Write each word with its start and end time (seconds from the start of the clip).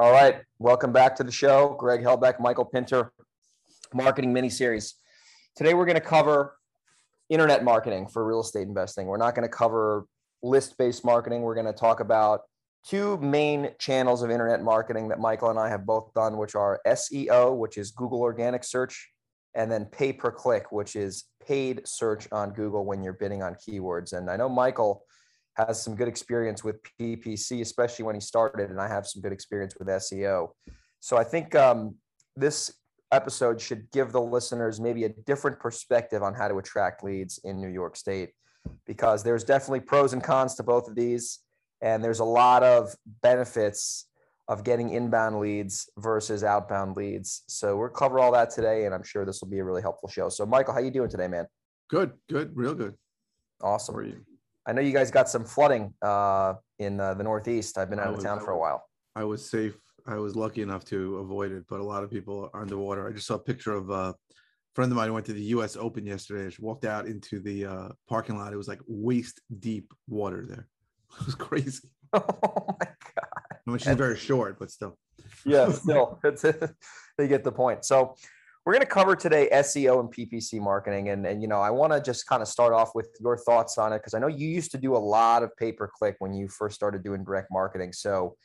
All 0.00 0.12
right, 0.12 0.36
welcome 0.58 0.94
back 0.94 1.14
to 1.16 1.24
the 1.24 1.30
show. 1.30 1.76
Greg 1.78 2.00
Helbeck, 2.00 2.40
Michael 2.40 2.64
Pinter, 2.64 3.12
marketing 3.92 4.32
mini 4.32 4.48
series. 4.48 4.94
Today 5.56 5.74
we're 5.74 5.84
going 5.84 5.94
to 5.94 6.00
cover 6.00 6.56
internet 7.28 7.62
marketing 7.62 8.08
for 8.08 8.24
real 8.24 8.40
estate 8.40 8.66
investing. 8.66 9.08
We're 9.08 9.18
not 9.18 9.34
going 9.34 9.46
to 9.46 9.54
cover 9.54 10.06
list-based 10.42 11.04
marketing. 11.04 11.42
We're 11.42 11.54
going 11.54 11.66
to 11.66 11.74
talk 11.74 12.00
about 12.00 12.40
two 12.82 13.18
main 13.18 13.72
channels 13.78 14.22
of 14.22 14.30
internet 14.30 14.62
marketing 14.62 15.08
that 15.08 15.20
Michael 15.20 15.50
and 15.50 15.58
I 15.58 15.68
have 15.68 15.84
both 15.84 16.14
done, 16.14 16.38
which 16.38 16.54
are 16.54 16.80
SEO, 16.86 17.54
which 17.58 17.76
is 17.76 17.90
Google 17.90 18.22
organic 18.22 18.64
search, 18.64 19.06
and 19.54 19.70
then 19.70 19.84
pay 19.84 20.14
per 20.14 20.32
click, 20.32 20.72
which 20.72 20.96
is 20.96 21.24
paid 21.46 21.86
search 21.86 22.26
on 22.32 22.54
Google 22.54 22.86
when 22.86 23.02
you're 23.02 23.12
bidding 23.12 23.42
on 23.42 23.54
keywords. 23.54 24.14
And 24.14 24.30
I 24.30 24.38
know 24.38 24.48
Michael 24.48 25.04
has 25.66 25.82
some 25.82 25.94
good 25.94 26.08
experience 26.08 26.62
with 26.64 26.76
PPC, 26.98 27.60
especially 27.60 28.04
when 28.04 28.14
he 28.14 28.20
started, 28.20 28.70
and 28.70 28.80
I 28.80 28.88
have 28.88 29.06
some 29.06 29.22
good 29.22 29.32
experience 29.32 29.74
with 29.78 29.88
SEO. 29.88 30.50
So 31.00 31.16
I 31.16 31.24
think 31.24 31.54
um, 31.54 31.96
this 32.36 32.72
episode 33.12 33.60
should 33.60 33.90
give 33.90 34.12
the 34.12 34.20
listeners 34.20 34.80
maybe 34.80 35.04
a 35.04 35.08
different 35.08 35.58
perspective 35.58 36.22
on 36.22 36.34
how 36.34 36.48
to 36.48 36.58
attract 36.58 37.02
leads 37.02 37.38
in 37.44 37.60
New 37.60 37.68
York 37.68 37.96
State, 37.96 38.30
because 38.86 39.22
there's 39.22 39.44
definitely 39.44 39.80
pros 39.80 40.12
and 40.12 40.22
cons 40.22 40.54
to 40.56 40.62
both 40.62 40.88
of 40.88 40.94
these, 40.94 41.40
and 41.80 42.04
there's 42.04 42.20
a 42.20 42.24
lot 42.24 42.62
of 42.62 42.94
benefits 43.22 44.06
of 44.48 44.64
getting 44.64 44.90
inbound 44.90 45.38
leads 45.38 45.88
versus 45.96 46.42
outbound 46.42 46.96
leads. 46.96 47.44
So 47.46 47.76
we'll 47.76 47.88
cover 47.88 48.18
all 48.18 48.32
that 48.32 48.50
today, 48.50 48.84
and 48.84 48.94
I'm 48.94 49.04
sure 49.04 49.24
this 49.24 49.40
will 49.40 49.48
be 49.48 49.60
a 49.60 49.64
really 49.64 49.82
helpful 49.82 50.08
show. 50.08 50.28
So 50.28 50.44
Michael, 50.44 50.74
how 50.74 50.80
you 50.80 50.90
doing 50.90 51.08
today, 51.08 51.28
man? 51.28 51.46
Good, 51.88 52.12
good, 52.28 52.50
real 52.56 52.74
good. 52.74 52.94
Awesome. 53.62 53.94
How 54.66 54.72
are 54.72 54.74
you? 54.74 54.78
I 54.78 54.82
know 54.82 54.86
you 54.86 54.94
guys 54.94 55.10
got 55.10 55.28
some 55.28 55.44
flooding 55.44 55.94
uh, 56.02 56.54
in 56.78 57.00
uh, 57.00 57.14
the 57.14 57.24
Northeast. 57.24 57.78
I've 57.78 57.90
been 57.90 58.00
out 58.00 58.14
of 58.14 58.22
town 58.22 58.40
for 58.40 58.50
a 58.50 58.58
while. 58.58 58.84
I 59.16 59.24
was 59.24 59.48
safe. 59.50 59.76
I 60.06 60.16
was 60.16 60.34
lucky 60.34 60.62
enough 60.62 60.84
to 60.86 61.18
avoid 61.18 61.52
it, 61.52 61.64
but 61.68 61.80
a 61.80 61.84
lot 61.84 62.04
of 62.04 62.10
people 62.10 62.50
are 62.52 62.62
underwater. 62.62 63.06
I 63.08 63.12
just 63.12 63.26
saw 63.26 63.34
a 63.34 63.38
picture 63.38 63.72
of 63.72 63.90
a 63.90 64.14
friend 64.74 64.90
of 64.90 64.96
mine 64.96 65.08
who 65.08 65.14
went 65.14 65.26
to 65.26 65.32
the 65.32 65.42
U.S. 65.42 65.76
Open 65.76 66.06
yesterday. 66.06 66.50
She 66.50 66.62
walked 66.62 66.84
out 66.84 67.06
into 67.06 67.40
the 67.40 67.66
uh, 67.66 67.88
parking 68.08 68.38
lot. 68.38 68.52
It 68.52 68.56
was 68.56 68.68
like 68.68 68.80
waist 68.86 69.40
deep 69.58 69.92
water 70.08 70.46
there. 70.48 70.68
It 71.20 71.26
was 71.26 71.34
crazy. 71.34 71.88
Oh 72.12 72.76
my 72.80 72.86
god! 72.86 73.28
I 73.66 73.70
mean, 73.70 73.78
she's 73.78 73.94
very 73.94 74.16
short, 74.16 74.58
but 74.58 74.70
still. 74.72 74.98
Yeah, 75.46 75.70
still, 75.72 76.18
they 77.16 77.28
get 77.28 77.44
the 77.44 77.52
point. 77.52 77.84
So, 77.84 78.16
we're 78.64 78.74
going 78.74 78.82
to 78.82 78.86
cover 78.86 79.16
today 79.16 79.48
SEO 79.52 80.00
and 80.00 80.12
PPC 80.12 80.60
marketing. 80.60 81.08
And, 81.08 81.26
and 81.26 81.40
you 81.40 81.48
know, 81.48 81.60
I 81.60 81.70
want 81.70 81.92
to 81.92 82.00
just 82.00 82.26
kind 82.26 82.42
of 82.42 82.48
start 82.48 82.72
off 82.72 82.94
with 82.94 83.08
your 83.20 83.36
thoughts 83.36 83.78
on 83.78 83.92
it 83.92 83.98
because 83.98 84.14
I 84.14 84.18
know 84.18 84.26
you 84.26 84.48
used 84.48 84.70
to 84.72 84.78
do 84.78 84.94
a 84.94 84.98
lot 84.98 85.42
of 85.42 85.56
pay 85.56 85.72
per 85.72 85.88
click 85.88 86.16
when 86.18 86.34
you 86.34 86.48
first 86.48 86.74
started 86.74 87.02
doing 87.02 87.24
direct 87.24 87.48
marketing. 87.50 87.92
So 87.92 88.36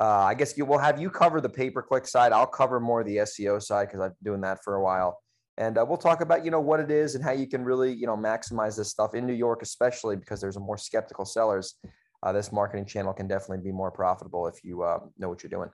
uh, 0.00 0.24
I 0.24 0.34
guess 0.34 0.56
you 0.56 0.64
will 0.64 0.78
have 0.78 1.00
you 1.00 1.10
cover 1.10 1.40
the 1.40 1.48
pay 1.48 1.70
per 1.70 1.82
click 1.82 2.06
side. 2.06 2.32
I'll 2.32 2.46
cover 2.46 2.78
more 2.78 3.00
of 3.00 3.06
the 3.06 3.16
SEO 3.16 3.60
side 3.60 3.88
because 3.88 4.00
I've 4.00 4.12
been 4.22 4.32
doing 4.32 4.40
that 4.42 4.62
for 4.62 4.76
a 4.76 4.82
while. 4.82 5.18
And 5.58 5.78
uh, 5.78 5.84
we'll 5.88 5.96
talk 5.96 6.20
about, 6.20 6.44
you 6.44 6.50
know, 6.50 6.60
what 6.60 6.80
it 6.80 6.90
is 6.90 7.14
and 7.14 7.24
how 7.24 7.32
you 7.32 7.46
can 7.46 7.64
really, 7.64 7.92
you 7.92 8.06
know, 8.06 8.16
maximize 8.16 8.76
this 8.76 8.90
stuff 8.90 9.14
in 9.14 9.26
New 9.26 9.32
York, 9.32 9.62
especially 9.62 10.14
because 10.14 10.40
there's 10.40 10.56
a 10.56 10.60
more 10.60 10.76
skeptical 10.76 11.24
sellers. 11.24 11.74
Uh, 12.22 12.32
this 12.32 12.52
marketing 12.52 12.84
channel 12.84 13.14
can 13.14 13.26
definitely 13.26 13.64
be 13.64 13.72
more 13.72 13.90
profitable 13.90 14.46
if 14.46 14.62
you 14.62 14.82
uh, 14.82 14.98
know 15.18 15.28
what 15.28 15.42
you're 15.42 15.50
doing. 15.50 15.70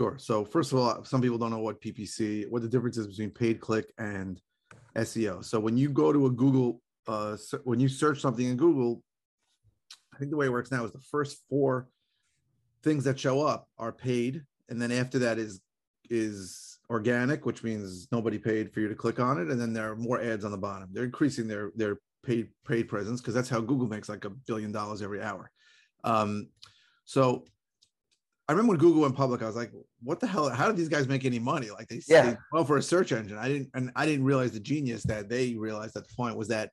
Sure. 0.00 0.16
So 0.16 0.46
first 0.46 0.72
of 0.72 0.78
all, 0.78 1.04
some 1.04 1.20
people 1.20 1.36
don't 1.36 1.50
know 1.50 1.58
what 1.58 1.78
PPC, 1.82 2.48
what 2.48 2.62
the 2.62 2.68
difference 2.68 2.96
is 2.96 3.06
between 3.06 3.28
paid 3.28 3.60
click 3.60 3.92
and 3.98 4.40
SEO. 4.96 5.44
So 5.44 5.60
when 5.60 5.76
you 5.76 5.90
go 5.90 6.10
to 6.10 6.24
a 6.24 6.30
Google, 6.30 6.80
uh, 7.06 7.36
when 7.64 7.80
you 7.80 7.88
search 7.88 8.18
something 8.18 8.46
in 8.46 8.56
Google, 8.56 9.02
I 10.14 10.18
think 10.18 10.30
the 10.30 10.38
way 10.38 10.46
it 10.46 10.52
works 10.52 10.70
now 10.70 10.86
is 10.86 10.92
the 10.92 11.02
first 11.10 11.42
four 11.50 11.90
things 12.82 13.04
that 13.04 13.20
show 13.20 13.46
up 13.46 13.68
are 13.76 13.92
paid, 13.92 14.42
and 14.70 14.80
then 14.80 14.90
after 14.90 15.18
that 15.18 15.38
is 15.38 15.60
is 16.08 16.78
organic, 16.88 17.44
which 17.44 17.62
means 17.62 18.08
nobody 18.10 18.38
paid 18.38 18.72
for 18.72 18.80
you 18.80 18.88
to 18.88 18.94
click 18.94 19.20
on 19.20 19.38
it, 19.38 19.48
and 19.48 19.60
then 19.60 19.74
there 19.74 19.92
are 19.92 19.96
more 19.96 20.18
ads 20.18 20.46
on 20.46 20.50
the 20.50 20.56
bottom. 20.56 20.88
They're 20.92 21.04
increasing 21.04 21.46
their 21.46 21.72
their 21.76 21.98
paid 22.24 22.48
paid 22.66 22.88
presence 22.88 23.20
because 23.20 23.34
that's 23.34 23.50
how 23.50 23.60
Google 23.60 23.86
makes 23.86 24.08
like 24.08 24.24
a 24.24 24.30
billion 24.30 24.72
dollars 24.72 25.02
every 25.02 25.20
hour. 25.20 25.50
Um, 26.04 26.48
so 27.04 27.44
I 28.50 28.52
remember 28.52 28.70
when 28.70 28.80
Google 28.80 29.02
went 29.02 29.14
public, 29.14 29.42
I 29.42 29.46
was 29.46 29.54
like, 29.54 29.70
what 30.02 30.18
the 30.18 30.26
hell? 30.26 30.50
How 30.50 30.66
did 30.66 30.76
these 30.76 30.88
guys 30.88 31.06
make 31.06 31.24
any 31.24 31.38
money? 31.38 31.70
Like 31.70 31.86
they, 31.86 32.02
yeah. 32.08 32.34
well 32.52 32.64
for 32.64 32.78
a 32.78 32.82
search 32.82 33.12
engine. 33.12 33.38
I 33.38 33.46
didn't 33.46 33.70
and 33.74 33.92
I 33.94 34.06
didn't 34.06 34.24
realize 34.24 34.50
the 34.50 34.58
genius 34.58 35.04
that 35.04 35.28
they 35.28 35.54
realized 35.54 35.96
at 35.96 36.08
the 36.08 36.14
point 36.16 36.36
was 36.36 36.48
that 36.48 36.72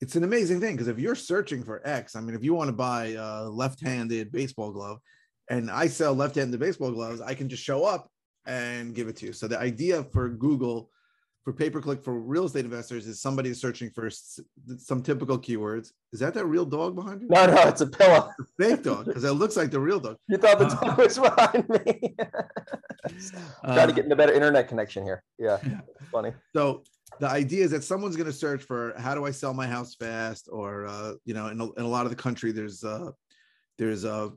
it's 0.00 0.14
an 0.14 0.22
amazing 0.22 0.60
thing 0.60 0.76
because 0.76 0.86
if 0.86 1.00
you're 1.00 1.16
searching 1.16 1.64
for 1.64 1.84
X, 1.84 2.14
I 2.14 2.20
mean, 2.20 2.36
if 2.36 2.44
you 2.44 2.54
want 2.54 2.68
to 2.68 2.72
buy 2.72 3.16
a 3.18 3.42
left-handed 3.42 4.30
baseball 4.30 4.70
glove 4.70 4.98
and 5.50 5.68
I 5.68 5.88
sell 5.88 6.14
left-handed 6.14 6.60
baseball 6.60 6.92
gloves, 6.92 7.20
I 7.20 7.34
can 7.34 7.48
just 7.48 7.64
show 7.64 7.84
up 7.84 8.08
and 8.46 8.94
give 8.94 9.08
it 9.08 9.16
to 9.16 9.26
you. 9.26 9.32
So 9.32 9.48
the 9.48 9.58
idea 9.58 10.04
for 10.04 10.28
Google 10.28 10.90
for 11.44 11.52
pay 11.52 11.68
per 11.68 11.80
click 11.80 12.02
for 12.02 12.18
real 12.18 12.46
estate 12.46 12.64
investors 12.64 13.06
is 13.06 13.20
somebody 13.20 13.52
searching 13.52 13.90
for 13.90 14.08
some 14.78 15.02
typical 15.02 15.38
keywords. 15.38 15.92
Is 16.12 16.20
that 16.20 16.32
that 16.34 16.46
real 16.46 16.64
dog 16.64 16.96
behind 16.96 17.20
you? 17.20 17.28
No, 17.28 17.46
no, 17.46 17.68
it's 17.68 17.82
a 17.82 17.86
pillow. 17.86 18.30
A 18.40 18.44
fake 18.58 18.82
dog, 18.82 19.06
because 19.06 19.24
it 19.24 19.32
looks 19.32 19.56
like 19.56 19.70
the 19.70 19.78
real 19.78 20.00
dog. 20.00 20.16
You 20.28 20.38
thought 20.38 20.58
the 20.58 20.66
dog 20.66 20.96
was 20.96 21.18
behind 21.18 21.68
me. 21.68 22.14
uh, 23.64 23.74
Trying 23.74 23.88
to 23.88 23.94
get 23.94 24.06
in 24.06 24.12
a 24.12 24.16
better 24.16 24.32
internet 24.32 24.68
connection 24.68 25.04
here. 25.04 25.22
Yeah, 25.38 25.58
yeah. 25.62 25.80
funny. 26.10 26.32
So 26.56 26.82
the 27.20 27.28
idea 27.28 27.64
is 27.64 27.70
that 27.72 27.84
someone's 27.84 28.16
going 28.16 28.26
to 28.26 28.32
search 28.32 28.62
for 28.62 28.94
how 28.96 29.14
do 29.14 29.26
I 29.26 29.30
sell 29.30 29.52
my 29.52 29.66
house 29.66 29.94
fast, 29.94 30.48
or 30.50 30.86
uh, 30.86 31.14
you 31.26 31.34
know, 31.34 31.48
in 31.48 31.60
a, 31.60 31.72
in 31.72 31.84
a 31.84 31.88
lot 31.88 32.06
of 32.06 32.10
the 32.10 32.16
country, 32.16 32.52
there's 32.52 32.82
uh, 32.82 33.10
there's 33.76 34.06
uh, 34.06 34.30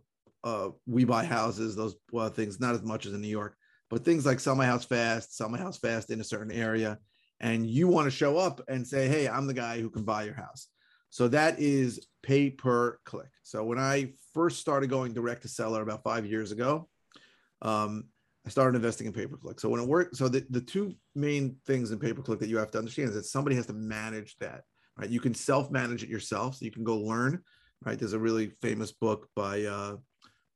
uh, 0.44 0.70
we 0.86 1.06
buy 1.06 1.24
houses, 1.24 1.76
those 1.76 1.96
well, 2.12 2.28
things, 2.30 2.60
not 2.60 2.76
as 2.76 2.84
much 2.84 3.06
as 3.06 3.14
in 3.14 3.22
New 3.22 3.28
York 3.28 3.57
but 3.90 4.04
things 4.04 4.26
like 4.26 4.40
sell 4.40 4.56
my 4.56 4.66
house 4.66 4.86
fast, 4.86 5.36
sell 5.36 5.50
my 5.50 5.58
house 5.58 5.78
fast 5.78 6.12
in 6.12 6.20
a 6.20 6.24
certain 6.24 6.52
area, 6.52 7.00
and 7.40 7.66
you 7.66 7.88
want 7.88 8.06
to 8.06 8.12
show 8.12 8.38
up 8.38 8.62
and 8.68 8.86
say, 8.86 9.08
hey, 9.08 9.28
I'm 9.28 9.48
the 9.48 9.54
guy 9.54 9.80
who 9.80 9.90
can 9.90 10.04
buy 10.04 10.24
your 10.24 10.34
house. 10.34 10.68
So 11.10 11.28
that 11.30 11.60
is 11.60 12.06
pay 12.22 12.50
per 12.50 13.00
click. 13.06 13.30
So 13.44 13.64
when 13.64 13.80
I 13.80 14.14
first 14.34 14.60
started 14.60 14.90
going 14.90 15.14
direct 15.14 15.44
to 15.44 15.48
seller 15.48 15.82
about 15.82 16.04
five 16.04 16.26
years 16.26 16.52
ago, 16.52 16.90
um, 17.62 18.06
I 18.46 18.50
started 18.50 18.76
investing 18.76 19.08
in 19.08 19.14
pay 19.14 19.28
per 19.28 19.38
click. 19.38 19.60
So 19.60 19.70
when 19.70 19.82
it 19.82 19.88
works, 19.88 20.18
so 20.18 20.28
the, 20.28 20.46
the 20.50 20.62
two 20.62 20.94
main 21.16 21.58
things 21.66 21.92
in 21.92 22.00
pay 22.00 22.14
per 22.14 22.22
click 22.22 22.40
that 22.40 22.50
you 22.50 22.58
have 22.58 22.72
to 22.72 22.78
understand 22.78 23.10
is 23.10 23.16
that 23.16 23.26
somebody 23.26 23.56
has 23.56 23.66
to 23.68 23.74
manage 23.74 24.38
that, 24.38 24.64
right? 24.98 25.10
You 25.10 25.20
can 25.20 25.34
self 25.34 25.72
manage 25.72 26.04
it 26.04 26.10
yourself. 26.10 26.56
So 26.56 26.66
you 26.66 26.72
can 26.72 26.84
go 26.84 26.98
learn, 26.98 27.42
right? 27.86 27.98
There's 27.98 28.14
a 28.14 28.20
really 28.20 28.52
famous 28.62 28.92
book 28.92 29.30
by, 29.36 29.64
uh, 29.64 29.98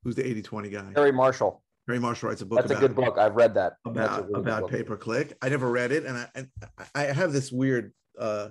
who's 0.04 0.16
the 0.16 0.26
80 0.26 0.42
20 0.42 0.70
guy? 0.70 0.92
Perry 0.94 1.12
Marshall. 1.12 1.62
Perry 1.92 2.00
Marshall 2.00 2.30
writes 2.30 2.40
a 2.40 2.46
book. 2.46 2.66
That's 2.66 2.70
a 2.70 2.80
good 2.80 2.96
book. 2.96 3.18
I've 3.18 3.36
read 3.36 3.52
that. 3.52 3.74
About 3.84 4.26
really 4.26 4.40
about 4.40 4.70
pay 4.70 4.82
per 4.82 4.96
click. 4.96 5.36
I 5.42 5.50
never 5.50 5.70
read 5.70 5.92
it, 5.92 6.06
and 6.06 6.16
I 6.16 6.26
and 6.34 6.48
I 6.94 7.02
have 7.02 7.34
this 7.34 7.52
weird 7.52 7.92
uh, 8.18 8.48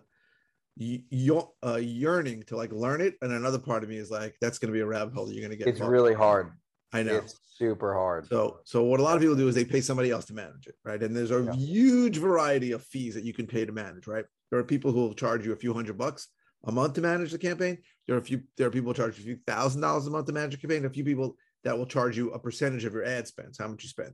uh, 1.66 1.76
yearning 1.78 2.44
to 2.44 2.56
like 2.56 2.72
learn 2.72 3.02
it, 3.02 3.16
and 3.24 3.32
another 3.32 3.58
part 3.58 3.82
of 3.82 3.90
me 3.90 3.98
is 3.98 4.12
like, 4.12 4.36
that's 4.42 4.60
going 4.60 4.68
to 4.68 4.74
be 4.74 4.82
a 4.82 4.86
rabbit 4.86 5.16
hole 5.16 5.28
you're 5.32 5.42
going 5.42 5.50
to 5.50 5.58
get. 5.58 5.68
It's 5.68 5.80
really 5.80 6.14
hard. 6.14 6.52
I 6.94 7.02
know. 7.02 7.16
It's 7.16 7.40
super 7.58 7.96
hard. 7.96 8.28
So, 8.28 8.60
so 8.64 8.84
what 8.84 9.00
a 9.00 9.04
lot 9.04 9.16
of 9.16 9.22
people 9.22 9.36
do 9.36 9.48
is 9.48 9.56
they 9.56 9.66
pay 9.66 9.82
somebody 9.82 10.12
else 10.12 10.26
to 10.26 10.36
manage 10.36 10.68
it, 10.68 10.76
right? 10.86 11.02
And 11.02 11.16
there's 11.16 11.32
a 11.32 11.44
yeah. 11.44 11.54
huge 11.54 12.18
variety 12.18 12.74
of 12.74 12.84
fees 12.84 13.16
that 13.16 13.24
you 13.24 13.34
can 13.34 13.48
pay 13.48 13.66
to 13.66 13.72
manage, 13.72 14.06
right? 14.06 14.26
There 14.52 14.60
are 14.60 14.64
people 14.64 14.92
who 14.92 15.00
will 15.00 15.16
charge 15.16 15.48
you 15.48 15.52
a 15.54 15.56
few 15.56 15.74
hundred 15.74 15.98
bucks 15.98 16.28
a 16.66 16.72
month 16.72 16.94
to 16.94 17.02
manage 17.02 17.32
the 17.32 17.40
campaign. 17.40 17.80
There 18.06 18.16
are 18.16 18.20
a 18.20 18.24
few. 18.24 18.44
There 18.56 18.68
are 18.68 18.72
people 18.72 18.92
who 18.92 18.98
charge 18.98 19.18
you 19.18 19.24
a 19.24 19.26
few 19.26 19.40
thousand 19.48 19.82
dollars 19.82 20.06
a 20.06 20.12
month 20.12 20.28
to 20.28 20.32
manage 20.32 20.54
a 20.54 20.58
campaign. 20.58 20.86
A 20.86 20.92
few 20.92 21.04
people 21.04 21.38
that 21.64 21.78
will 21.78 21.86
charge 21.86 22.18
you 22.18 22.32
a 22.32 22.40
percentage 22.40 22.86
of 22.86 22.94
your 22.94 23.06
ad 23.06 23.28
spends, 23.28 23.58
how 23.58 23.68
much 23.68 23.84
you 23.84 23.90
spend. 23.90 24.14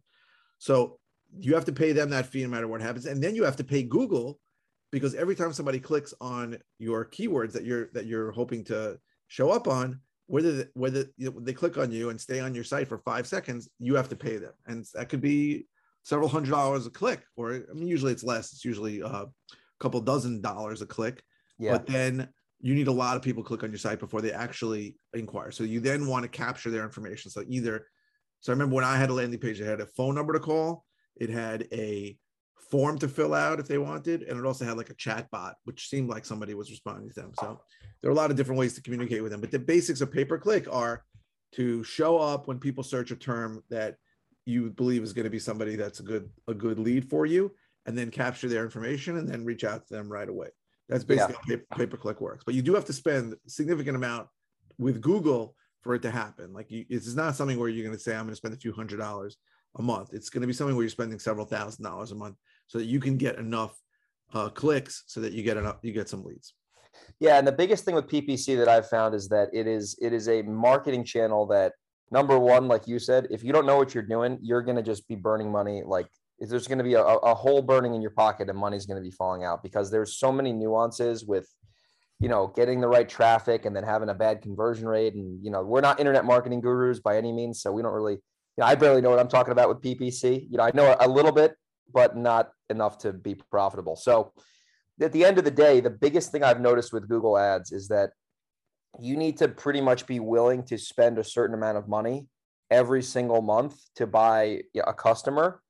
So 0.57 0.99
you 1.38 1.53
have 1.55 1.65
to 1.65 1.71
pay 1.71 1.91
them 1.91 2.09
that 2.11 2.25
fee 2.25 2.44
no 2.44 2.49
matter 2.49 2.67
what 2.67 2.81
happens. 2.81 3.05
And 3.05 3.21
then 3.21 3.35
you 3.35 3.44
have 3.44 3.57
to 3.57 3.63
pay 3.63 3.83
Google 3.83 4.39
because 4.91 5.15
every 5.15 5.35
time 5.35 5.53
somebody 5.53 5.79
clicks 5.79 6.13
on 6.21 6.57
your 6.79 7.05
keywords 7.05 7.51
that 7.53 7.65
you're 7.65 7.89
that 7.94 8.05
you're 8.05 8.31
hoping 8.31 8.63
to 8.65 8.97
show 9.27 9.51
up 9.51 9.67
on, 9.67 9.99
whether 10.27 10.69
whether 10.73 11.05
they 11.17 11.53
click 11.53 11.77
on 11.77 11.91
you 11.91 12.09
and 12.09 12.19
stay 12.19 12.39
on 12.39 12.55
your 12.55 12.63
site 12.63 12.88
for 12.88 12.99
five 12.99 13.27
seconds, 13.27 13.69
you 13.79 13.95
have 13.95 14.09
to 14.09 14.15
pay 14.15 14.38
them, 14.38 14.53
and 14.65 14.85
that 14.94 15.09
could 15.09 15.21
be 15.21 15.67
several 16.03 16.29
hundred 16.29 16.51
dollars 16.51 16.85
a 16.85 16.89
click, 16.89 17.21
or 17.35 17.65
I 17.69 17.73
mean, 17.73 17.88
usually 17.88 18.13
it's 18.13 18.23
less. 18.23 18.53
It's 18.53 18.65
usually 18.65 19.01
uh, 19.01 19.25
a 19.25 19.27
couple 19.79 19.99
dozen 20.01 20.41
dollars 20.41 20.81
a 20.81 20.85
click. 20.85 21.21
Yeah. 21.59 21.73
But 21.73 21.88
then 21.88 22.29
you 22.59 22.74
need 22.74 22.88
a 22.88 22.92
lot 22.92 23.15
of 23.15 23.21
people 23.21 23.44
click 23.44 23.63
on 23.63 23.71
your 23.71 23.77
site 23.77 24.00
before 24.00 24.21
they 24.21 24.31
actually 24.31 24.95
inquire. 25.13 25.51
So 25.51 25.63
you 25.63 25.80
then 25.80 26.07
want 26.07 26.24
to 26.24 26.30
capture 26.30 26.69
their 26.69 26.83
information. 26.83 27.30
So 27.30 27.44
either, 27.48 27.86
so 28.39 28.51
I 28.51 28.54
remember 28.54 28.75
when 28.75 28.83
I 28.83 28.98
had 28.98 29.09
a 29.09 29.13
landing 29.13 29.39
page, 29.39 29.62
it 29.62 29.65
had 29.65 29.81
a 29.81 29.86
phone 29.86 30.15
number 30.15 30.33
to 30.33 30.39
call, 30.39 30.86
it 31.15 31.30
had 31.30 31.68
a 31.71 32.18
form 32.71 32.98
to 33.00 33.07
fill 33.07 33.33
out 33.33 33.59
if 33.59 33.68
they 33.68 33.77
wanted, 33.77 34.24
and 34.24 34.38
it 34.38 34.45
also 34.45 34.65
had 34.65 34.77
like 34.77 34.89
a 34.89 34.95
chat 34.95 35.30
bot, 35.31 35.56
which 35.63 35.88
seemed 35.88 36.09
like 36.09 36.25
somebody 36.25 36.54
was 36.54 36.69
responding 36.69 37.09
to 37.09 37.15
them. 37.15 37.31
So 37.39 37.62
there 38.01 38.09
are 38.09 38.13
a 38.13 38.18
lot 38.18 38.31
of 38.31 38.38
different 38.38 38.59
ways 38.59 38.74
to 38.74 38.81
communicate 38.81 39.24
with 39.24 39.31
them. 39.31 39.42
But 39.42 39.51
the 39.51 39.59
basics 39.59 40.01
of 40.01 40.12
pay 40.12 40.25
per 40.25 40.38
click 40.38 40.68
are 40.71 41.04
to 41.54 41.83
show 41.83 42.18
up 42.18 42.48
when 42.48 42.59
people 42.59 42.83
search 42.83 43.12
a 43.12 43.15
term 43.15 43.63
that 43.69 43.95
you 44.45 44.69
believe 44.71 45.04
is 45.04 45.13
going 45.13 45.25
to 45.25 45.30
be 45.30 45.39
somebody 45.39 45.75
that's 45.75 46.00
a 46.00 46.04
good 46.04 46.30
a 46.48 46.54
good 46.54 46.80
lead 46.80 47.09
for 47.09 47.25
you, 47.25 47.51
and 47.86 47.98
then 47.98 48.12
capture 48.12 48.50
their 48.50 48.63
information 48.63 49.18
and 49.18 49.30
then 49.30 49.45
reach 49.45 49.63
out 49.63 49.88
to 49.88 49.94
them 49.94 50.12
right 50.12 50.30
away. 50.30 50.50
That's 50.89 51.04
basically 51.04 51.36
yeah. 51.48 51.57
how 51.69 51.78
pay 51.78 51.86
per 51.86 51.98
click 51.98 52.22
works. 52.22 52.44
But 52.45 52.56
you 52.56 52.62
do 52.62 52.74
have 52.75 52.86
to 52.86 52.94
spend 52.94 53.34
a 53.34 53.50
significant 53.50 53.95
amount 53.95 54.28
with 54.78 55.01
Google 55.01 55.56
for 55.81 55.95
it 55.95 56.01
to 56.04 56.12
happen. 56.12 56.54
Like 56.54 56.72
you, 56.72 56.86
it's 56.89 57.13
not 57.16 57.36
something 57.36 57.60
where 57.60 57.69
you're 57.69 57.86
going 57.86 57.98
to 57.98 58.01
say 58.01 58.13
I'm 58.13 58.24
going 58.24 58.30
to 58.30 58.36
spend 58.36 58.54
a 58.54 58.57
few 58.57 58.74
hundred 58.74 58.98
dollars 58.98 59.38
a 59.78 59.81
month. 59.81 60.13
It's 60.13 60.30
going 60.30 60.42
to 60.42 60.48
be 60.48 60.54
something 60.54 60.75
where 60.75 60.84
you're 60.84 60.89
spending 60.89 61.19
several 61.19 61.45
thousand 61.45 61.84
dollars 61.84 62.12
a 62.12 62.16
month 62.16 62.36
so 62.68 62.78
that 62.78 62.86
you 62.86 63.00
can 63.00 63.18
get 63.18 63.38
enough 63.38 63.75
uh, 64.34 64.50
clicks 64.50 65.04
so 65.07 65.22
that 65.22 65.34
you 65.34 65.44
get 65.44 65.57
enough 65.57 65.78
you 65.81 65.94
get 65.94 66.10
some 66.10 66.24
leads. 66.24 66.54
Yeah, 67.19 67.38
and 67.38 67.48
the 67.48 67.51
biggest 67.51 67.86
thing 67.86 67.95
with 67.95 68.07
PPC 68.07 68.57
that 68.57 68.68
I've 68.68 68.90
found 68.90 69.16
is 69.16 69.28
that 69.30 69.50
it 69.54 69.68
is 69.68 69.98
it 70.01 70.13
is 70.13 70.28
a 70.28 70.42
marketing 70.42 71.04
channel 71.04 71.45
that 71.48 71.74
number 72.12 72.40
one, 72.40 72.68
like 72.68 72.88
you 72.88 73.00
said, 73.00 73.28
if 73.30 73.44
you 73.44 73.54
don't 73.54 73.66
know 73.66 73.78
what 73.78 73.94
you're 73.94 74.04
doing, 74.04 74.40
you're 74.42 74.62
going 74.62 74.78
to 74.78 74.83
just 74.83 75.07
be 75.07 75.16
burning 75.16 75.51
money. 75.51 75.83
Like 75.86 76.07
there's 76.39 76.68
going 76.68 76.78
to 76.78 76.84
be 76.84 76.94
a, 76.94 77.04
a 77.04 77.34
hole 77.34 77.62
burning 77.62 77.95
in 77.95 78.01
your 78.01 78.12
pocket 78.12 78.50
and 78.50 78.57
money's 78.57 78.86
going 78.86 79.01
to 79.01 79.04
be 79.04 79.12
falling 79.12 79.44
out 79.44 79.63
because 79.63 79.89
there's 79.89 80.18
so 80.18 80.31
many 80.31 80.54
nuances 80.54 81.25
with 81.25 81.48
you 82.19 82.30
know 82.30 82.51
getting 82.56 82.81
the 82.81 82.88
right 82.88 83.10
traffic 83.10 83.66
and 83.66 83.75
then 83.75 83.84
having 83.84 84.10
a 84.10 84.13
bad 84.13 84.42
conversion 84.42 84.88
rate 84.88 85.13
and 85.13 85.44
you 85.44 85.51
know 85.51 85.62
we're 85.63 85.81
not 85.81 86.00
internet 86.00 86.25
marketing 86.25 86.62
gurus 86.62 87.00
by 87.00 87.18
any 87.18 87.31
means 87.31 87.62
so 87.62 87.72
we 87.72 87.81
don't 87.81 87.94
really 87.94 88.13
you 88.13 88.19
know 88.60 88.66
i 88.66 88.74
barely 88.75 89.01
know 89.01 89.10
what 89.10 89.19
i'm 89.19 89.28
talking 89.28 89.51
about 89.51 89.69
with 89.69 89.81
ppc 89.81 90.48
you 90.50 90.57
know 90.57 90.63
i 90.63 90.72
know 90.74 90.95
a 91.00 91.07
little 91.07 91.31
bit 91.31 91.54
but 91.94 92.18
not 92.18 92.51
enough 92.69 92.98
to 93.00 93.13
be 93.13 93.36
profitable. 93.36 93.95
So 93.95 94.33
at 95.01 95.12
the 95.12 95.25
end 95.25 95.38
of 95.38 95.44
the 95.44 95.51
day, 95.51 95.80
the 95.80 95.90
biggest 95.90 96.31
thing 96.31 96.44
I've 96.44 96.62
noticed 96.62 96.94
with 96.94 97.07
Google 97.07 97.38
Ads 97.38 97.72
is 97.72 97.88
that 97.90 98.12
you 99.00 99.16
need 99.16 99.38
to 99.38 99.48
pretty 99.48 99.81
much 99.81 100.07
be 100.07 100.19
willing 100.19 100.63
to 100.63 100.78
spend 100.78 101.18
a 101.18 101.24
certain 101.24 101.54
amount 101.54 101.78
of 101.78 101.88
money 101.88 102.28
every 102.69 103.04
single 103.04 103.42
month 103.42 103.80
to 103.95 104.07
buy 104.07 104.62
a 104.75 104.94
customer 104.94 105.62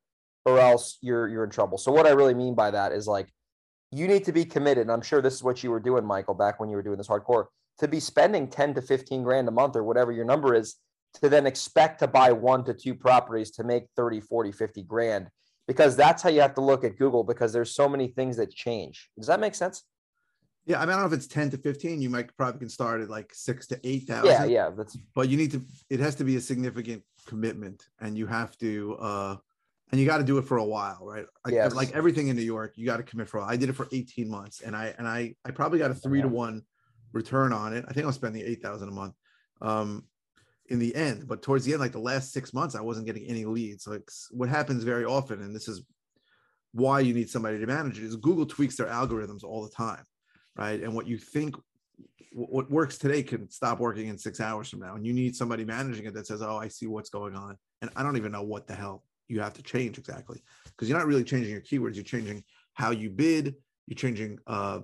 or 0.47 0.59
else 0.59 0.97
you're 1.01 1.27
you're 1.27 1.43
in 1.43 1.49
trouble. 1.49 1.77
So 1.77 1.91
what 1.91 2.07
I 2.07 2.11
really 2.11 2.33
mean 2.33 2.55
by 2.55 2.71
that 2.71 2.93
is 2.93 3.05
like 3.05 3.27
you 3.91 4.07
need 4.07 4.23
to 4.25 4.31
be 4.31 4.45
committed. 4.45 4.83
And 4.83 4.91
I'm 4.91 5.01
sure 5.01 5.21
this 5.21 5.35
is 5.35 5.43
what 5.43 5.61
you 5.61 5.71
were 5.71 5.79
doing, 5.79 6.05
Michael, 6.05 6.33
back 6.33 6.59
when 6.59 6.69
you 6.69 6.77
were 6.77 6.83
doing 6.83 6.97
this 6.97 7.07
hardcore, 7.07 7.45
to 7.79 7.87
be 7.87 7.99
spending 7.99 8.47
10 8.47 8.73
to 8.75 8.81
15 8.81 9.23
grand 9.23 9.47
a 9.47 9.51
month 9.51 9.75
or 9.75 9.83
whatever 9.83 10.11
your 10.11 10.25
number 10.25 10.55
is 10.55 10.75
to 11.21 11.29
then 11.29 11.45
expect 11.45 11.99
to 11.99 12.07
buy 12.07 12.31
one 12.31 12.63
to 12.63 12.73
two 12.73 12.95
properties 12.95 13.51
to 13.51 13.63
make 13.63 13.85
30, 13.95 14.21
40, 14.21 14.51
50 14.51 14.83
grand 14.83 15.29
because 15.67 15.95
that's 15.95 16.23
how 16.23 16.29
you 16.29 16.41
have 16.41 16.53
to 16.55 16.61
look 16.61 16.83
at 16.83 16.97
Google 16.97 17.23
because 17.23 17.51
there's 17.51 17.75
so 17.75 17.89
many 17.89 18.07
things 18.07 18.37
that 18.37 18.51
change. 18.51 19.09
Does 19.17 19.27
that 19.27 19.39
make 19.39 19.55
sense? 19.55 19.83
Yeah, 20.65 20.81
I 20.81 20.81
mean, 20.81 20.89
I 20.89 20.93
don't 20.93 21.01
know 21.03 21.07
if 21.07 21.13
it's 21.13 21.27
10 21.27 21.51
to 21.51 21.57
15. 21.57 22.01
You 22.01 22.09
might 22.09 22.35
probably 22.35 22.59
can 22.59 22.69
start 22.69 23.01
at 23.01 23.09
like 23.09 23.31
six 23.33 23.67
to 23.67 23.79
8,000. 23.83 24.25
Yeah, 24.25 24.45
yeah. 24.45 24.69
That's 24.69 24.97
but 25.15 25.29
you 25.29 25.37
need 25.37 25.51
to, 25.51 25.61
it 25.89 25.99
has 25.99 26.15
to 26.15 26.25
be 26.25 26.35
a 26.35 26.41
significant 26.41 27.03
commitment 27.25 27.85
and 27.99 28.17
you 28.17 28.27
have 28.27 28.57
to, 28.57 28.97
uh, 28.99 29.35
and 29.91 30.01
you 30.01 30.05
got 30.05 30.17
to 30.17 30.23
do 30.23 30.37
it 30.37 30.43
for 30.43 30.57
a 30.57 30.63
while, 30.63 30.99
right? 31.01 31.25
Like, 31.45 31.53
yes. 31.53 31.73
like 31.73 31.95
everything 31.95 32.27
in 32.27 32.35
New 32.35 32.41
York, 32.41 32.73
you 32.75 32.85
got 32.85 32.97
to 32.97 33.03
commit 33.03 33.29
for. 33.29 33.41
I 33.41 33.55
did 33.55 33.69
it 33.69 33.73
for 33.73 33.87
18 33.91 34.29
months, 34.29 34.61
and 34.61 34.75
I 34.75 34.93
and 34.97 35.07
I 35.07 35.35
I 35.45 35.51
probably 35.51 35.79
got 35.79 35.91
a 35.91 35.95
three 35.95 36.19
yeah. 36.19 36.23
to 36.23 36.29
one 36.29 36.63
return 37.13 37.53
on 37.53 37.73
it. 37.73 37.85
I 37.87 37.93
think 37.93 38.03
I 38.03 38.07
was 38.07 38.15
spending 38.15 38.43
8,000 38.45 38.89
a 38.89 38.91
month. 38.91 39.13
Um, 39.61 40.03
in 40.69 40.79
the 40.79 40.95
end. 40.95 41.27
But 41.27 41.41
towards 41.41 41.65
the 41.65 41.73
end, 41.73 41.79
like 41.79 41.91
the 41.91 41.99
last 41.99 42.33
six 42.33 42.53
months, 42.53 42.75
I 42.75 42.81
wasn't 42.81 43.05
getting 43.05 43.25
any 43.25 43.45
leads. 43.45 43.87
Like 43.87 44.09
what 44.31 44.49
happens 44.49 44.83
very 44.83 45.05
often, 45.05 45.41
and 45.41 45.55
this 45.55 45.67
is 45.67 45.83
why 46.73 46.99
you 46.99 47.13
need 47.13 47.29
somebody 47.29 47.57
to 47.59 47.65
manage 47.65 47.97
it, 47.97 48.03
is 48.03 48.15
Google 48.17 48.45
tweaks 48.45 48.75
their 48.75 48.87
algorithms 48.87 49.43
all 49.43 49.63
the 49.63 49.71
time, 49.71 50.03
right? 50.57 50.81
And 50.81 50.93
what 50.93 51.07
you 51.07 51.17
think 51.17 51.55
what 52.33 52.69
works 52.69 52.97
today 52.97 53.23
can 53.23 53.49
stop 53.49 53.79
working 53.79 54.09
in 54.09 54.17
six 54.17 54.39
hours 54.39 54.69
from 54.69 54.79
now. 54.79 54.95
And 54.95 55.05
you 55.05 55.13
need 55.13 55.35
somebody 55.35 55.65
managing 55.65 56.05
it 56.05 56.13
that 56.13 56.27
says, 56.27 56.41
Oh, 56.41 56.57
I 56.57 56.67
see 56.67 56.85
what's 56.85 57.09
going 57.09 57.35
on. 57.35 57.57
And 57.81 57.89
I 57.95 58.03
don't 58.03 58.17
even 58.17 58.31
know 58.31 58.43
what 58.43 58.67
the 58.67 58.75
hell 58.75 59.03
you 59.27 59.39
have 59.41 59.53
to 59.53 59.63
change 59.63 59.97
exactly. 59.97 60.41
Because 60.65 60.89
you're 60.89 60.97
not 60.97 61.07
really 61.07 61.23
changing 61.23 61.51
your 61.51 61.61
keywords, 61.61 61.95
you're 61.95 62.03
changing 62.03 62.43
how 62.73 62.91
you 62.91 63.09
bid, 63.09 63.55
you're 63.87 63.95
changing 63.95 64.39
uh 64.47 64.79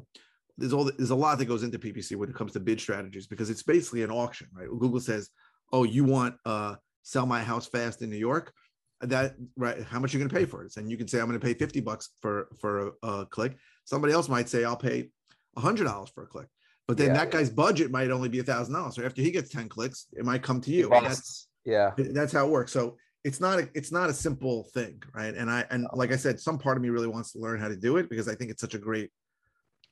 there's 0.58 0.74
all 0.74 0.86
there's 0.86 1.10
a 1.10 1.16
lot 1.16 1.38
that 1.40 1.46
goes 1.46 1.64
into 1.64 1.80
PPC 1.80 2.16
when 2.16 2.30
it 2.30 2.36
comes 2.36 2.54
to 2.54 2.60
bid 2.60 2.80
strategies 2.80 3.28
because 3.28 3.50
it's 3.50 3.64
basically 3.64 4.04
an 4.04 4.12
auction, 4.12 4.48
right? 4.54 4.68
Google 4.68 5.00
says, 5.00 5.30
oh, 5.72 5.84
you 5.84 6.04
want 6.04 6.36
uh 6.46 6.76
sell 7.02 7.26
my 7.26 7.44
house 7.44 7.68
fast 7.68 8.02
in 8.02 8.10
New 8.10 8.18
York? 8.18 8.54
That 9.02 9.36
right? 9.58 9.84
How 9.84 10.00
much 10.00 10.14
you're 10.14 10.22
you 10.22 10.28
going 10.28 10.42
to 10.42 10.46
pay 10.46 10.50
for 10.50 10.64
it? 10.64 10.78
And 10.78 10.90
you 10.90 10.96
can 10.96 11.08
say 11.08 11.20
I'm 11.20 11.28
going 11.28 11.40
to 11.40 11.46
pay 11.46 11.54
50 11.54 11.82
bucks 11.82 12.10
for 12.22 12.48
for 12.60 12.94
a, 13.04 13.08
a 13.08 13.26
click. 13.26 13.58
Somebody 13.86 14.14
else 14.14 14.30
might 14.30 14.48
say 14.48 14.64
I'll 14.64 14.78
pay 14.78 15.10
hundred 15.58 15.86
dollars 15.86 16.10
for 16.10 16.24
a 16.24 16.28
click. 16.28 16.48
But 16.88 16.98
then 16.98 17.08
yeah, 17.08 17.14
that 17.14 17.32
guy's 17.32 17.50
budget 17.50 17.92
might 17.92 18.12
only 18.12 18.30
be 18.30 18.40
a 18.40 18.44
thousand 18.44 18.74
dollars. 18.74 18.96
So 18.96 19.06
after 19.06 19.22
he 19.22 19.32
gets 19.32 19.50
10 19.50 19.70
clicks, 19.70 20.08
it 20.14 20.26
might 20.26 20.44
come 20.44 20.60
to 20.62 20.72
you. 20.72 20.90
That's, 20.90 21.48
yeah. 21.66 21.92
That's 21.98 22.34
how 22.34 22.46
it 22.46 22.52
works. 22.52 22.74
So 22.74 22.98
it's 23.24 23.40
not 23.40 23.60
a, 23.60 23.70
it's 23.74 23.92
not 23.92 24.10
a 24.10 24.14
simple 24.14 24.64
thing, 24.74 25.02
right? 25.14 25.34
And 25.34 25.50
I 25.50 25.66
and 25.72 25.88
like 25.94 26.12
I 26.12 26.18
said, 26.18 26.40
some 26.40 26.58
part 26.58 26.78
of 26.78 26.84
me 26.84 26.90
really 26.90 27.08
wants 27.08 27.32
to 27.34 27.40
learn 27.40 27.60
how 27.60 27.70
to 27.70 27.76
do 27.76 27.98
it 27.98 28.10
because 28.10 28.28
I 28.28 28.36
think 28.36 28.52
it's 28.52 28.62
such 28.62 28.74
a 28.74 28.80
great, 28.80 29.12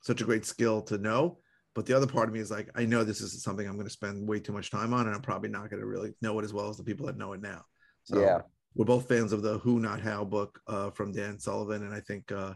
such 0.02 0.20
a 0.20 0.24
great 0.24 0.44
skill 0.44 0.82
to 0.82 0.98
know. 0.98 1.38
But 1.74 1.86
the 1.86 1.96
other 1.96 2.06
part 2.06 2.28
of 2.28 2.34
me 2.34 2.40
is 2.40 2.50
like, 2.50 2.68
I 2.74 2.84
know 2.84 3.02
this 3.02 3.22
is 3.22 3.42
something 3.42 3.66
I'm 3.66 3.76
going 3.76 3.86
to 3.86 3.92
spend 3.92 4.28
way 4.28 4.40
too 4.40 4.52
much 4.52 4.70
time 4.70 4.92
on, 4.92 5.06
and 5.06 5.14
I'm 5.14 5.22
probably 5.22 5.48
not 5.48 5.70
going 5.70 5.80
to 5.80 5.86
really 5.86 6.12
know 6.20 6.38
it 6.38 6.44
as 6.44 6.52
well 6.52 6.68
as 6.68 6.76
the 6.76 6.84
people 6.84 7.06
that 7.06 7.16
know 7.16 7.32
it 7.32 7.40
now. 7.40 7.64
So 8.04 8.20
yeah. 8.20 8.40
we're 8.74 8.84
both 8.84 9.08
fans 9.08 9.32
of 9.32 9.40
the 9.40 9.58
Who 9.58 9.80
Not 9.80 10.00
How 10.00 10.22
book 10.24 10.60
uh, 10.66 10.90
from 10.90 11.12
Dan 11.12 11.38
Sullivan, 11.38 11.84
and 11.84 11.94
I 11.94 12.00
think 12.00 12.30
uh, 12.30 12.52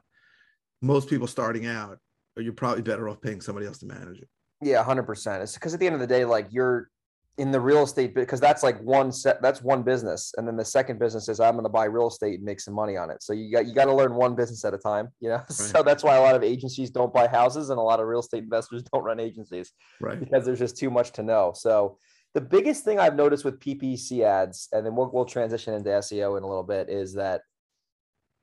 most 0.82 1.08
people 1.08 1.26
starting 1.26 1.64
out, 1.64 1.98
you're 2.36 2.52
probably 2.52 2.82
better 2.82 3.08
off 3.08 3.22
paying 3.22 3.40
somebody 3.40 3.66
else 3.66 3.78
to 3.78 3.86
manage 3.86 4.18
it. 4.18 4.28
Yeah, 4.60 4.82
hundred 4.82 5.04
percent. 5.04 5.42
It's 5.42 5.54
because 5.54 5.72
at 5.72 5.80
the 5.80 5.86
end 5.86 5.94
of 5.94 6.00
the 6.00 6.06
day, 6.06 6.26
like 6.26 6.48
you're 6.50 6.90
in 7.38 7.50
the 7.50 7.60
real 7.60 7.82
estate 7.82 8.14
because 8.14 8.40
that's 8.40 8.62
like 8.62 8.80
one 8.80 9.12
set 9.12 9.42
that's 9.42 9.60
one 9.60 9.82
business 9.82 10.32
and 10.38 10.48
then 10.48 10.56
the 10.56 10.64
second 10.64 10.98
business 10.98 11.28
is 11.28 11.38
i'm 11.38 11.52
going 11.52 11.64
to 11.64 11.68
buy 11.68 11.84
real 11.84 12.08
estate 12.08 12.36
and 12.36 12.44
make 12.44 12.60
some 12.60 12.72
money 12.72 12.96
on 12.96 13.10
it. 13.10 13.22
So 13.22 13.34
you 13.34 13.52
got 13.52 13.66
you 13.66 13.74
got 13.74 13.84
to 13.84 13.94
learn 13.94 14.14
one 14.14 14.34
business 14.34 14.64
at 14.64 14.72
a 14.72 14.78
time 14.78 15.08
you 15.20 15.28
know? 15.28 15.36
Right. 15.46 15.52
so 15.52 15.82
that's 15.82 16.02
why 16.02 16.16
a 16.16 16.20
lot 16.20 16.34
of 16.34 16.42
agencies 16.42 16.90
don't 16.90 17.12
buy 17.12 17.26
houses 17.26 17.70
and 17.70 17.78
a 17.78 17.82
lot 17.82 18.00
of 18.00 18.06
real 18.06 18.20
estate 18.20 18.42
investors 18.42 18.82
don't 18.92 19.04
run 19.04 19.20
agencies 19.20 19.72
right. 20.00 20.18
because 20.18 20.44
there's 20.44 20.58
just 20.58 20.76
too 20.76 20.90
much 20.90 21.12
to 21.12 21.22
know. 21.22 21.52
So 21.54 21.98
the 22.34 22.40
biggest 22.40 22.84
thing 22.84 22.98
i've 22.98 23.16
noticed 23.16 23.44
with 23.44 23.58
ppc 23.60 24.22
ads 24.22 24.68
and 24.72 24.84
then 24.84 24.94
we'll, 24.94 25.10
we'll 25.10 25.24
transition 25.24 25.72
into 25.72 25.88
seo 25.88 26.36
in 26.36 26.42
a 26.42 26.46
little 26.46 26.62
bit 26.62 26.90
is 26.90 27.14
that 27.14 27.40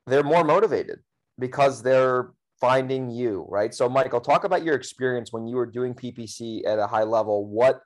they're 0.07 0.23
more 0.23 0.43
motivated 0.43 0.99
because 1.37 1.83
they're 1.83 2.31
finding 2.59 3.09
you 3.11 3.45
right? 3.49 3.73
So 3.73 3.89
michael 3.89 4.21
talk 4.21 4.45
about 4.45 4.63
your 4.63 4.75
experience 4.75 5.31
when 5.31 5.47
you 5.47 5.55
were 5.55 5.65
doing 5.65 5.93
ppc 5.93 6.65
at 6.67 6.79
a 6.79 6.87
high 6.87 7.03
level. 7.03 7.45
What 7.45 7.81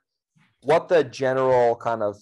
what 0.62 0.88
the 0.88 1.04
general 1.04 1.76
kind 1.76 2.02
of 2.02 2.16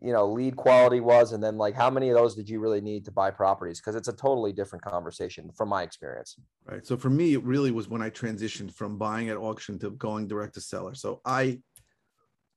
you 0.00 0.12
know 0.12 0.26
lead 0.26 0.56
quality 0.56 1.00
was 1.00 1.32
and 1.32 1.42
then 1.42 1.56
like 1.56 1.74
how 1.74 1.90
many 1.90 2.08
of 2.08 2.14
those 2.14 2.34
did 2.34 2.48
you 2.48 2.60
really 2.60 2.80
need 2.80 3.04
to 3.04 3.10
buy 3.10 3.30
properties? 3.30 3.80
Because 3.80 3.96
it's 3.96 4.08
a 4.08 4.12
totally 4.12 4.52
different 4.52 4.84
conversation 4.84 5.50
from 5.56 5.68
my 5.68 5.82
experience. 5.82 6.36
Right. 6.64 6.86
So 6.86 6.96
for 6.96 7.10
me 7.10 7.34
it 7.34 7.42
really 7.42 7.70
was 7.70 7.88
when 7.88 8.02
i 8.02 8.10
transitioned 8.10 8.72
from 8.72 8.98
buying 8.98 9.28
at 9.28 9.36
auction 9.36 9.78
to 9.80 9.90
going 9.90 10.28
direct 10.28 10.54
to 10.54 10.60
seller. 10.60 10.94
So 10.94 11.20
i 11.24 11.58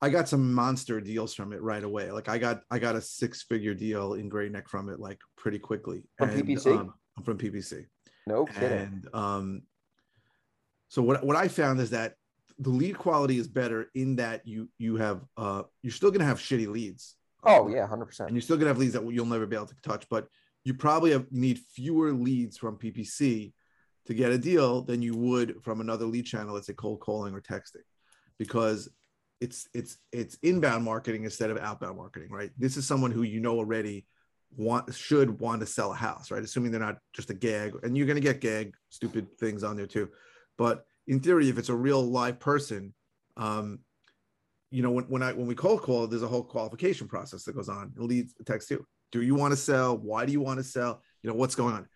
i 0.01 0.09
got 0.09 0.27
some 0.27 0.53
monster 0.53 0.99
deals 1.01 1.33
from 1.33 1.53
it 1.53 1.61
right 1.61 1.83
away. 1.83 2.11
Like 2.11 2.29
i 2.29 2.37
got 2.37 2.61
i 2.69 2.79
got 2.79 2.95
a 2.95 3.01
six 3.01 3.43
figure 3.43 3.73
deal 3.73 4.13
in 4.13 4.29
Great 4.29 4.51
Neck 4.51 4.69
from 4.69 4.89
it 4.89 4.99
like 4.99 5.19
pretty 5.37 5.59
quickly. 5.59 6.03
From 6.17 6.29
and, 6.29 6.43
ppc 6.43 6.77
um, 6.77 6.93
i'm 7.17 7.23
from 7.23 7.37
ppc 7.37 7.85
no 8.27 8.45
kidding. 8.45 8.71
And 8.71 9.07
um 9.13 9.61
so 10.89 11.01
what, 11.01 11.23
what 11.25 11.35
i 11.35 11.47
found 11.47 11.79
is 11.79 11.91
that 11.91 12.15
the 12.61 12.69
lead 12.69 12.97
quality 12.97 13.39
is 13.39 13.47
better 13.47 13.89
in 13.95 14.15
that 14.17 14.47
you 14.47 14.69
you 14.77 14.95
have 14.95 15.21
uh 15.35 15.63
you're 15.81 15.91
still 15.91 16.11
gonna 16.11 16.25
have 16.25 16.39
shitty 16.39 16.67
leads. 16.67 17.15
Oh 17.43 17.67
yeah, 17.67 17.87
hundred 17.87 18.05
percent. 18.05 18.29
And 18.29 18.37
you're 18.37 18.41
still 18.41 18.57
gonna 18.57 18.69
have 18.69 18.77
leads 18.77 18.93
that 18.93 19.11
you'll 19.11 19.25
never 19.25 19.47
be 19.47 19.55
able 19.55 19.65
to 19.65 19.75
touch, 19.81 20.05
but 20.09 20.27
you 20.63 20.75
probably 20.75 21.11
have 21.11 21.25
need 21.31 21.59
fewer 21.73 22.13
leads 22.13 22.57
from 22.57 22.77
PPC 22.77 23.53
to 24.05 24.13
get 24.13 24.31
a 24.31 24.37
deal 24.37 24.83
than 24.83 25.01
you 25.01 25.15
would 25.15 25.63
from 25.63 25.81
another 25.81 26.05
lead 26.05 26.25
channel, 26.25 26.53
let's 26.53 26.67
say 26.67 26.73
cold 26.73 26.99
calling 26.99 27.33
or 27.33 27.41
texting, 27.41 27.83
because 28.37 28.89
it's 29.39 29.67
it's 29.73 29.97
it's 30.11 30.37
inbound 30.43 30.83
marketing 30.83 31.23
instead 31.23 31.49
of 31.49 31.57
outbound 31.57 31.97
marketing, 31.97 32.29
right? 32.29 32.51
This 32.59 32.77
is 32.77 32.87
someone 32.87 33.09
who 33.11 33.23
you 33.23 33.39
know 33.39 33.57
already 33.57 34.05
want 34.55 34.93
should 34.93 35.39
want 35.39 35.61
to 35.61 35.65
sell 35.65 35.93
a 35.93 35.95
house, 35.95 36.29
right? 36.29 36.43
Assuming 36.43 36.69
they're 36.69 36.79
not 36.79 36.97
just 37.13 37.31
a 37.31 37.33
gag, 37.33 37.73
and 37.81 37.97
you're 37.97 38.07
gonna 38.07 38.19
get 38.19 38.39
gag 38.39 38.75
stupid 38.89 39.35
things 39.39 39.63
on 39.63 39.75
there 39.75 39.87
too 39.87 40.09
But 40.59 40.85
in 41.07 41.19
theory, 41.19 41.49
if 41.49 41.57
it's 41.57 41.69
a 41.69 41.75
real 41.75 42.01
live 42.01 42.39
person, 42.39 42.93
um, 43.37 43.79
you 44.69 44.81
know, 44.81 44.91
when, 44.91 45.05
when 45.05 45.23
I 45.23 45.33
when 45.33 45.47
we 45.47 45.55
cold 45.55 45.81
call, 45.81 46.07
there's 46.07 46.23
a 46.23 46.27
whole 46.27 46.43
qualification 46.43 47.07
process 47.07 47.43
that 47.43 47.55
goes 47.55 47.69
on. 47.69 47.91
It 47.95 48.01
leads 48.01 48.33
text 48.45 48.69
too. 48.69 48.85
Do 49.11 49.21
you 49.21 49.35
want 49.35 49.51
to 49.51 49.57
sell? 49.57 49.97
Why 49.97 50.25
do 50.25 50.31
you 50.31 50.39
want 50.39 50.59
to 50.59 50.63
sell? 50.63 51.01
You 51.21 51.29
know, 51.29 51.35
what's 51.35 51.55
going 51.55 51.75
on? 51.75 51.87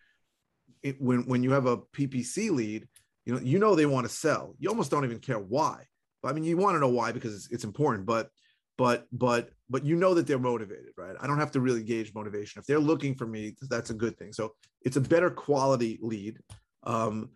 It, 0.82 1.00
when 1.00 1.26
when 1.26 1.42
you 1.42 1.52
have 1.52 1.66
a 1.66 1.78
PPC 1.78 2.50
lead, 2.50 2.86
you 3.24 3.34
know, 3.34 3.40
you 3.40 3.58
know 3.58 3.74
they 3.74 3.86
want 3.86 4.06
to 4.06 4.12
sell. 4.12 4.54
You 4.58 4.68
almost 4.68 4.90
don't 4.90 5.04
even 5.04 5.18
care 5.18 5.38
why. 5.38 5.84
I 6.24 6.32
mean, 6.32 6.44
you 6.44 6.56
want 6.56 6.74
to 6.74 6.80
know 6.80 6.88
why 6.88 7.12
because 7.12 7.34
it's, 7.34 7.50
it's 7.50 7.64
important. 7.64 8.04
But 8.04 8.30
but 8.76 9.06
but 9.12 9.50
but 9.70 9.84
you 9.84 9.96
know 9.96 10.14
that 10.14 10.26
they're 10.26 10.38
motivated, 10.38 10.92
right? 10.96 11.16
I 11.20 11.26
don't 11.26 11.38
have 11.38 11.52
to 11.52 11.60
really 11.60 11.82
gauge 11.82 12.12
motivation. 12.14 12.60
If 12.60 12.66
they're 12.66 12.78
looking 12.78 13.14
for 13.14 13.26
me, 13.26 13.54
that's 13.62 13.90
a 13.90 13.94
good 13.94 14.18
thing. 14.18 14.32
So 14.32 14.52
it's 14.82 14.96
a 14.96 15.00
better 15.00 15.30
quality 15.30 15.98
lead. 16.02 16.38
Um, 16.84 17.30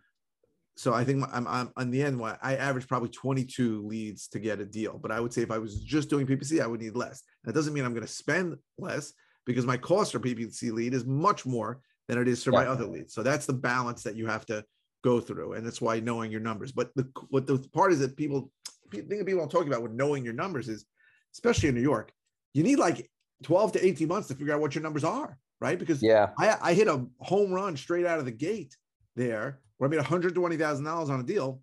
so 0.80 0.94
I 0.94 1.04
think 1.04 1.22
I'm, 1.30 1.46
I'm 1.46 1.70
on 1.76 1.90
the 1.90 2.02
end. 2.02 2.22
I 2.40 2.56
average 2.56 2.88
probably 2.88 3.10
22 3.10 3.86
leads 3.86 4.28
to 4.28 4.38
get 4.38 4.60
a 4.60 4.64
deal, 4.64 4.98
but 4.98 5.12
I 5.12 5.20
would 5.20 5.30
say 5.30 5.42
if 5.42 5.50
I 5.50 5.58
was 5.58 5.82
just 5.82 6.08
doing 6.08 6.26
PPC, 6.26 6.62
I 6.62 6.66
would 6.66 6.80
need 6.80 6.96
less. 6.96 7.22
That 7.44 7.54
doesn't 7.54 7.74
mean 7.74 7.84
I'm 7.84 7.92
going 7.92 8.06
to 8.06 8.10
spend 8.10 8.56
less 8.78 9.12
because 9.44 9.66
my 9.66 9.76
cost 9.76 10.12
for 10.12 10.20
PPC 10.20 10.72
lead 10.72 10.94
is 10.94 11.04
much 11.04 11.44
more 11.44 11.82
than 12.08 12.16
it 12.16 12.28
is 12.28 12.42
for 12.42 12.50
yeah. 12.52 12.60
my 12.60 12.66
other 12.66 12.86
leads. 12.86 13.12
So 13.12 13.22
that's 13.22 13.44
the 13.44 13.52
balance 13.52 14.02
that 14.04 14.16
you 14.16 14.26
have 14.26 14.46
to 14.46 14.64
go 15.04 15.20
through, 15.20 15.52
and 15.52 15.66
that's 15.66 15.82
why 15.82 16.00
knowing 16.00 16.32
your 16.32 16.40
numbers. 16.40 16.72
But 16.72 16.88
the 16.96 17.06
what 17.28 17.46
the 17.46 17.58
part 17.74 17.92
is 17.92 17.98
that 17.98 18.16
people 18.16 18.50
think 18.90 19.12
of 19.12 19.26
people 19.26 19.42
I'm 19.42 19.50
talking 19.50 19.68
about 19.68 19.82
with 19.82 19.92
knowing 19.92 20.24
your 20.24 20.32
numbers 20.32 20.70
is, 20.70 20.86
especially 21.34 21.68
in 21.68 21.74
New 21.74 21.82
York, 21.82 22.10
you 22.54 22.62
need 22.62 22.78
like 22.78 23.10
12 23.42 23.72
to 23.72 23.86
18 23.86 24.08
months 24.08 24.28
to 24.28 24.34
figure 24.34 24.54
out 24.54 24.62
what 24.62 24.74
your 24.74 24.82
numbers 24.82 25.04
are, 25.04 25.36
right? 25.60 25.78
Because 25.78 26.02
yeah, 26.02 26.30
I, 26.38 26.56
I 26.62 26.72
hit 26.72 26.88
a 26.88 27.04
home 27.18 27.52
run 27.52 27.76
straight 27.76 28.06
out 28.06 28.18
of 28.18 28.24
the 28.24 28.32
gate 28.32 28.74
there 29.14 29.60
where 29.80 29.88
I 29.88 29.90
made 29.90 30.04
$120,000 30.04 31.08
on 31.08 31.20
a 31.20 31.22
deal. 31.22 31.62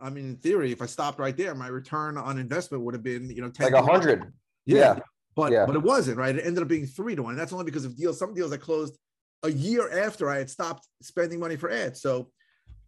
I 0.00 0.08
mean, 0.08 0.24
in 0.26 0.36
theory, 0.36 0.70
if 0.70 0.80
I 0.80 0.86
stopped 0.86 1.18
right 1.18 1.36
there, 1.36 1.52
my 1.52 1.66
return 1.66 2.16
on 2.16 2.38
investment 2.38 2.84
would 2.84 2.94
have 2.94 3.02
been, 3.02 3.28
you 3.28 3.42
know, 3.42 3.50
10 3.50 3.72
like 3.72 3.82
a 3.82 3.84
hundred. 3.84 4.32
Yeah. 4.64 4.78
yeah. 4.78 4.98
But 5.34 5.50
yeah. 5.50 5.66
but 5.66 5.74
it 5.74 5.82
wasn't 5.82 6.18
right. 6.18 6.36
It 6.36 6.46
ended 6.46 6.62
up 6.62 6.68
being 6.68 6.86
three 6.86 7.16
to 7.16 7.24
one. 7.24 7.32
And 7.32 7.40
that's 7.40 7.52
only 7.52 7.64
because 7.64 7.84
of 7.84 7.96
deals. 7.96 8.20
Some 8.20 8.34
deals 8.34 8.52
I 8.52 8.56
closed 8.56 8.96
a 9.42 9.50
year 9.50 9.90
after 9.90 10.30
I 10.30 10.38
had 10.38 10.48
stopped 10.48 10.86
spending 11.00 11.40
money 11.40 11.56
for 11.56 11.72
ads. 11.72 12.00
So 12.00 12.30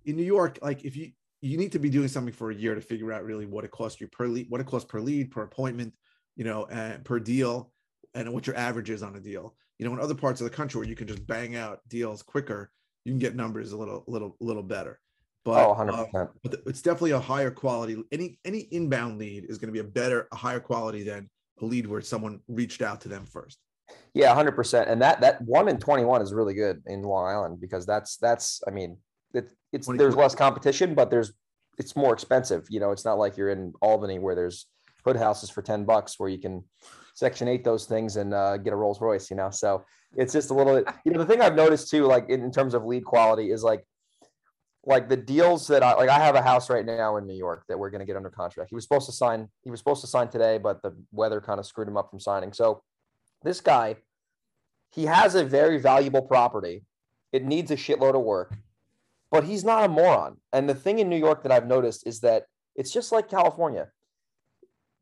in 0.04 0.14
New 0.14 0.22
York, 0.22 0.60
like 0.62 0.84
if 0.84 0.96
you 0.96 1.10
you 1.40 1.58
need 1.58 1.72
to 1.72 1.80
be 1.80 1.90
doing 1.90 2.06
something 2.06 2.32
for 2.32 2.52
a 2.52 2.54
year 2.54 2.76
to 2.76 2.80
figure 2.80 3.12
out 3.12 3.24
really 3.24 3.46
what 3.46 3.64
it 3.64 3.72
costs 3.72 4.00
you 4.00 4.06
per 4.06 4.28
lead, 4.28 4.48
what 4.48 4.60
it 4.60 4.66
costs 4.66 4.88
per 4.88 5.00
lead, 5.00 5.32
per 5.32 5.42
appointment, 5.42 5.92
you 6.36 6.44
know, 6.44 6.66
and 6.66 7.04
per 7.04 7.18
deal, 7.18 7.72
and 8.14 8.32
what 8.32 8.46
your 8.46 8.56
average 8.56 8.90
is 8.90 9.02
on 9.02 9.16
a 9.16 9.20
deal. 9.20 9.56
You 9.80 9.86
know, 9.86 9.92
in 9.92 9.98
other 9.98 10.14
parts 10.14 10.40
of 10.40 10.44
the 10.44 10.56
country 10.56 10.78
where 10.78 10.88
you 10.88 10.94
can 10.94 11.08
just 11.08 11.26
bang 11.26 11.56
out 11.56 11.80
deals 11.88 12.22
quicker, 12.22 12.70
you 13.04 13.12
can 13.12 13.18
get 13.18 13.36
numbers 13.36 13.72
a 13.72 13.76
little, 13.76 14.04
little, 14.06 14.36
little 14.40 14.62
better. 14.62 15.00
But, 15.44 15.66
oh, 15.66 15.74
100%. 15.74 16.14
Um, 16.14 16.28
but 16.42 16.60
it's 16.66 16.80
definitely 16.80 17.10
a 17.10 17.20
higher 17.20 17.50
quality. 17.50 18.02
Any 18.10 18.38
any 18.46 18.60
inbound 18.70 19.18
lead 19.18 19.44
is 19.46 19.58
going 19.58 19.68
to 19.68 19.72
be 19.72 19.80
a 19.80 19.84
better, 19.84 20.26
a 20.32 20.36
higher 20.36 20.60
quality 20.60 21.02
than 21.02 21.28
a 21.60 21.66
lead 21.66 21.86
where 21.86 22.00
someone 22.00 22.40
reached 22.48 22.80
out 22.80 23.02
to 23.02 23.08
them 23.08 23.26
first. 23.26 23.58
Yeah, 24.14 24.34
hundred 24.34 24.52
percent. 24.52 24.88
And 24.88 25.02
that 25.02 25.20
that 25.20 25.42
one 25.42 25.68
in 25.68 25.78
twenty 25.78 26.04
one 26.04 26.22
is 26.22 26.32
really 26.32 26.54
good 26.54 26.82
in 26.86 27.02
Long 27.02 27.26
Island 27.26 27.60
because 27.60 27.84
that's 27.84 28.16
that's 28.16 28.62
I 28.66 28.70
mean 28.70 28.96
it, 29.34 29.50
it's 29.72 29.86
there's 29.86 30.16
less 30.16 30.34
competition, 30.34 30.94
but 30.94 31.10
there's 31.10 31.32
it's 31.78 31.94
more 31.94 32.14
expensive. 32.14 32.66
You 32.70 32.80
know, 32.80 32.92
it's 32.92 33.04
not 33.04 33.18
like 33.18 33.36
you're 33.36 33.50
in 33.50 33.74
Albany 33.82 34.18
where 34.18 34.34
there's 34.34 34.66
hood 35.04 35.16
houses 35.16 35.50
for 35.50 35.60
ten 35.60 35.84
bucks 35.84 36.18
where 36.18 36.30
you 36.30 36.38
can 36.38 36.64
section 37.14 37.48
eight 37.48 37.64
those 37.64 37.86
things 37.86 38.16
and 38.16 38.34
uh, 38.34 38.58
get 38.58 38.72
a 38.72 38.76
Rolls 38.76 39.00
Royce. 39.00 39.30
You 39.30 39.36
know, 39.36 39.50
so 39.50 39.84
it's 40.16 40.32
just 40.32 40.50
a 40.50 40.54
little. 40.54 40.76
bit. 40.76 40.88
You 41.04 41.12
know, 41.12 41.18
the 41.18 41.26
thing 41.26 41.40
I've 41.40 41.54
noticed 41.54 41.90
too, 41.90 42.04
like 42.04 42.28
in, 42.28 42.42
in 42.42 42.52
terms 42.52 42.74
of 42.74 42.84
lead 42.84 43.04
quality, 43.04 43.50
is 43.50 43.62
like 43.62 43.86
like 44.86 45.08
the 45.08 45.16
deals 45.16 45.66
that 45.68 45.82
I 45.82 45.94
like 45.94 46.08
I 46.08 46.18
have 46.18 46.34
a 46.34 46.42
house 46.42 46.68
right 46.68 46.84
now 46.84 47.16
in 47.16 47.26
New 47.26 47.36
York 47.36 47.64
that 47.68 47.78
we're 47.78 47.90
going 47.90 48.00
to 48.00 48.06
get 48.06 48.16
under 48.16 48.30
contract. 48.30 48.70
He 48.70 48.74
was 48.74 48.84
supposed 48.84 49.06
to 49.06 49.12
sign 49.12 49.48
he 49.62 49.70
was 49.70 49.80
supposed 49.80 50.02
to 50.02 50.06
sign 50.06 50.28
today 50.28 50.58
but 50.58 50.82
the 50.82 50.94
weather 51.10 51.40
kind 51.40 51.58
of 51.58 51.66
screwed 51.66 51.88
him 51.88 51.96
up 51.96 52.10
from 52.10 52.20
signing. 52.20 52.52
So 52.52 52.82
this 53.42 53.60
guy 53.60 53.96
he 54.94 55.06
has 55.06 55.34
a 55.34 55.44
very 55.44 55.78
valuable 55.78 56.22
property. 56.22 56.84
It 57.32 57.44
needs 57.44 57.70
a 57.70 57.76
shitload 57.76 58.14
of 58.14 58.22
work. 58.22 58.56
But 59.30 59.44
he's 59.44 59.64
not 59.64 59.84
a 59.84 59.88
moron. 59.88 60.36
And 60.52 60.68
the 60.68 60.74
thing 60.74 61.00
in 61.00 61.08
New 61.08 61.18
York 61.18 61.42
that 61.42 61.50
I've 61.50 61.66
noticed 61.66 62.06
is 62.06 62.20
that 62.20 62.44
it's 62.76 62.92
just 62.92 63.10
like 63.10 63.28
California. 63.28 63.88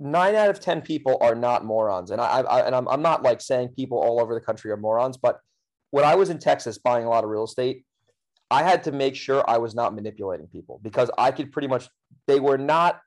9 0.03 0.35
out 0.35 0.51
of 0.51 0.59
10 0.59 0.83
people 0.83 1.17
are 1.21 1.35
not 1.35 1.65
morons. 1.65 2.11
And 2.11 2.21
I, 2.21 2.41
I 2.41 2.67
and 2.67 2.75
I'm, 2.75 2.89
I'm 2.89 3.03
not 3.03 3.23
like 3.23 3.41
saying 3.41 3.69
people 3.69 3.99
all 3.99 4.21
over 4.21 4.35
the 4.35 4.41
country 4.41 4.71
are 4.73 4.77
morons, 4.77 5.17
but 5.17 5.41
when 5.91 6.05
I 6.05 6.17
was 6.17 6.29
in 6.29 6.39
Texas 6.39 6.79
buying 6.79 7.05
a 7.05 7.09
lot 7.09 7.23
of 7.23 7.31
real 7.31 7.45
estate, 7.45 7.85
I 8.51 8.65
had 8.65 8.83
to 8.85 8.93
make 8.93 9.15
sure 9.15 9.49
I 9.49 9.59
was 9.59 9.75
not 9.75 9.95
manipulating 9.95 10.49
people 10.49 10.81
because 10.83 11.11
I 11.17 11.31
could 11.31 11.53
pretty 11.53 11.69
much, 11.69 11.89
they 12.27 12.41
were 12.41 12.59
not, 12.59 13.01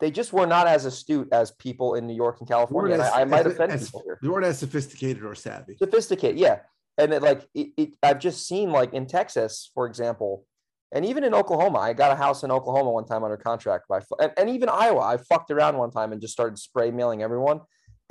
they 0.00 0.10
just 0.10 0.32
were 0.32 0.46
not 0.46 0.66
as 0.66 0.86
astute 0.86 1.28
as 1.30 1.52
people 1.52 1.94
in 1.94 2.06
New 2.06 2.14
York 2.14 2.40
and 2.40 2.48
California. 2.48 2.96
As, 2.96 3.00
I, 3.00 3.20
I 3.20 3.24
might 3.24 3.46
offend 3.46 3.72
as, 3.72 3.84
people 3.84 4.02
here. 4.04 4.18
They 4.22 4.28
weren't 4.28 4.46
as 4.46 4.58
sophisticated 4.58 5.24
or 5.24 5.34
savvy. 5.34 5.76
Sophisticated, 5.76 6.38
yeah. 6.38 6.60
And 6.96 7.12
it, 7.12 7.22
like, 7.22 7.46
it, 7.54 7.68
it, 7.76 7.96
I've 8.02 8.18
just 8.18 8.48
seen 8.48 8.70
like 8.70 8.94
in 8.94 9.06
Texas, 9.06 9.70
for 9.74 9.86
example, 9.86 10.46
and 10.94 11.04
even 11.04 11.24
in 11.24 11.34
Oklahoma, 11.34 11.80
I 11.80 11.92
got 11.92 12.12
a 12.12 12.14
house 12.14 12.44
in 12.44 12.52
Oklahoma 12.52 12.92
one 12.92 13.04
time 13.04 13.24
under 13.24 13.36
contract 13.36 13.88
by, 13.88 14.00
and, 14.20 14.32
and 14.36 14.48
even 14.48 14.68
Iowa, 14.68 15.00
I 15.00 15.16
fucked 15.16 15.50
around 15.50 15.76
one 15.76 15.90
time 15.90 16.12
and 16.12 16.20
just 16.20 16.32
started 16.32 16.56
spray 16.56 16.90
mailing 16.90 17.22
everyone. 17.22 17.60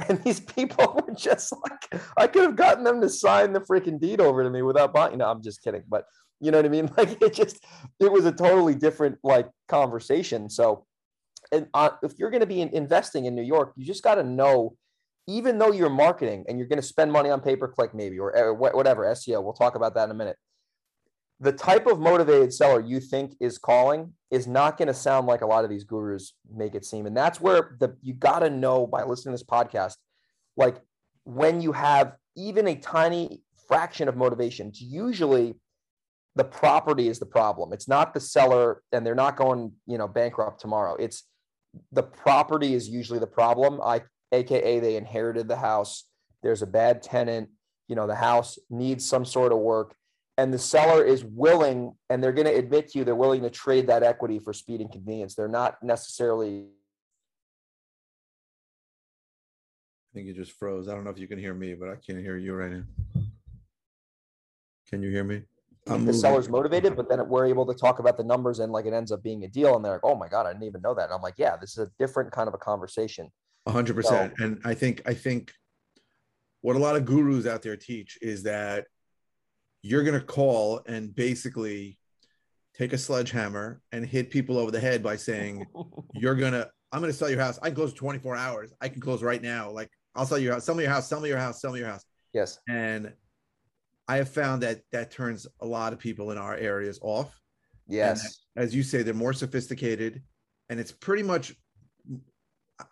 And 0.10 0.22
these 0.24 0.40
people 0.40 1.00
were 1.08 1.14
just 1.14 1.54
like, 1.54 2.02
I 2.18 2.26
could 2.26 2.42
have 2.42 2.56
gotten 2.56 2.84
them 2.84 3.00
to 3.02 3.08
sign 3.08 3.54
the 3.54 3.60
freaking 3.60 4.00
deed 4.00 4.20
over 4.20 4.44
to 4.44 4.50
me 4.50 4.64
without 4.64 4.92
buying. 4.92 5.20
You 5.20 5.24
I'm 5.24 5.44
just 5.44 5.64
kidding, 5.64 5.84
but 5.88 6.06
you 6.42 6.50
know 6.50 6.58
what 6.58 6.66
I 6.66 6.70
mean? 6.70 6.90
Like 6.98 7.22
it 7.22 7.32
just, 7.32 7.64
it 8.00 8.12
was 8.12 8.26
a 8.26 8.32
totally 8.32 8.74
different 8.74 9.20
like 9.24 9.48
conversation. 9.68 10.50
So, 10.50 10.88
and 11.52 11.68
uh, 11.76 11.92
if 12.02 12.18
you're 12.18 12.32
going 12.32 12.42
to 12.42 12.48
be 12.48 12.62
in, 12.62 12.70
investing 12.70 13.26
in 13.26 13.36
New 13.36 13.44
York, 13.44 13.74
you 13.78 13.86
just 13.86 14.02
got 14.02 14.16
to 14.16 14.24
know, 14.24 14.76
even 15.28 15.60
though 15.60 15.72
you're 15.72 15.92
marketing 15.92 16.44
and 16.50 16.58
you're 16.58 16.68
going 16.68 16.82
to 16.82 16.88
spend 16.88 17.12
money 17.12 17.30
on 17.30 17.40
pay 17.40 17.56
per 17.56 17.68
click, 17.68 17.94
maybe 17.94 18.18
or, 18.18 18.36
or 18.36 18.54
whatever 18.56 19.04
SEO. 19.06 19.44
We'll 19.44 19.54
talk 19.54 19.76
about 19.76 19.94
that 19.94 20.06
in 20.06 20.12
a 20.12 20.16
minute. 20.16 20.38
The 21.44 21.52
type 21.52 21.88
of 21.88 22.00
motivated 22.00 22.54
seller 22.54 22.80
you 22.80 23.02
think 23.02 23.36
is 23.42 23.58
calling 23.58 24.14
is 24.32 24.48
not 24.48 24.78
going 24.78 24.88
to 24.88 24.94
sound 24.94 25.28
like 25.28 25.42
a 25.42 25.46
lot 25.46 25.66
of 25.66 25.70
these 25.70 25.84
gurus 25.84 26.34
make 26.50 26.74
it 26.74 26.86
seem, 26.86 27.06
and 27.06 27.16
that's 27.16 27.42
where 27.42 27.76
the 27.80 27.98
you 28.02 28.14
got 28.14 28.40
to 28.40 28.50
know 28.50 28.88
by 28.88 29.04
listening 29.04 29.36
to 29.36 29.44
this 29.44 29.48
podcast, 29.48 29.96
like 30.56 30.78
when 31.26 31.60
you 31.60 31.74
have 31.74 32.16
even 32.36 32.68
a 32.68 32.76
tiny 32.76 33.42
fraction 33.68 34.08
of 34.08 34.16
motivation. 34.16 34.68
It's 34.68 34.82
usually 34.82 35.56
the 36.36 36.44
property 36.44 37.08
is 37.10 37.20
the 37.20 37.26
problem. 37.26 37.74
It's 37.74 37.88
not 37.88 38.14
the 38.14 38.20
seller, 38.20 38.82
and 38.92 39.06
they're 39.06 39.16
not 39.16 39.36
going, 39.36 39.74
you 39.86 39.98
know, 39.98 40.08
bankrupt 40.08 40.62
tomorrow. 40.62 40.96
It's 40.96 41.24
the 41.92 42.04
property 42.04 42.74
is 42.74 42.88
usually 42.88 43.20
the 43.20 43.28
problem. 43.28 43.82
I, 43.82 44.04
aka, 44.32 44.80
they 44.80 44.96
inherited 44.96 45.48
the 45.48 45.58
house. 45.58 46.06
There's 46.42 46.62
a 46.62 46.68
bad 46.68 47.04
tenant. 47.04 47.50
You 47.88 47.96
know, 47.96 48.08
the 48.08 48.16
house 48.16 48.58
needs 48.70 49.08
some 49.08 49.26
sort 49.26 49.52
of 49.52 49.60
work, 49.60 49.96
and 50.38 50.54
the 50.54 50.60
seller 50.60 51.04
is 51.04 51.24
willing, 51.24 51.96
and 52.10 52.24
they're 52.24 52.34
going 52.34 52.48
to 52.48 52.54
admit 52.54 52.90
to 52.90 53.00
you 53.00 53.06
they're 53.06 53.16
willing 53.16 53.42
to 53.44 53.50
trade 53.50 53.88
that 53.88 54.04
equity 54.04 54.40
for 54.40 54.54
speed 54.54 54.82
and 54.82 54.92
convenience. 54.92 55.36
They're 55.36 55.48
not 55.48 55.82
necessarily. 55.84 56.66
I 60.12 60.16
think 60.16 60.28
you 60.28 60.34
just 60.34 60.52
froze. 60.54 60.88
I 60.88 60.94
don't 60.94 61.04
know 61.04 61.10
if 61.10 61.18
you 61.18 61.28
can 61.28 61.40
hear 61.40 61.54
me, 61.54 61.74
but 61.74 61.90
I 61.90 61.96
can't 61.96 62.20
hear 62.20 62.38
you 62.38 62.54
right 62.54 62.72
now. 62.72 62.84
Can 64.90 65.02
you 65.02 65.10
hear 65.10 65.24
me? 65.24 65.44
keep 65.86 66.06
the 66.06 66.14
seller's 66.14 66.50
motivated, 66.50 66.96
but 66.96 67.10
then 67.10 67.28
we're 67.28 67.46
able 67.46 67.66
to 67.66 67.74
talk 67.74 68.00
about 68.00 68.18
the 68.18 68.24
numbers 68.24 68.60
and 68.60 68.72
like 68.72 68.86
it 68.86 68.94
ends 68.94 69.12
up 69.12 69.22
being 69.22 69.44
a 69.44 69.48
deal. 69.48 69.76
And 69.76 69.84
they're 69.84 69.94
like, 69.94 70.04
oh 70.04 70.16
my 70.16 70.28
God, 70.28 70.46
I 70.46 70.54
didn't 70.54 70.64
even 70.64 70.82
know 70.82 70.94
that. 70.94 71.06
And 71.06 71.14
I'm 71.14 71.22
like, 71.22 71.36
yeah, 71.38 71.58
this 71.58 71.72
is 71.72 71.88
a 71.88 71.92
different 72.00 72.32
kind 72.32 72.48
of 72.48 72.54
a 72.54 72.58
conversation. 72.58 73.30
Hundred 73.68 73.96
percent. 73.96 74.34
And 74.40 74.60
I 74.66 74.74
think, 74.74 75.02
I 75.06 75.14
think 75.14 75.54
what 76.62 76.76
a 76.76 76.80
lot 76.80 76.96
of 76.96 77.06
gurus 77.06 77.46
out 77.46 77.62
there 77.62 77.76
teach 77.76 78.18
is 78.22 78.44
that 78.44 78.86
you're 79.84 80.04
going 80.04 80.20
to 80.20 80.26
call 80.26 80.82
and 80.88 81.14
basically 81.14 82.00
take 82.74 82.94
a 82.94 82.98
sledgehammer 82.98 83.82
and 83.92 84.06
hit 84.06 84.32
people 84.32 84.58
over 84.58 84.72
the 84.72 84.80
head 84.80 85.04
by 85.04 85.16
saying, 85.16 85.66
you're 86.16 86.36
going 86.36 86.54
to, 86.54 86.68
I'm 86.92 87.02
going 87.02 87.12
to 87.12 87.18
sell 87.18 87.30
your 87.30 87.40
house. 87.40 87.60
I 87.62 87.68
can 87.68 87.76
close 87.76 87.94
24 87.94 88.36
hours. 88.36 88.74
I 88.82 88.88
can 88.88 89.02
close 89.02 89.22
right 89.22 89.42
now. 89.42 89.70
Like 89.70 89.92
I'll 90.16 90.26
sell 90.26 90.40
your 90.40 90.54
house, 90.54 90.66
sell 90.66 90.76
me 90.76 90.84
your 90.84 90.92
house, 90.92 91.08
sell 91.08 91.20
me 91.20 91.30
your 91.30 91.38
house, 91.38 91.62
sell 91.62 91.74
me 91.74 91.80
your 91.80 91.90
house. 91.90 92.06
Yes. 92.34 92.60
And 92.68 93.14
I 94.08 94.18
have 94.18 94.30
found 94.30 94.64
that 94.64 94.82
that 94.92 95.12
turns 95.12 95.46
a 95.60 95.66
lot 95.66 95.94
of 95.94 96.00
people 96.00 96.32
in 96.32 96.38
our 96.38 96.56
areas 96.56 97.00
off. 97.02 97.40
Yes. 97.88 98.40
And 98.56 98.64
as 98.64 98.74
you 98.74 98.84
say, 98.84 99.04
they're 99.04 99.14
more 99.14 99.34
sophisticated 99.34 100.24
and 100.70 100.80
it's 100.80 100.92
pretty 100.92 101.24
much 101.24 101.54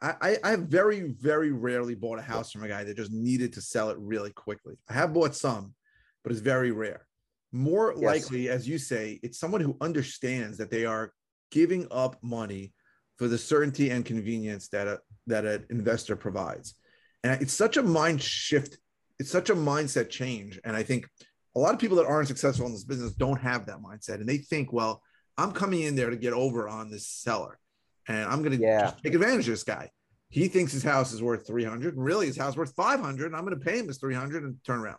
I, 0.01 0.37
I 0.43 0.51
have 0.51 0.61
very, 0.61 1.13
very 1.19 1.51
rarely 1.51 1.95
bought 1.95 2.19
a 2.19 2.21
house 2.21 2.51
from 2.51 2.63
a 2.63 2.67
guy 2.67 2.83
that 2.83 2.95
just 2.95 3.11
needed 3.11 3.53
to 3.53 3.61
sell 3.61 3.89
it 3.89 3.97
really 3.99 4.31
quickly. 4.31 4.75
I 4.89 4.93
have 4.93 5.13
bought 5.13 5.35
some, 5.35 5.73
but 6.23 6.31
it's 6.31 6.41
very 6.41 6.71
rare. 6.71 7.05
More 7.51 7.93
yes. 7.95 8.03
likely, 8.03 8.49
as 8.49 8.67
you 8.67 8.77
say, 8.77 9.19
it's 9.23 9.39
someone 9.39 9.61
who 9.61 9.75
understands 9.81 10.57
that 10.57 10.71
they 10.71 10.85
are 10.85 11.13
giving 11.51 11.87
up 11.91 12.17
money 12.21 12.73
for 13.17 13.27
the 13.27 13.37
certainty 13.37 13.89
and 13.89 14.05
convenience 14.05 14.69
that 14.69 14.87
a 14.87 14.99
that 15.27 15.45
an 15.45 15.65
investor 15.69 16.15
provides. 16.15 16.75
And 17.23 17.41
it's 17.41 17.53
such 17.53 17.77
a 17.77 17.83
mind 17.83 18.21
shift 18.21 18.77
it's 19.21 19.29
such 19.29 19.51
a 19.51 19.55
mindset 19.55 20.09
change. 20.09 20.59
And 20.63 20.75
I 20.75 20.81
think 20.81 21.07
a 21.55 21.59
lot 21.59 21.75
of 21.75 21.79
people 21.79 21.97
that 21.97 22.07
aren't 22.07 22.27
successful 22.27 22.65
in 22.65 22.71
this 22.71 22.83
business 22.83 23.11
don't 23.13 23.39
have 23.39 23.67
that 23.67 23.77
mindset. 23.77 24.15
And 24.15 24.27
they 24.27 24.39
think, 24.39 24.73
well, 24.73 25.03
I'm 25.37 25.51
coming 25.51 25.81
in 25.81 25.95
there 25.95 26.09
to 26.09 26.15
get 26.15 26.33
over 26.33 26.67
on 26.67 26.89
this 26.89 27.07
seller, 27.07 27.59
and 28.07 28.17
I'm 28.17 28.41
going 28.41 28.57
to 28.57 28.63
Yeah. 28.63 28.93
take 29.03 29.13
advantage 29.13 29.47
of 29.47 29.53
this 29.53 29.63
guy. 29.63 29.91
He 30.29 30.47
thinks 30.47 30.71
his 30.71 30.83
house 30.83 31.13
is 31.13 31.21
worth 31.21 31.45
300, 31.45 31.95
and 31.95 32.03
really 32.03 32.25
his 32.25 32.37
house 32.37 32.53
is 32.53 32.57
worth 32.57 32.73
500. 32.73 33.27
And 33.27 33.35
I'm 33.35 33.45
going 33.45 33.57
to 33.57 33.63
pay 33.63 33.77
him 33.77 33.87
his 33.87 33.99
300 33.99 34.43
and 34.43 34.55
turn 34.65 34.79
around. 34.79 34.97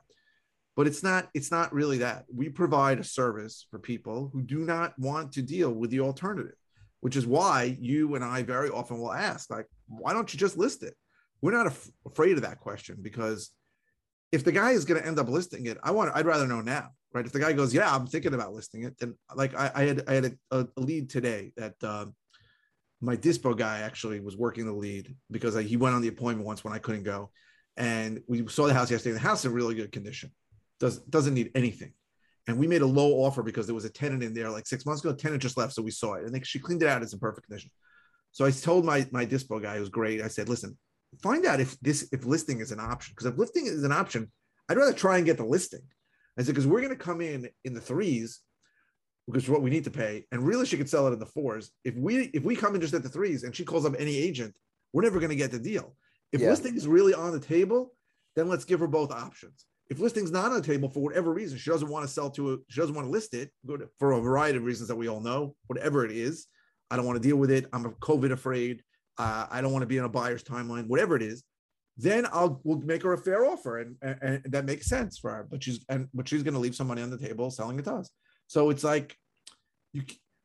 But 0.75 0.87
it's 0.87 1.03
not. 1.03 1.29
It's 1.35 1.51
not 1.51 1.73
really 1.73 1.99
that. 1.99 2.25
We 2.35 2.49
provide 2.49 2.99
a 2.99 3.05
service 3.05 3.67
for 3.71 3.79
people 3.79 4.31
who 4.33 4.43
do 4.43 4.61
not 4.61 4.99
want 4.99 5.33
to 5.33 5.43
deal 5.43 5.71
with 5.73 5.91
the 5.91 6.01
alternative, 6.01 6.57
which 7.01 7.17
is 7.17 7.27
why 7.27 7.77
you 7.79 8.15
and 8.15 8.25
I 8.25 8.43
very 8.43 8.71
often 8.71 8.99
will 8.99 9.13
ask, 9.13 9.51
like, 9.51 9.67
why 9.87 10.15
don't 10.15 10.33
you 10.33 10.39
just 10.39 10.57
list 10.57 10.83
it? 10.83 10.95
We're 11.43 11.53
not 11.53 11.67
af- 11.67 11.91
afraid 12.07 12.37
of 12.37 12.43
that 12.43 12.61
question 12.61 12.97
because 13.03 13.51
if 14.33 14.45
the 14.45 14.53
guy 14.53 14.71
is 14.71 14.87
going 14.87 15.01
to 15.01 15.07
end 15.07 15.19
up 15.19 15.29
listing 15.29 15.67
it, 15.67 15.77
I 15.83 15.91
want. 15.91 16.11
I'd 16.15 16.27
rather 16.27 16.47
know 16.47 16.63
now, 16.63 16.89
right? 17.13 17.27
If 17.27 17.33
the 17.33 17.39
guy 17.39 17.53
goes, 17.53 17.75
"Yeah, 17.75 17.95
I'm 17.95 18.07
thinking 18.07 18.33
about 18.33 18.55
listing 18.55 18.85
it," 18.85 18.99
then 18.99 19.15
like 19.35 19.55
I, 19.55 19.71
I 19.75 19.83
had 19.85 20.03
I 20.09 20.15
had 20.15 20.39
a, 20.51 20.67
a 20.77 20.81
lead 20.81 21.11
today 21.11 21.53
that 21.57 21.75
um, 21.85 22.15
my 23.03 23.17
dispo 23.17 23.57
guy 23.57 23.81
actually 23.81 24.21
was 24.21 24.37
working 24.37 24.65
the 24.65 24.73
lead 24.73 25.15
because 25.31 25.55
I, 25.55 25.63
he 25.63 25.77
went 25.77 25.95
on 25.95 26.03
the 26.03 26.09
appointment 26.09 26.47
once 26.47 26.65
when 26.65 26.73
I 26.73 26.79
couldn't 26.79 27.03
go, 27.03 27.31
and 27.77 28.23
we 28.27 28.49
saw 28.49 28.67
the 28.67 28.75
house 28.75 28.91
yesterday. 28.91 29.15
The 29.15 29.21
house 29.21 29.41
is 29.41 29.47
in 29.47 29.53
really 29.53 29.75
good 29.75 29.93
condition, 29.93 30.31
does 30.83 30.99
doesn't 31.17 31.35
need 31.35 31.51
anything, 31.55 31.93
and 32.47 32.59
we 32.59 32.67
made 32.67 32.83
a 32.83 32.87
low 33.01 33.11
offer 33.25 33.43
because 33.43 33.67
there 33.67 33.75
was 33.81 33.85
a 33.87 33.91
tenant 33.91 34.23
in 34.23 34.35
there 34.35 34.51
like 34.51 34.67
six 34.67 34.85
months 34.85 35.01
ago. 35.03 35.13
The 35.13 35.23
tenant 35.23 35.41
just 35.41 35.57
left, 35.57 35.73
so 35.73 35.81
we 35.81 35.93
saw 35.93 36.15
it, 36.15 36.25
and 36.25 36.35
they, 36.35 36.43
she 36.43 36.59
cleaned 36.59 36.83
it 36.83 36.89
out. 36.89 37.03
It's 37.03 37.13
in 37.15 37.21
perfect 37.21 37.47
condition. 37.47 37.71
So 38.33 38.45
I 38.45 38.51
told 38.51 38.85
my 38.85 39.07
my 39.13 39.25
dispo 39.25 39.63
guy, 39.63 39.75
who 39.75 39.81
was 39.81 39.89
great. 39.89 40.21
I 40.21 40.29
said, 40.29 40.49
"Listen, 40.49 40.77
find 41.23 41.47
out 41.47 41.61
if 41.61 41.79
this 41.81 42.09
if 42.13 42.27
listing 42.27 42.61
is 42.61 42.73
an 42.73 42.81
option 42.81 43.13
because 43.15 43.27
if 43.33 43.39
listing 43.39 43.67
is 43.67 43.85
an 43.85 43.93
option, 43.93 44.31
I'd 44.69 44.77
rather 44.77 44.93
try 44.93 45.17
and 45.19 45.25
get 45.25 45.37
the 45.39 45.45
listing." 45.57 45.85
I 46.37 46.43
said, 46.43 46.55
"Because 46.55 46.67
we're 46.67 46.81
going 46.81 46.99
to 46.99 47.05
come 47.11 47.21
in 47.21 47.49
in 47.65 47.75
the 47.75 47.81
threes, 47.81 48.41
Because 49.29 49.49
what 49.49 49.63
we 49.63 49.71
need 49.71 49.85
to 49.85 49.91
pay, 49.91 50.27
and 50.33 50.43
really, 50.45 50.67
she 50.67 50.77
could 50.77 50.89
sell 50.91 51.07
it 51.07 51.13
in 51.13 51.21
the 51.21 51.27
fours. 51.37 51.71
If 51.85 51.95
we 51.95 52.13
if 52.39 52.43
we 52.43 52.57
come 52.57 52.75
in 52.75 52.81
just 52.81 52.95
at 52.95 53.05
the 53.05 53.09
threes, 53.17 53.45
and 53.45 53.55
she 53.55 53.65
calls 53.65 53.85
up 53.87 53.95
any 53.99 54.17
agent, 54.29 54.53
we're 54.93 55.05
never 55.09 55.21
going 55.21 55.31
to 55.37 55.43
get 55.45 55.53
the 55.53 55.61
deal. 55.73 55.87
If 56.33 56.41
Yeah. 56.41 56.51
listing 56.51 56.75
is 56.77 56.89
really 56.89 57.15
on 57.15 57.31
the 57.33 57.45
table, 57.55 57.95
then 58.35 58.49
let's 58.49 58.65
give 58.65 58.81
her 58.81 58.89
both 58.89 59.13
options. 59.13 59.65
If 59.91 59.99
listing's 59.99 60.31
not 60.31 60.47
on 60.47 60.55
the 60.55 60.67
table 60.67 60.89
for 60.89 61.01
whatever 61.01 61.33
reason, 61.33 61.59
she 61.59 61.71
doesn't 61.71 61.89
want 61.89 62.07
to 62.07 62.13
sell 62.13 62.31
to 62.31 62.55
it, 62.55 62.61
she 62.69 62.81
doesn't 62.81 62.95
want 62.95 63.07
to 63.07 63.11
list 63.11 63.35
it 63.35 63.51
for 63.99 64.13
a 64.13 64.21
variety 64.21 64.57
of 64.59 64.65
reasons 64.65 64.89
that 64.89 64.97
we 64.97 65.09
all 65.09 65.21
know, 65.21 65.55
whatever 65.67 66.05
it 66.05 66.13
is. 66.13 66.47
I 66.91 66.97
don't 66.97 67.07
want 67.07 67.23
to 67.23 67.29
deal 67.29 67.37
with 67.37 67.51
it. 67.51 67.67
I'm 67.73 67.85
COVID 67.85 68.33
afraid. 68.33 68.83
Uh, 69.19 69.47
I 69.51 69.61
don't 69.61 69.73
want 69.73 69.83
to 69.83 69.87
be 69.87 69.99
on 69.99 70.05
a 70.05 70.09
buyer's 70.09 70.43
timeline, 70.43 70.87
whatever 70.87 71.17
it 71.17 71.23
is. 71.23 71.45
Then 71.99 72.27
I'll 72.33 72.61
we'll 72.65 72.81
make 72.81 73.03
her 73.03 73.13
a 73.13 73.19
fair 73.19 73.45
offer, 73.45 73.81
and, 73.81 73.97
and, 74.01 74.19
and 74.23 74.53
that 74.53 74.65
makes 74.65 74.87
sense 74.87 75.19
for 75.19 75.31
her. 75.31 75.47
But 75.51 75.63
she's 75.63 75.85
and 75.91 76.09
but 76.15 76.27
she's 76.27 76.43
going 76.43 76.55
to 76.55 76.61
leave 76.61 76.75
some 76.75 76.87
money 76.87 77.03
on 77.03 77.11
the 77.11 77.19
table 77.19 77.51
selling 77.51 77.79
it 77.79 77.85
to 77.85 77.95
us. 77.95 78.11
So 78.47 78.71
it's 78.71 78.85
like 78.85 79.15
you 79.93 80.03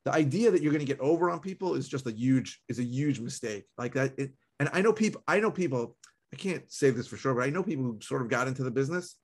the 0.07 0.13
idea 0.13 0.49
that 0.51 0.61
you're 0.61 0.71
going 0.71 0.85
to 0.85 0.93
get 0.93 1.01
over 1.01 1.29
on 1.29 1.41
people 1.41 1.75
is 1.75 1.89
just 1.89 2.07
a 2.07 2.11
huge 2.11 2.61
is 2.69 2.79
a 2.79 2.83
huge 2.83 3.19
mistake. 3.19 3.65
Like 3.77 3.93
that. 3.95 4.13
It, 4.17 4.31
and 4.57 4.69
I 4.71 4.81
know 4.81 4.93
people. 4.93 5.21
I 5.27 5.41
know 5.41 5.51
people. 5.51 5.97
I 6.33 6.37
can't 6.37 6.63
say 6.71 6.91
this 6.91 7.07
for 7.07 7.17
sure, 7.17 7.33
but 7.33 7.43
I 7.43 7.49
know 7.49 7.61
people 7.61 7.83
who 7.83 7.99
sort 8.01 8.21
of 8.21 8.29
got 8.29 8.47
into 8.47 8.63
the 8.63 8.71
business, 8.71 9.17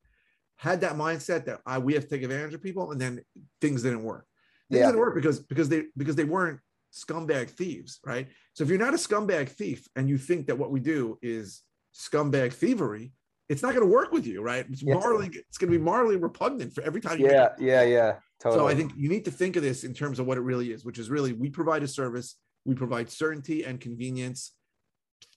had 0.57 0.81
that 0.81 0.93
mindset 0.95 1.45
that 1.45 1.61
I, 1.65 1.77
we 1.79 1.93
have 1.93 2.03
to 2.03 2.09
take 2.09 2.23
advantage 2.23 2.53
of 2.53 2.61
people, 2.61 2.91
and 2.91 2.99
then 3.01 3.21
things 3.61 3.83
didn't 3.83 4.03
work. 4.03 4.25
Things 4.71 4.79
Yeah. 4.81 4.87
didn't 4.87 4.99
work 4.99 5.15
because 5.15 5.39
because 5.39 5.69
they 5.69 5.85
because 5.97 6.15
they 6.15 6.23
weren't 6.23 6.59
scumbag 6.93 7.49
thieves, 7.49 7.99
right? 8.05 8.27
So 8.53 8.63
if 8.63 8.69
you're 8.69 8.79
not 8.79 8.93
a 8.93 8.97
scumbag 8.97 9.49
thief 9.49 9.87
and 9.95 10.07
you 10.07 10.17
think 10.17 10.47
that 10.47 10.57
what 10.57 10.71
we 10.71 10.79
do 10.79 11.17
is 11.21 11.61
scumbag 11.95 12.53
thievery, 12.53 13.13
it's 13.49 13.61
not 13.63 13.73
going 13.73 13.85
to 13.85 13.91
work 13.91 14.11
with 14.11 14.27
you, 14.27 14.41
right? 14.41 14.65
It's 14.69 14.83
Yeah. 14.83 14.93
morally 14.95 15.27
it's 15.33 15.57
going 15.57 15.71
to 15.71 15.77
be 15.77 15.83
morally 15.83 16.17
repugnant 16.17 16.73
for 16.73 16.81
every 16.83 17.01
time 17.01 17.19
you 17.19 17.25
Yeah, 17.27 17.49
yeah, 17.59 17.81
yeah. 17.83 18.19
Totally. 18.39 18.59
so 18.59 18.67
I 18.67 18.75
think 18.75 18.93
you 18.95 19.09
need 19.09 19.25
to 19.25 19.31
think 19.31 19.55
of 19.55 19.63
this 19.63 19.83
in 19.83 19.93
terms 19.93 20.19
of 20.19 20.27
what 20.27 20.37
it 20.37 20.41
really 20.41 20.71
is, 20.71 20.85
which 20.85 20.99
is 20.99 21.09
really 21.09 21.33
we 21.33 21.49
provide 21.49 21.81
a 21.83 21.87
service, 21.87 22.35
we 22.65 22.75
provide 22.75 23.09
certainty 23.09 23.63
and 23.63 23.81
convenience 23.81 24.53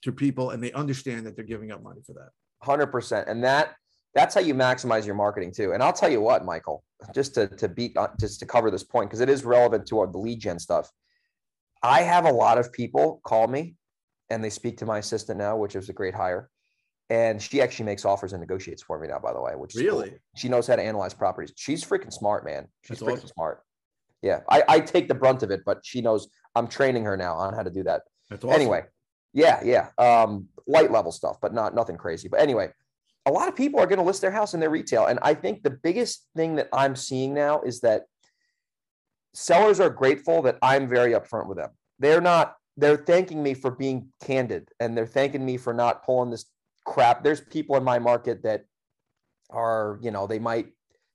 to 0.02 0.12
people, 0.12 0.50
and 0.50 0.62
they 0.62 0.72
understand 0.72 1.26
that 1.26 1.36
they're 1.36 1.44
giving 1.44 1.70
up 1.72 1.82
money 1.82 2.02
for 2.06 2.12
that. 2.14 2.30
Hundred 2.62 2.88
percent, 2.88 3.28
and 3.28 3.42
that 3.44 3.74
that's 4.16 4.34
how 4.34 4.40
you 4.40 4.54
maximize 4.54 5.04
your 5.04 5.14
marketing 5.14 5.52
too. 5.52 5.72
And 5.72 5.82
I'll 5.82 5.92
tell 5.92 6.10
you 6.10 6.22
what, 6.22 6.42
Michael, 6.44 6.82
just 7.14 7.34
to 7.34 7.48
to 7.48 7.68
beat 7.68 7.96
uh, 7.98 8.08
just 8.18 8.40
to 8.40 8.46
cover 8.46 8.70
this 8.70 8.82
point 8.82 9.10
because 9.10 9.20
it 9.20 9.28
is 9.28 9.44
relevant 9.44 9.86
to 9.88 9.98
our, 10.00 10.06
the 10.06 10.18
lead 10.18 10.40
gen 10.40 10.58
stuff. 10.58 10.90
I 11.82 12.00
have 12.00 12.24
a 12.24 12.32
lot 12.32 12.56
of 12.56 12.72
people 12.72 13.20
call 13.24 13.46
me, 13.46 13.76
and 14.30 14.42
they 14.42 14.48
speak 14.48 14.78
to 14.78 14.86
my 14.86 14.98
assistant 14.98 15.38
now, 15.38 15.58
which 15.58 15.76
is 15.76 15.90
a 15.90 15.92
great 15.92 16.14
hire. 16.14 16.48
And 17.10 17.40
she 17.40 17.60
actually 17.60 17.84
makes 17.84 18.04
offers 18.04 18.32
and 18.32 18.40
negotiates 18.40 18.82
for 18.82 18.98
me 18.98 19.06
now, 19.06 19.20
by 19.20 19.32
the 19.34 19.40
way, 19.40 19.52
which 19.54 19.76
is 19.76 19.82
cool. 19.82 20.00
Really? 20.00 20.14
She 20.34 20.48
knows 20.48 20.66
how 20.66 20.74
to 20.76 20.82
analyze 20.82 21.14
properties. 21.14 21.52
She's 21.54 21.84
freaking 21.84 22.12
smart, 22.12 22.44
man. 22.44 22.66
She's 22.82 22.98
That's 22.98 23.02
freaking 23.02 23.16
awesome. 23.18 23.28
smart. 23.36 23.62
Yeah, 24.22 24.40
I, 24.48 24.64
I 24.66 24.80
take 24.80 25.06
the 25.06 25.14
brunt 25.14 25.42
of 25.42 25.50
it, 25.50 25.60
but 25.64 25.80
she 25.84 26.00
knows 26.00 26.28
I'm 26.54 26.66
training 26.66 27.04
her 27.04 27.16
now 27.18 27.34
on 27.34 27.52
how 27.52 27.62
to 27.62 27.70
do 27.70 27.82
that. 27.84 28.02
That's 28.30 28.42
awesome. 28.42 28.60
Anyway, 28.60 28.84
yeah, 29.34 29.60
yeah. 29.62 29.88
Um, 29.98 30.48
light 30.66 30.90
level 30.90 31.12
stuff, 31.12 31.36
but 31.40 31.52
not 31.52 31.74
nothing 31.74 31.96
crazy. 31.96 32.28
But 32.28 32.40
anyway, 32.40 32.70
a 33.26 33.30
lot 33.30 33.48
of 33.48 33.56
people 33.56 33.80
are 33.80 33.86
going 33.86 33.98
to 33.98 34.04
list 34.04 34.20
their 34.20 34.30
house 34.30 34.54
in 34.54 34.60
their 34.60 34.70
retail. 34.70 35.06
And 35.06 35.18
I 35.20 35.34
think 35.34 35.62
the 35.62 35.70
biggest 35.70 36.26
thing 36.36 36.56
that 36.56 36.68
I'm 36.72 36.94
seeing 36.94 37.34
now 37.34 37.60
is 37.62 37.80
that 37.80 38.04
sellers 39.34 39.80
are 39.80 39.90
grateful 39.90 40.42
that 40.42 40.58
I'm 40.62 40.88
very 40.88 41.12
upfront 41.12 41.48
with 41.48 41.58
them. 41.58 41.70
They're 41.98 42.20
not, 42.20 42.54
they're 42.76 42.96
thanking 42.96 43.42
me 43.42 43.54
for 43.54 43.70
being 43.70 44.08
candid 44.22 44.68
and 44.80 44.96
they're 44.96 45.06
thanking 45.06 45.44
me 45.44 45.56
for 45.56 45.74
not 45.74 46.04
pulling 46.04 46.30
this 46.30 46.46
crap. 46.84 47.24
There's 47.24 47.40
people 47.40 47.76
in 47.76 47.82
my 47.82 47.98
market 47.98 48.44
that 48.44 48.64
are, 49.50 49.98
you 50.00 50.12
know, 50.12 50.26
they 50.26 50.38
might 50.38 50.68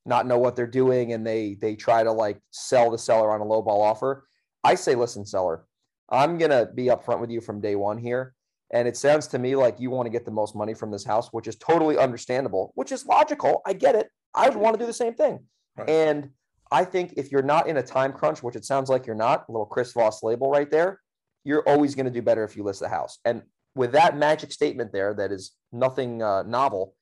not 0.06 0.28
know 0.28 0.38
what 0.38 0.56
they're 0.56 0.67
doing 0.67 1.13
and 1.13 1.26
they 1.26 1.56
they 1.62 1.76
try 1.76 2.04
to 2.04 2.12
like 2.12 2.39
sell 2.50 2.89
the 2.89 2.97
seller 2.97 3.32
on 3.32 3.39
a 3.39 3.45
low 3.45 3.62
ball 3.62 3.82
offer. 3.82 4.26
I 4.63 4.76
say, 4.76 4.95
listen, 4.95 5.26
seller, 5.26 5.65
I'm 6.10 6.38
gonna 6.38 6.67
be 6.74 6.86
upfront 6.86 7.19
with 7.19 7.30
you 7.30 7.39
from 7.41 7.62
day 7.62 7.76
one 7.76 7.97
here. 7.97 8.34
And 8.74 8.88
it 8.88 8.96
sounds 8.96 9.28
to 9.28 9.40
me 9.40 9.56
like 9.56 9.80
you 9.80 9.90
want 9.90 10.06
to 10.06 10.10
get 10.10 10.26
the 10.26 10.32
most 10.32 10.56
money 10.56 10.74
from 10.74 10.92
this 10.92 11.04
house, 11.04 11.30
which 11.34 11.48
is 11.48 11.56
totally 11.58 11.98
understandable, 11.98 12.72
which 12.76 12.92
is 12.92 13.06
logical. 13.06 13.62
I 13.66 13.74
get 13.74 13.96
it. 13.96 14.10
I 14.34 14.48
would 14.48 14.58
want 14.58 14.76
to 14.76 14.80
do 14.80 14.86
the 14.86 14.94
same 14.94 15.14
thing. 15.14 15.40
Right. 15.78 15.90
And 15.90 16.30
I 16.72 16.86
think 16.86 17.14
if 17.18 17.32
you're 17.32 17.42
not 17.42 17.68
in 17.68 17.78
a 17.78 17.84
time 17.84 18.14
crunch, 18.14 18.42
which 18.42 18.56
it 18.56 18.64
sounds 18.64 18.90
like 18.90 19.06
you're 19.06 19.16
not, 19.16 19.46
a 19.50 19.52
little 19.52 19.66
Chris 19.66 19.92
Voss 19.92 20.24
label 20.24 20.50
right 20.50 20.72
there, 20.72 21.02
you're 21.44 21.68
always 21.68 21.96
going 21.96 22.06
to 22.06 22.12
do 22.12 22.22
better 22.22 22.46
if 22.46 22.56
you 22.56 22.64
list 22.64 22.80
the 22.80 22.88
house. 22.88 23.20
And 23.26 23.42
with 23.76 23.92
that 23.92 24.16
magic 24.16 24.52
statement 24.54 24.94
there, 24.94 25.14
that 25.16 25.32
is 25.32 25.52
nothing 25.74 26.22
uh, 26.22 26.44
novel, 26.44 26.96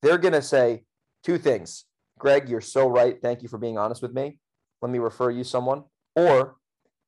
they're 0.00 0.18
going 0.18 0.32
to 0.32 0.42
say 0.42 0.84
two 1.22 1.38
things. 1.38 1.84
Greg, 2.18 2.48
you're 2.48 2.60
so 2.60 2.86
right. 2.86 3.20
Thank 3.20 3.42
you 3.42 3.48
for 3.48 3.58
being 3.58 3.76
honest 3.76 4.00
with 4.00 4.14
me. 4.14 4.38
Let 4.80 4.90
me 4.90 4.98
refer 4.98 5.30
you 5.30 5.44
someone. 5.44 5.84
Or, 6.14 6.56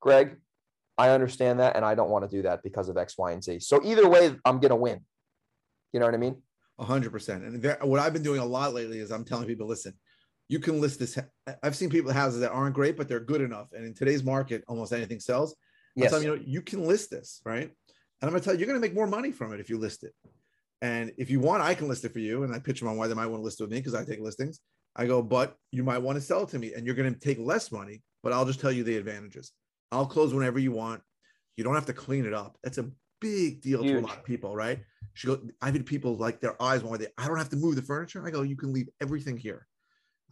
Greg, 0.00 0.36
I 0.98 1.10
understand 1.10 1.60
that 1.60 1.76
and 1.76 1.84
I 1.84 1.94
don't 1.94 2.10
want 2.10 2.28
to 2.28 2.36
do 2.36 2.42
that 2.42 2.62
because 2.62 2.88
of 2.88 2.96
X, 2.96 3.18
Y, 3.18 3.32
and 3.32 3.42
Z. 3.42 3.60
So 3.60 3.80
either 3.84 4.08
way, 4.08 4.34
I'm 4.44 4.60
going 4.60 4.70
to 4.70 4.76
win. 4.76 5.00
You 5.92 6.00
know 6.00 6.06
what 6.06 6.14
I 6.14 6.18
mean? 6.18 6.42
A 6.78 6.84
hundred 6.84 7.12
percent. 7.12 7.44
And 7.44 7.62
that, 7.62 7.86
what 7.86 8.00
I've 8.00 8.12
been 8.12 8.22
doing 8.22 8.40
a 8.40 8.44
lot 8.44 8.74
lately 8.74 8.98
is 8.98 9.10
I'm 9.10 9.24
telling 9.24 9.46
people, 9.46 9.66
listen, 9.66 9.94
you 10.48 10.58
can 10.58 10.80
list 10.80 10.98
this. 10.98 11.18
I've 11.62 11.76
seen 11.76 11.90
people 11.90 12.12
houses 12.12 12.40
that 12.40 12.52
aren't 12.52 12.74
great, 12.74 12.96
but 12.96 13.08
they're 13.08 13.20
good 13.20 13.40
enough. 13.40 13.68
And 13.72 13.84
in 13.84 13.94
today's 13.94 14.22
market, 14.22 14.62
almost 14.68 14.92
anything 14.92 15.20
sells. 15.20 15.52
I'm 15.96 16.02
Yes. 16.02 16.10
telling 16.10 16.26
you, 16.26 16.36
know, 16.36 16.42
you 16.46 16.60
can 16.60 16.84
list 16.86 17.10
this, 17.10 17.40
right? 17.44 17.64
And 17.64 17.72
I'm 18.22 18.30
gonna 18.30 18.40
tell 18.40 18.54
you, 18.54 18.60
you're 18.60 18.66
gonna 18.66 18.80
make 18.80 18.94
more 18.94 19.06
money 19.06 19.32
from 19.32 19.52
it 19.52 19.60
if 19.60 19.70
you 19.70 19.78
list 19.78 20.04
it. 20.04 20.14
And 20.82 21.12
if 21.16 21.30
you 21.30 21.40
want, 21.40 21.62
I 21.62 21.74
can 21.74 21.88
list 21.88 22.04
it 22.04 22.12
for 22.12 22.18
you. 22.18 22.42
And 22.42 22.54
I 22.54 22.58
pitch 22.58 22.80
them 22.80 22.88
on 22.88 22.96
why 22.96 23.08
they 23.08 23.14
might 23.14 23.26
want 23.26 23.40
to 23.40 23.44
list 23.44 23.60
it 23.60 23.64
with 23.64 23.72
me 23.72 23.78
because 23.78 23.94
I 23.94 24.04
take 24.04 24.20
listings. 24.20 24.60
I 24.94 25.06
go, 25.06 25.22
but 25.22 25.56
you 25.72 25.82
might 25.82 25.98
want 25.98 26.16
to 26.16 26.22
sell 26.22 26.42
it 26.42 26.50
to 26.50 26.58
me, 26.58 26.74
and 26.74 26.86
you're 26.86 26.94
gonna 26.94 27.14
take 27.14 27.38
less 27.38 27.72
money, 27.72 28.02
but 28.22 28.32
I'll 28.32 28.46
just 28.46 28.60
tell 28.60 28.72
you 28.72 28.84
the 28.84 28.96
advantages. 28.96 29.52
I'll 29.92 30.06
close 30.06 30.34
whenever 30.34 30.58
you 30.58 30.72
want. 30.72 31.02
You 31.56 31.64
don't 31.64 31.74
have 31.74 31.86
to 31.86 31.92
clean 31.92 32.26
it 32.26 32.34
up. 32.34 32.58
That's 32.62 32.78
a 32.78 32.90
big 33.20 33.62
deal 33.62 33.82
to 33.82 33.98
a 33.98 34.00
lot 34.00 34.18
of 34.18 34.24
people, 34.24 34.54
right? 34.54 34.80
She 35.14 35.26
go, 35.26 35.40
I've 35.62 35.72
had 35.72 35.86
people 35.86 36.16
like 36.16 36.40
their 36.40 36.60
eyes 36.62 36.82
wide. 36.82 37.00
They, 37.00 37.06
I 37.16 37.26
don't 37.26 37.38
have 37.38 37.48
to 37.50 37.56
move 37.56 37.76
the 37.76 37.82
furniture. 37.82 38.26
I 38.26 38.30
go, 38.30 38.42
you 38.42 38.56
can 38.56 38.72
leave 38.72 38.88
everything 39.00 39.36
here. 39.36 39.66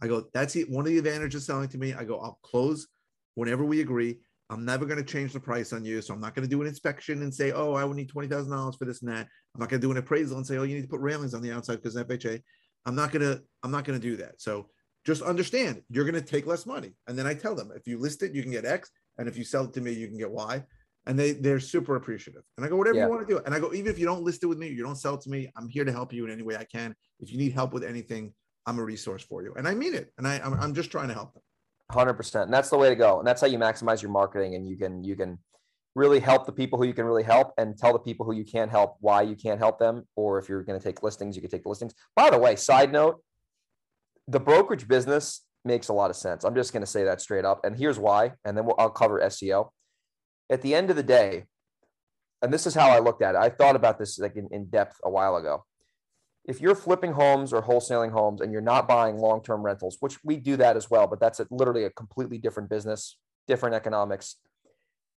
I 0.01 0.07
go, 0.07 0.25
that's 0.33 0.55
it. 0.55 0.69
One 0.69 0.85
of 0.85 0.91
the 0.91 0.97
advantages 0.97 1.41
of 1.41 1.45
selling 1.45 1.69
to 1.69 1.77
me. 1.77 1.93
I 1.93 2.03
go, 2.03 2.19
I'll 2.19 2.39
close 2.43 2.87
whenever 3.33 3.65
we 3.65 3.81
agree. 3.81 4.19
I'm 4.49 4.63
never 4.63 4.85
going 4.85 5.03
to 5.03 5.11
change 5.11 5.33
the 5.33 5.39
price 5.39 5.73
on 5.73 5.83
you. 5.83 6.01
So 6.01 6.13
I'm 6.13 6.19
not 6.19 6.35
going 6.35 6.47
to 6.47 6.49
do 6.49 6.61
an 6.61 6.67
inspection 6.67 7.23
and 7.23 7.33
say, 7.33 7.51
oh, 7.51 7.73
I 7.73 7.83
would 7.83 7.97
need 7.97 8.11
$20,000 8.11 8.77
for 8.77 8.85
this 8.85 9.01
and 9.01 9.11
that. 9.11 9.27
I'm 9.55 9.59
not 9.59 9.69
going 9.69 9.81
to 9.81 9.87
do 9.87 9.91
an 9.91 9.97
appraisal 9.97 10.37
and 10.37 10.45
say, 10.45 10.57
oh, 10.57 10.63
you 10.63 10.75
need 10.75 10.83
to 10.83 10.87
put 10.87 10.99
railings 10.99 11.33
on 11.33 11.41
the 11.41 11.51
outside 11.51 11.77
because 11.77 11.95
FHA. 11.95 12.41
I'm 12.85 12.93
not 12.93 13.11
going 13.11 13.23
to, 13.23 13.41
I'm 13.63 13.71
not 13.71 13.85
going 13.85 13.99
to 13.99 14.07
do 14.07 14.17
that. 14.17 14.39
So 14.39 14.69
just 15.05 15.23
understand 15.23 15.81
you're 15.89 16.05
going 16.05 16.13
to 16.13 16.21
take 16.21 16.45
less 16.45 16.67
money. 16.67 16.93
And 17.07 17.17
then 17.17 17.25
I 17.25 17.33
tell 17.33 17.55
them, 17.55 17.71
if 17.75 17.87
you 17.87 17.97
list 17.97 18.21
it, 18.21 18.33
you 18.33 18.43
can 18.43 18.51
get 18.51 18.65
X. 18.65 18.91
And 19.17 19.27
if 19.27 19.37
you 19.37 19.43
sell 19.43 19.65
it 19.65 19.73
to 19.73 19.81
me, 19.81 19.91
you 19.91 20.07
can 20.07 20.17
get 20.17 20.29
Y. 20.29 20.63
And 21.07 21.19
they, 21.19 21.33
they're 21.33 21.59
super 21.59 21.95
appreciative. 21.97 22.41
And 22.57 22.65
I 22.65 22.69
go, 22.69 22.75
whatever 22.75 22.97
Yeah. 22.97 23.05
you 23.05 23.11
want 23.11 23.27
to 23.27 23.33
do. 23.35 23.39
And 23.45 23.53
I 23.53 23.59
go, 23.59 23.73
even 23.73 23.91
if 23.91 23.99
you 23.99 24.05
don't 24.05 24.23
list 24.23 24.43
it 24.43 24.47
with 24.47 24.57
me, 24.57 24.69
you 24.69 24.83
don't 24.83 24.95
sell 24.95 25.13
it 25.15 25.21
to 25.21 25.29
me, 25.29 25.51
I'm 25.55 25.69
here 25.69 25.85
to 25.85 25.91
help 25.91 26.11
you 26.11 26.25
in 26.25 26.31
any 26.31 26.41
way 26.41 26.55
I 26.55 26.63
can. 26.63 26.95
If 27.19 27.31
you 27.31 27.37
need 27.37 27.53
help 27.53 27.73
with 27.73 27.83
anything, 27.83 28.33
I'm 28.65 28.79
a 28.79 28.83
resource 28.83 29.23
for 29.23 29.43
you. 29.43 29.53
And 29.55 29.67
I 29.67 29.75
mean 29.75 29.93
it. 29.93 30.11
And 30.17 30.27
I, 30.27 30.39
I'm, 30.39 30.53
I'm 30.55 30.73
just 30.73 30.89
trying 30.89 31.09
to 31.09 31.13
help 31.13 31.33
them. 31.33 31.43
Hundred 31.91 32.15
percent, 32.15 32.45
and 32.45 32.53
that's 32.53 32.71
the 32.71 32.77
way 32.79 32.89
to 32.89 32.95
go. 32.95 33.19
And 33.19 33.27
that's 33.27 33.41
how 33.41 33.45
you 33.45 33.59
maximize 33.59 34.01
your 34.01 34.09
marketing, 34.09 34.55
and 34.55 34.67
you 34.67 34.75
can 34.75 35.03
you 35.03 35.15
can 35.15 35.37
really 35.93 36.19
help 36.19 36.47
the 36.47 36.51
people 36.51 36.79
who 36.79 36.85
you 36.85 36.95
can 36.95 37.05
really 37.05 37.21
help, 37.21 37.53
and 37.59 37.77
tell 37.77 37.93
the 37.93 37.99
people 37.99 38.25
who 38.25 38.33
you 38.33 38.43
can't 38.43 38.71
help 38.71 38.95
why 39.01 39.21
you 39.21 39.35
can't 39.35 39.59
help 39.59 39.77
them. 39.77 40.07
Or 40.15 40.39
if 40.39 40.49
you're 40.49 40.63
going 40.63 40.79
to 40.79 40.83
take 40.83 41.03
listings, 41.03 41.35
you 41.35 41.43
can 41.43 41.51
take 41.51 41.61
the 41.61 41.69
listings. 41.69 41.93
By 42.15 42.31
the 42.31 42.39
way, 42.39 42.55
side 42.55 42.91
note: 42.91 43.21
the 44.27 44.39
brokerage 44.39 44.87
business 44.87 45.45
makes 45.65 45.87
a 45.89 45.93
lot 45.93 46.09
of 46.09 46.15
sense. 46.15 46.43
I'm 46.43 46.55
just 46.55 46.73
going 46.73 46.83
to 46.83 46.87
say 46.87 47.03
that 47.03 47.21
straight 47.21 47.45
up. 47.45 47.65
And 47.65 47.75
here's 47.75 47.99
why. 47.99 48.33
And 48.45 48.57
then 48.57 48.65
we'll, 48.65 48.75
I'll 48.77 48.89
cover 48.89 49.19
SEO. 49.19 49.69
At 50.49 50.61
the 50.61 50.75
end 50.75 50.89
of 50.89 50.95
the 50.95 51.03
day, 51.03 51.45
and 52.41 52.53
this 52.53 52.67
is 52.67 52.75
how 52.75 52.89
I 52.89 52.99
looked 52.99 53.21
at 53.21 53.35
it. 53.35 53.39
I 53.39 53.49
thought 53.49 53.75
about 53.75 53.97
this 53.97 54.19
like 54.19 54.35
in, 54.35 54.47
in 54.51 54.65
depth 54.65 54.99
a 55.03 55.09
while 55.09 55.35
ago. 55.35 55.65
If 56.45 56.61
you're 56.61 56.75
flipping 56.75 57.13
homes 57.13 57.51
or 57.51 57.63
wholesaling 57.63 58.11
homes 58.11 58.39
and 58.39 58.51
you're 58.51 58.61
not 58.61 58.87
buying 58.87 59.17
long-term 59.17 59.63
rentals, 59.63 59.97
which 59.99 60.23
we 60.23 60.37
do 60.37 60.55
that 60.57 60.77
as 60.77 60.89
well, 60.89 61.07
but 61.07 61.19
that's 61.19 61.39
a, 61.39 61.47
literally 61.49 61.85
a 61.85 61.89
completely 61.89 62.37
different 62.37 62.69
business, 62.69 63.17
different 63.47 63.73
economics. 63.73 64.35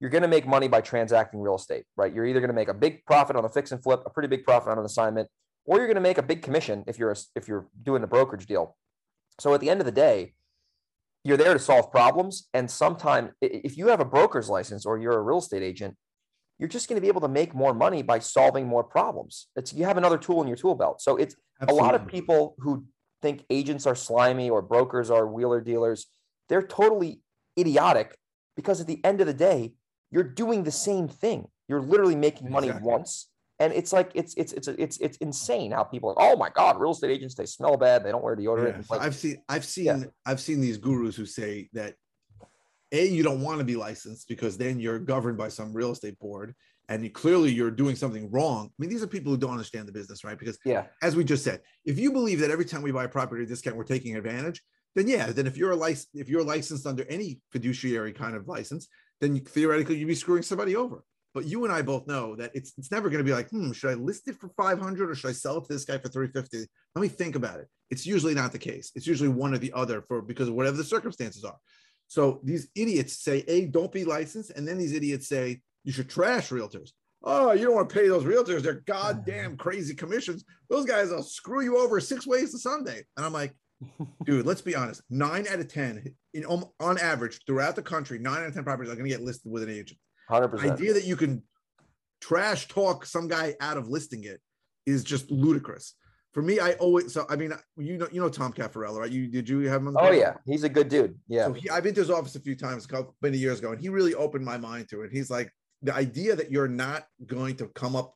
You're 0.01 0.09
going 0.09 0.23
to 0.23 0.29
make 0.29 0.47
money 0.47 0.69
by 0.69 0.81
transacting 0.81 1.41
real 1.41 1.57
estate, 1.57 1.85
right? 1.97 2.15
You're 2.15 2.25
either 2.25 2.41
going 2.41 2.49
to 2.49 2.55
make 2.55 2.69
a 2.69 2.75
big 2.75 3.05
profit 3.05 3.37
on 3.37 3.45
a 3.45 3.49
fix 3.51 3.73
and 3.73 3.83
flip, 3.83 4.03
a 4.07 4.11
pretty 4.11 4.29
big 4.29 4.45
profit 4.45 4.71
on 4.71 4.79
an 4.79 4.87
assignment, 4.87 5.29
or 5.67 5.77
you're 5.77 5.87
going 5.87 5.97
to 5.97 6.01
make 6.01 6.17
a 6.17 6.23
big 6.23 6.41
commission 6.41 6.83
if 6.87 6.99
you're 6.99 7.11
a, 7.11 7.17
if 7.37 7.47
you're 7.47 7.67
doing 7.83 8.03
a 8.03 8.07
brokerage 8.07 8.47
deal. 8.47 8.75
So 9.39 9.53
at 9.53 9.61
the 9.61 9.69
end 9.69 9.81
of 9.81 9.87
the 9.87 9.93
day, 9.93 10.33
you're 11.25 11.37
there 11.37 11.53
to 11.53 11.59
solve 11.59 11.91
problems. 11.91 12.49
And 12.55 12.71
sometimes, 12.71 13.31
if 13.41 13.77
you 13.77 13.89
have 13.89 14.01
a 14.01 14.05
broker's 14.05 14.49
license 14.49 14.87
or 14.87 14.99
you're 14.99 15.19
a 15.19 15.23
real 15.23 15.39
estate 15.39 15.63
agent, 15.63 15.97
you're 16.59 16.69
just 16.69 16.89
going 16.89 16.97
to 16.97 17.01
be 17.01 17.09
able 17.09 17.21
to 17.21 17.29
make 17.29 17.55
more 17.55 17.73
money 17.73 18.03
by 18.03 18.19
solving 18.19 18.67
more 18.67 18.83
problems. 18.83 19.47
It's 19.57 19.73
you 19.73 19.85
have 19.85 19.97
another 19.97 20.19
tool 20.19 20.43
in 20.43 20.49
your 20.49 20.57
tool 20.57 20.75
belt. 20.75 21.01
So 21.01 21.17
it's 21.17 21.37
Absolutely. 21.61 21.81
a 21.81 21.85
lot 21.85 21.95
of 21.95 22.07
people 22.07 22.57
who 22.59 22.85
think 23.23 23.45
agents 23.51 23.87
are 23.87 23.95
slimy 23.95 24.51
or 24.51 24.63
brokers 24.63 25.11
are 25.11 25.27
wheeler 25.27 25.61
dealers. 25.61 26.07
They're 26.49 26.63
totally 26.67 27.21
idiotic 27.59 28.17
because 28.57 28.81
at 28.81 28.87
the 28.87 29.05
end 29.05 29.21
of 29.21 29.27
the 29.27 29.35
day, 29.35 29.75
you're 30.11 30.25
doing 30.25 30.65
the 30.65 30.73
same 30.73 31.09
thing. 31.09 31.49
You're 31.69 31.83
literally 31.83 32.17
making 32.17 32.51
money 32.51 32.69
exactly. 32.69 32.91
once. 32.91 33.29
And 33.61 33.73
it's 33.73 33.93
like 33.93 34.11
it's 34.15 34.35
it's 34.35 34.53
it's 34.53 34.69
it's 34.69 34.99
it's 34.99 35.17
insane 35.19 35.73
how 35.73 35.83
people 35.83 36.11
are, 36.11 36.17
oh 36.19 36.37
my 36.37 36.51
god, 36.51 36.79
real 36.79 36.93
estate 36.93 37.11
agents 37.11 37.35
they 37.35 37.47
smell 37.47 37.77
bad, 37.77 38.05
they 38.05 38.13
don't 38.13 38.23
wear 38.23 38.37
deodorant. 38.37 38.77
Yeah. 38.77 38.83
Like, 38.89 39.01
I've 39.01 39.15
seen 39.15 39.43
I've 39.49 39.65
seen 39.65 39.85
yeah. 39.85 40.05
I've 40.25 40.41
seen 40.41 40.61
these 40.61 40.79
gurus 40.79 41.17
who 41.17 41.27
say 41.27 41.69
that 41.73 41.95
a 42.93 43.07
you 43.07 43.23
don't 43.23 43.43
want 43.43 43.59
to 43.59 43.65
be 43.65 43.77
licensed 43.77 44.29
because 44.29 44.57
then 44.57 44.81
you're 44.81 44.99
governed 44.99 45.39
by 45.39 45.49
some 45.49 45.73
real 45.73 45.93
estate 45.93 46.19
board 46.19 46.55
and 46.89 47.05
you, 47.05 47.11
clearly 47.11 47.53
you're 47.53 47.71
doing 47.71 47.95
something 47.95 48.31
wrong 48.31 48.67
i 48.67 48.73
mean 48.79 48.91
these 48.91 49.03
are 49.03 49.07
people 49.07 49.33
who 49.33 49.39
don't 49.39 49.53
understand 49.53 49.87
the 49.87 49.93
business 49.93 50.25
right 50.25 50.39
because 50.39 50.59
yeah 50.65 50.87
as 51.03 51.15
we 51.15 51.25
just 51.25 51.45
said 51.45 51.61
if 51.85 51.99
you 51.99 52.13
believe 52.13 52.41
that 52.41 52.51
every 52.51 52.65
time 52.65 52.83
we 52.83 52.93
buy 52.93 53.05
a 53.05 53.09
property 53.09 53.45
discount 53.45 53.77
we're 53.77 53.85
taking 53.85 54.17
advantage 54.17 54.63
then 54.95 55.07
yeah 55.07 55.27
then 55.27 55.47
if 55.47 55.57
you're 55.57 55.73
a 55.73 55.77
license 55.77 56.09
if 56.15 56.29
you're 56.29 56.45
licensed 56.45 56.87
under 56.87 57.05
any 57.09 57.41
fiduciary 57.53 58.13
kind 58.13 58.35
of 58.35 58.49
license 58.49 58.89
then 59.21 59.37
you, 59.37 59.43
theoretically 59.43 59.97
you'd 59.97 60.07
be 60.07 60.15
screwing 60.15 60.43
somebody 60.43 60.75
over 60.77 61.05
but 61.35 61.45
you 61.45 61.65
and 61.65 61.73
I 61.73 61.83
both 61.83 62.07
know 62.07 62.37
that 62.37 62.51
it's 62.55 62.73
it's 62.79 62.91
never 62.91 63.09
going 63.09 63.19
to 63.19 63.25
be 63.25 63.35
like, 63.35 63.51
hmm, 63.51 63.73
should 63.73 63.91
I 63.91 63.95
list 63.95 64.29
it 64.29 64.41
for 64.41 64.49
500 64.57 65.11
or 65.11 65.15
should 65.15 65.31
I 65.31 65.33
sell 65.33 65.59
it 65.59 65.67
to 65.67 65.73
this 65.73 65.85
guy 65.85 65.99
for 65.99 66.09
350? 66.09 66.67
Let 66.95 67.03
me 67.03 67.09
think 67.09 67.37
about 67.37 67.61
it. 67.61 67.69
It's 67.91 68.07
usually 68.07 68.35
not 68.35 68.53
the 68.53 68.59
case. 68.59 68.93
It's 68.95 69.07
usually 69.07 69.29
one 69.29 69.55
or 69.55 69.59
the 69.59 69.73
other 69.75 70.03
for 70.03 70.23
because 70.23 70.49
of 70.49 70.55
whatever 70.55 70.77
the 70.77 70.85
circumstances 70.85 71.45
are. 71.45 71.59
So 72.09 72.41
these 72.43 72.69
idiots 72.75 73.23
say, 73.23 73.45
A, 73.49 73.67
don't 73.67 73.93
be 73.93 74.05
licensed. 74.05 74.53
And 74.57 74.67
then 74.67 74.79
these 74.79 74.95
idiots 74.95 75.29
say, 75.29 75.61
you 75.85 75.93
should 75.93 76.09
trash 76.09 76.49
realtors. 76.49 76.91
Oh, 77.23 77.53
you 77.53 77.67
don't 77.67 77.75
want 77.75 77.89
to 77.89 77.95
pay 77.95 78.09
those 78.09 78.25
realtors 78.25 78.63
their 78.63 78.83
goddamn 78.87 79.57
crazy 79.59 79.95
commissions. 79.95 80.45
Those 80.71 80.87
guys 80.87 81.11
will 81.11 81.23
screw 81.23 81.63
you 81.63 81.79
over 81.79 82.01
six 82.01 82.27
ways 82.27 82.53
to 82.53 82.59
Sunday. 82.59 83.05
And 83.17 83.27
I'm 83.27 83.33
like, 83.33 83.55
dude, 84.25 84.47
let's 84.47 84.63
be 84.63 84.75
honest. 84.75 85.03
Nine 85.11 85.47
out 85.49 85.61
of 85.61 85.69
10, 85.69 86.15
in, 86.35 86.45
on 86.45 86.99
average, 86.99 87.41
throughout 87.47 87.77
the 87.77 87.83
country, 87.83 88.19
nine 88.19 88.41
out 88.41 88.49
of 88.49 88.55
10 88.55 88.65
properties 88.65 88.91
are 88.91 88.97
going 88.97 89.09
to 89.09 89.17
get 89.17 89.25
listed 89.25 89.51
with 89.51 89.63
an 89.63 89.71
agent. 89.71 89.99
100%. 90.31 90.61
The 90.61 90.73
idea 90.73 90.93
that 90.95 91.05
you 91.05 91.17
can 91.17 91.43
trash 92.21 92.69
talk 92.69 93.07
some 93.07 93.29
guy 93.29 93.55
out 93.61 93.77
of 93.77 93.89
listing 93.89 94.25
it 94.25 94.41
is 94.87 95.05
just 95.05 95.31
ludicrous 95.31 95.95
for 96.33 96.43
me, 96.43 96.61
I 96.61 96.73
always 96.75 97.13
so 97.13 97.27
I 97.29 97.37
mean 97.37 97.53
you 97.77 97.99
know 97.99 98.09
you 98.13 98.21
know 98.21 98.29
Tom 98.29 98.53
Caffarello, 98.53 98.99
right? 98.99 99.11
You 99.11 99.27
did 99.29 99.49
you 99.49 99.61
have 99.63 99.81
him? 99.81 99.97
oh 99.99 100.11
yeah, 100.11 100.35
he's 100.47 100.63
a 100.63 100.69
good 100.69 100.89
dude. 100.89 101.19
Yeah. 101.27 101.47
So 101.47 101.53
he, 101.55 101.71
I've 101.71 101.83
been 101.83 101.95
to 101.95 102.01
his 102.01 102.11
office 102.11 102.37
a 102.37 102.41
few 102.41 102.55
times, 102.55 102.85
a 102.85 102.89
couple 102.89 103.17
many 103.23 103.39
years 103.39 103.59
ago, 103.59 103.73
and 103.73 103.81
he 103.81 103.89
really 103.89 104.15
opened 104.15 104.45
my 104.45 104.59
mind 104.59 104.89
to 104.91 105.03
it. 105.03 105.11
He's 105.11 105.31
like 105.31 105.51
the 105.83 105.95
idea 105.95 106.37
that 106.37 106.51
you're 106.51 106.69
not 106.69 107.07
going 107.27 107.57
to 107.57 107.69
come 107.69 107.97
up 107.97 108.15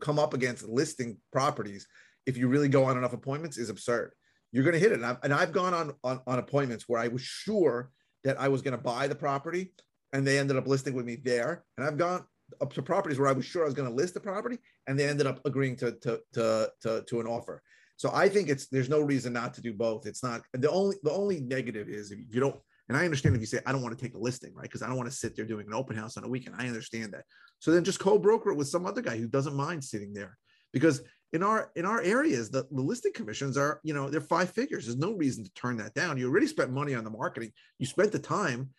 come 0.00 0.18
up 0.18 0.34
against 0.34 0.68
listing 0.68 1.18
properties 1.32 1.86
if 2.26 2.36
you 2.36 2.48
really 2.48 2.68
go 2.68 2.84
on 2.84 2.98
enough 2.98 3.14
appointments 3.14 3.56
is 3.56 3.70
absurd. 3.70 4.12
You're 4.52 4.64
going 4.64 4.74
to 4.74 4.80
hit 4.80 4.92
it, 4.92 4.96
and 4.96 5.06
I've, 5.06 5.18
and 5.22 5.32
I've 5.32 5.52
gone 5.52 5.72
on, 5.72 5.92
on 6.04 6.20
on 6.26 6.38
appointments 6.38 6.84
where 6.86 7.00
I 7.00 7.08
was 7.08 7.22
sure 7.22 7.90
that 8.22 8.38
I 8.38 8.48
was 8.48 8.62
going 8.62 8.76
to 8.76 8.82
buy 8.82 9.08
the 9.08 9.14
property, 9.14 9.72
and 10.16 10.26
they 10.26 10.38
ended 10.38 10.56
up 10.56 10.66
listing 10.66 10.94
with 10.94 11.04
me 11.04 11.16
there, 11.16 11.62
and 11.76 11.86
I've 11.86 11.98
gone 11.98 12.24
up 12.62 12.72
to 12.72 12.80
properties 12.82 13.18
where 13.18 13.28
I 13.28 13.32
was 13.32 13.44
sure 13.44 13.62
I 13.62 13.66
was 13.66 13.74
going 13.74 13.88
to 13.88 13.94
list 13.94 14.14
the 14.14 14.20
property, 14.20 14.58
and 14.86 14.98
they 14.98 15.06
ended 15.06 15.26
up 15.26 15.40
agreeing 15.44 15.76
to 15.76 15.92
to 15.92 16.20
to 16.32 16.70
to, 16.80 17.04
to 17.06 17.20
an 17.20 17.26
offer. 17.26 17.62
So 17.98 18.10
I 18.14 18.28
think 18.30 18.48
it's 18.48 18.66
there's 18.68 18.88
no 18.88 19.00
reason 19.00 19.34
not 19.34 19.52
to 19.54 19.60
do 19.60 19.74
both. 19.74 20.06
It's 20.06 20.22
not 20.22 20.40
the 20.54 20.70
only 20.70 20.96
the 21.02 21.12
only 21.12 21.40
negative 21.40 21.88
is 21.90 22.12
if 22.12 22.18
you 22.18 22.40
don't. 22.40 22.56
And 22.88 22.96
I 22.96 23.04
understand 23.04 23.34
if 23.34 23.42
you 23.42 23.46
say 23.46 23.60
I 23.66 23.72
don't 23.72 23.82
want 23.82 23.98
to 23.98 24.02
take 24.02 24.14
a 24.14 24.18
listing, 24.18 24.54
right? 24.54 24.62
Because 24.62 24.80
I 24.80 24.86
don't 24.86 24.96
want 24.96 25.10
to 25.10 25.16
sit 25.16 25.36
there 25.36 25.44
doing 25.44 25.66
an 25.66 25.74
open 25.74 25.96
house 25.96 26.16
on 26.16 26.24
a 26.24 26.28
weekend. 26.28 26.56
I 26.58 26.66
understand 26.66 27.12
that. 27.12 27.24
So 27.58 27.72
then 27.72 27.84
just 27.84 28.00
co-broker 28.00 28.50
it 28.52 28.56
with 28.56 28.68
some 28.68 28.86
other 28.86 29.02
guy 29.02 29.18
who 29.18 29.28
doesn't 29.28 29.54
mind 29.54 29.84
sitting 29.84 30.14
there. 30.14 30.38
Because 30.72 31.02
in 31.34 31.42
our 31.42 31.72
in 31.76 31.84
our 31.84 32.00
areas, 32.00 32.48
the, 32.50 32.66
the 32.70 32.80
listing 32.80 33.12
commissions 33.12 33.58
are, 33.58 33.80
you 33.82 33.92
know, 33.92 34.08
they're 34.08 34.20
five 34.20 34.50
figures. 34.50 34.86
There's 34.86 34.96
no 34.96 35.12
reason 35.12 35.44
to 35.44 35.52
turn 35.52 35.76
that 35.78 35.94
down. 35.94 36.16
You 36.16 36.28
already 36.28 36.46
spent 36.46 36.72
money 36.72 36.94
on 36.94 37.04
the 37.04 37.10
marketing. 37.10 37.52
You 37.78 37.86
spent 37.86 38.12
the 38.12 38.18
time 38.18 38.70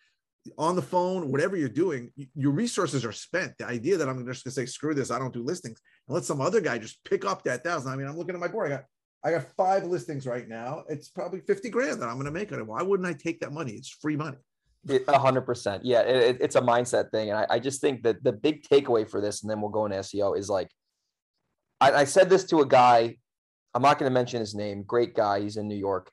on 0.56 0.76
the 0.76 0.82
phone, 0.82 1.30
whatever 1.30 1.56
you're 1.56 1.68
doing, 1.68 2.10
your 2.34 2.52
resources 2.52 3.04
are 3.04 3.12
spent. 3.12 3.56
The 3.58 3.66
idea 3.66 3.96
that 3.96 4.08
I'm 4.08 4.24
just 4.26 4.44
gonna 4.44 4.52
say, 4.52 4.66
screw 4.66 4.94
this, 4.94 5.10
I 5.10 5.18
don't 5.18 5.32
do 5.32 5.42
listings, 5.42 5.80
and 6.06 6.14
let 6.14 6.24
some 6.24 6.40
other 6.40 6.60
guy 6.60 6.78
just 6.78 7.02
pick 7.04 7.24
up 7.24 7.42
that 7.44 7.64
thousand. 7.64 7.92
I 7.92 7.96
mean, 7.96 8.06
I'm 8.06 8.16
looking 8.16 8.34
at 8.34 8.40
my 8.40 8.48
board. 8.48 8.72
I 8.72 8.76
got 8.76 8.84
I 9.24 9.30
got 9.32 9.52
five 9.56 9.84
listings 9.84 10.26
right 10.26 10.48
now. 10.48 10.84
It's 10.88 11.08
probably 11.08 11.40
50 11.40 11.70
grand 11.70 12.00
that 12.00 12.08
I'm 12.08 12.16
gonna 12.16 12.30
make 12.30 12.52
on 12.52 12.60
it. 12.60 12.66
Why 12.66 12.82
wouldn't 12.82 13.08
I 13.08 13.12
take 13.12 13.40
that 13.40 13.52
money? 13.52 13.72
It's 13.72 13.88
free 13.88 14.16
money. 14.16 14.38
A 15.08 15.18
hundred 15.18 15.42
percent. 15.42 15.84
Yeah, 15.84 16.00
it, 16.02 16.38
it's 16.40 16.56
a 16.56 16.60
mindset 16.60 17.10
thing. 17.10 17.30
And 17.30 17.38
I, 17.38 17.46
I, 17.50 17.58
just 17.58 17.80
think 17.80 18.02
that 18.04 18.22
the 18.22 18.32
big 18.32 18.62
takeaway 18.62 19.08
for 19.08 19.20
this, 19.20 19.42
and 19.42 19.50
then 19.50 19.60
we'll 19.60 19.70
go 19.70 19.84
into 19.84 19.98
SEO, 19.98 20.38
is 20.38 20.48
like 20.48 20.70
I, 21.80 21.92
I 21.92 22.04
said 22.04 22.30
this 22.30 22.44
to 22.44 22.60
a 22.60 22.66
guy. 22.66 23.16
I'm 23.74 23.82
not 23.82 23.98
to 23.98 24.08
mention 24.10 24.40
his 24.40 24.54
name. 24.54 24.84
Great 24.84 25.14
guy. 25.14 25.40
He's 25.40 25.56
in 25.56 25.68
New 25.68 25.76
York, 25.76 26.10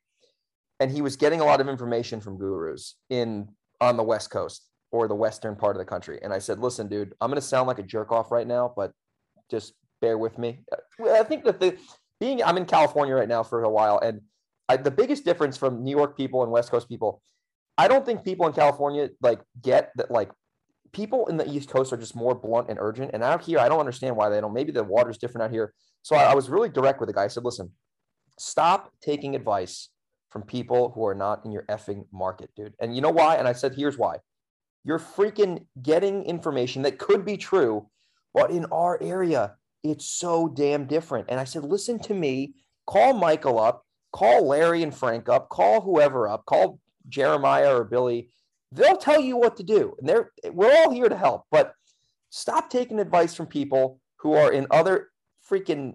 and 0.79 0.91
he 0.91 1.01
was 1.01 1.15
getting 1.15 1.41
a 1.41 1.45
lot 1.45 1.61
of 1.61 1.69
information 1.69 2.19
from 2.19 2.38
gurus 2.38 2.95
in 3.09 3.47
on 3.81 3.97
the 3.97 4.03
West 4.03 4.29
Coast 4.29 4.67
or 4.91 5.07
the 5.07 5.15
western 5.15 5.55
part 5.55 5.75
of 5.75 5.79
the 5.79 5.85
country. 5.85 6.19
And 6.21 6.31
I 6.31 6.39
said, 6.39 6.59
listen, 6.59 6.88
dude, 6.88 7.13
I'm 7.19 7.29
going 7.29 7.41
to 7.41 7.45
sound 7.45 7.67
like 7.67 7.79
a 7.79 7.83
jerk 7.83 8.11
off 8.11 8.31
right 8.31 8.47
now, 8.47 8.73
but 8.75 8.91
just 9.49 9.73
bear 10.01 10.17
with 10.17 10.38
me. 10.38 10.59
I 11.03 11.23
think 11.23 11.43
that 11.45 11.59
the 11.59 11.77
being 12.19 12.41
I'm 12.43 12.57
in 12.57 12.65
California 12.65 13.13
right 13.13 13.27
now 13.27 13.43
for 13.43 13.63
a 13.63 13.69
while, 13.69 13.99
and 13.99 14.21
I, 14.69 14.77
the 14.77 14.91
biggest 14.91 15.25
difference 15.25 15.57
from 15.57 15.83
New 15.83 15.95
York 15.95 16.15
people 16.15 16.43
and 16.43 16.51
West 16.51 16.71
Coast 16.71 16.88
people, 16.88 17.21
I 17.77 17.88
don't 17.88 18.05
think 18.05 18.23
people 18.23 18.47
in 18.47 18.53
California 18.53 19.09
like 19.21 19.41
get 19.61 19.91
that 19.97 20.09
like 20.09 20.31
people 20.93 21.27
in 21.27 21.35
the 21.35 21.49
East 21.49 21.69
Coast 21.69 21.91
are 21.91 21.97
just 21.97 22.15
more 22.15 22.33
blunt 22.33 22.69
and 22.69 22.79
urgent. 22.79 23.11
And 23.13 23.21
out 23.21 23.43
here, 23.43 23.59
I 23.59 23.67
don't 23.67 23.81
understand 23.81 24.15
why 24.15 24.29
they 24.29 24.39
don't. 24.39 24.53
Maybe 24.53 24.71
the 24.71 24.83
water's 24.83 25.17
different 25.17 25.43
out 25.43 25.51
here. 25.51 25.73
So 26.03 26.15
I, 26.15 26.31
I 26.31 26.35
was 26.35 26.49
really 26.49 26.69
direct 26.69 27.01
with 27.01 27.07
the 27.07 27.13
guy. 27.13 27.25
I 27.25 27.27
said, 27.27 27.43
listen, 27.43 27.71
stop 28.39 28.93
taking 29.01 29.35
advice 29.35 29.89
from 30.36 30.43
people 30.43 30.91
who 30.93 31.06
are 31.06 31.15
not 31.15 31.45
in 31.45 31.52
your 31.54 31.63
effing 31.69 32.04
market, 32.12 32.50
dude. 32.58 32.74
And 32.82 32.93
you 32.93 33.00
know 33.00 33.10
why? 33.10 33.38
And 33.38 33.48
I 33.48 33.54
said, 33.54 33.74
here's 33.74 33.98
why. 33.98 34.17
You're 34.84 35.00
freaking 35.00 35.65
getting 35.82 36.26
information 36.26 36.82
that 36.82 37.00
could 37.00 37.24
be 37.24 37.38
true, 37.38 37.88
but 38.34 38.52
in 38.52 38.65
our 38.65 39.02
area, 39.02 39.56
it's 39.82 40.10
so 40.10 40.50
damn 40.50 40.88
different. 40.88 41.28
And 41.30 41.39
I 41.39 41.45
said, 41.45 41.63
listen 41.63 42.00
to 42.00 42.13
me, 42.13 42.56
call 42.86 43.13
Michael 43.13 43.62
up, 43.62 43.86
call 44.12 44.45
Larry 44.45 44.84
and 44.84 44.93
Frank 44.93 45.30
up, 45.30 45.48
call 45.48 45.80
whoever 45.80 46.28
up, 46.28 46.43
call 46.45 46.82
Jeremiah 47.08 47.74
or 47.74 47.86
Billy. 47.86 48.28
They'll 48.74 48.98
tell 48.98 49.21
you 49.21 49.38
what 49.38 49.56
to 49.56 49.63
do. 49.63 49.95
And 50.00 50.10
they're 50.10 50.34
we're 50.52 50.76
all 50.76 50.91
here 50.91 51.08
to 51.08 51.15
help, 51.15 51.43
but 51.50 51.71
stop 52.30 52.69
taking 52.69 53.00
advice 53.00 53.34
from 53.34 53.48
people 53.48 54.02
who 54.17 54.34
are 54.34 54.52
in 54.52 54.67
other 54.69 55.12
freaking 55.50 55.93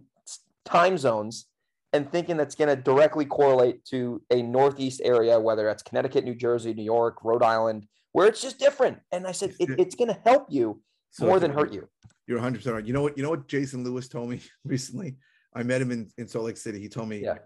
time 0.65 0.97
zones 0.97 1.45
and 1.93 2.11
thinking 2.11 2.37
that's 2.37 2.55
going 2.55 2.69
to 2.69 2.81
directly 2.81 3.25
correlate 3.25 3.85
to 3.87 4.23
a 4.31 4.43
northeast 4.43 5.01
area, 5.05 5.39
whether 5.41 5.65
that's 5.65 5.83
Connecticut, 5.83 6.25
New 6.25 6.35
Jersey, 6.35 6.73
New 6.73 6.85
York, 6.85 7.19
Rhode 7.25 7.43
Island, 7.43 7.87
where 8.13 8.27
it's 8.27 8.41
just 8.41 8.59
different. 8.59 8.99
And 9.13 9.27
I 9.27 9.33
said 9.33 9.55
it, 9.59 9.71
it's 9.79 9.95
going 9.95 10.09
to 10.09 10.19
help 10.25 10.47
you 10.49 10.81
so 11.11 11.27
more 11.27 11.41
than 11.41 11.53
hurt 11.53 11.73
you. 11.73 11.89
You're 12.27 12.39
100 12.39 12.59
percent 12.59 12.75
right. 12.75 12.87
You 12.87 12.93
know 12.93 13.03
what? 13.03 13.17
You 13.17 13.25
know 13.25 13.31
what 13.31 13.49
Jason 13.49 13.83
Lewis 13.83 14.09
told 14.09 14.31
me 14.31 14.41
recently. 14.65 15.17
I 15.55 15.65
met 15.65 15.83
him 15.83 15.91
in, 15.91 16.09
in 16.17 16.29
Salt 16.29 16.45
Lake 16.45 16.57
City. 16.57 16.81
He 16.81 16.89
told 16.89 17.09
me, 17.09 17.23
yeah. 17.23 17.39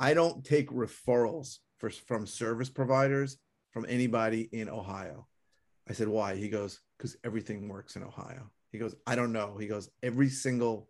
I 0.00 0.12
don't 0.12 0.44
take 0.44 0.70
referrals 0.70 1.58
for, 1.78 1.90
from 1.90 2.26
service 2.26 2.68
providers 2.68 3.36
from 3.70 3.86
anybody 3.88 4.48
in 4.50 4.68
Ohio. 4.68 5.28
I 5.88 5.92
said, 5.92 6.08
why? 6.08 6.34
He 6.34 6.48
goes, 6.48 6.80
because 6.96 7.16
everything 7.24 7.68
works 7.68 7.94
in 7.94 8.02
Ohio. 8.02 8.50
He 8.72 8.78
goes, 8.78 8.94
I 9.06 9.14
don't 9.14 9.32
know. 9.32 9.56
He 9.56 9.66
goes, 9.66 9.88
every 10.02 10.28
single 10.28 10.88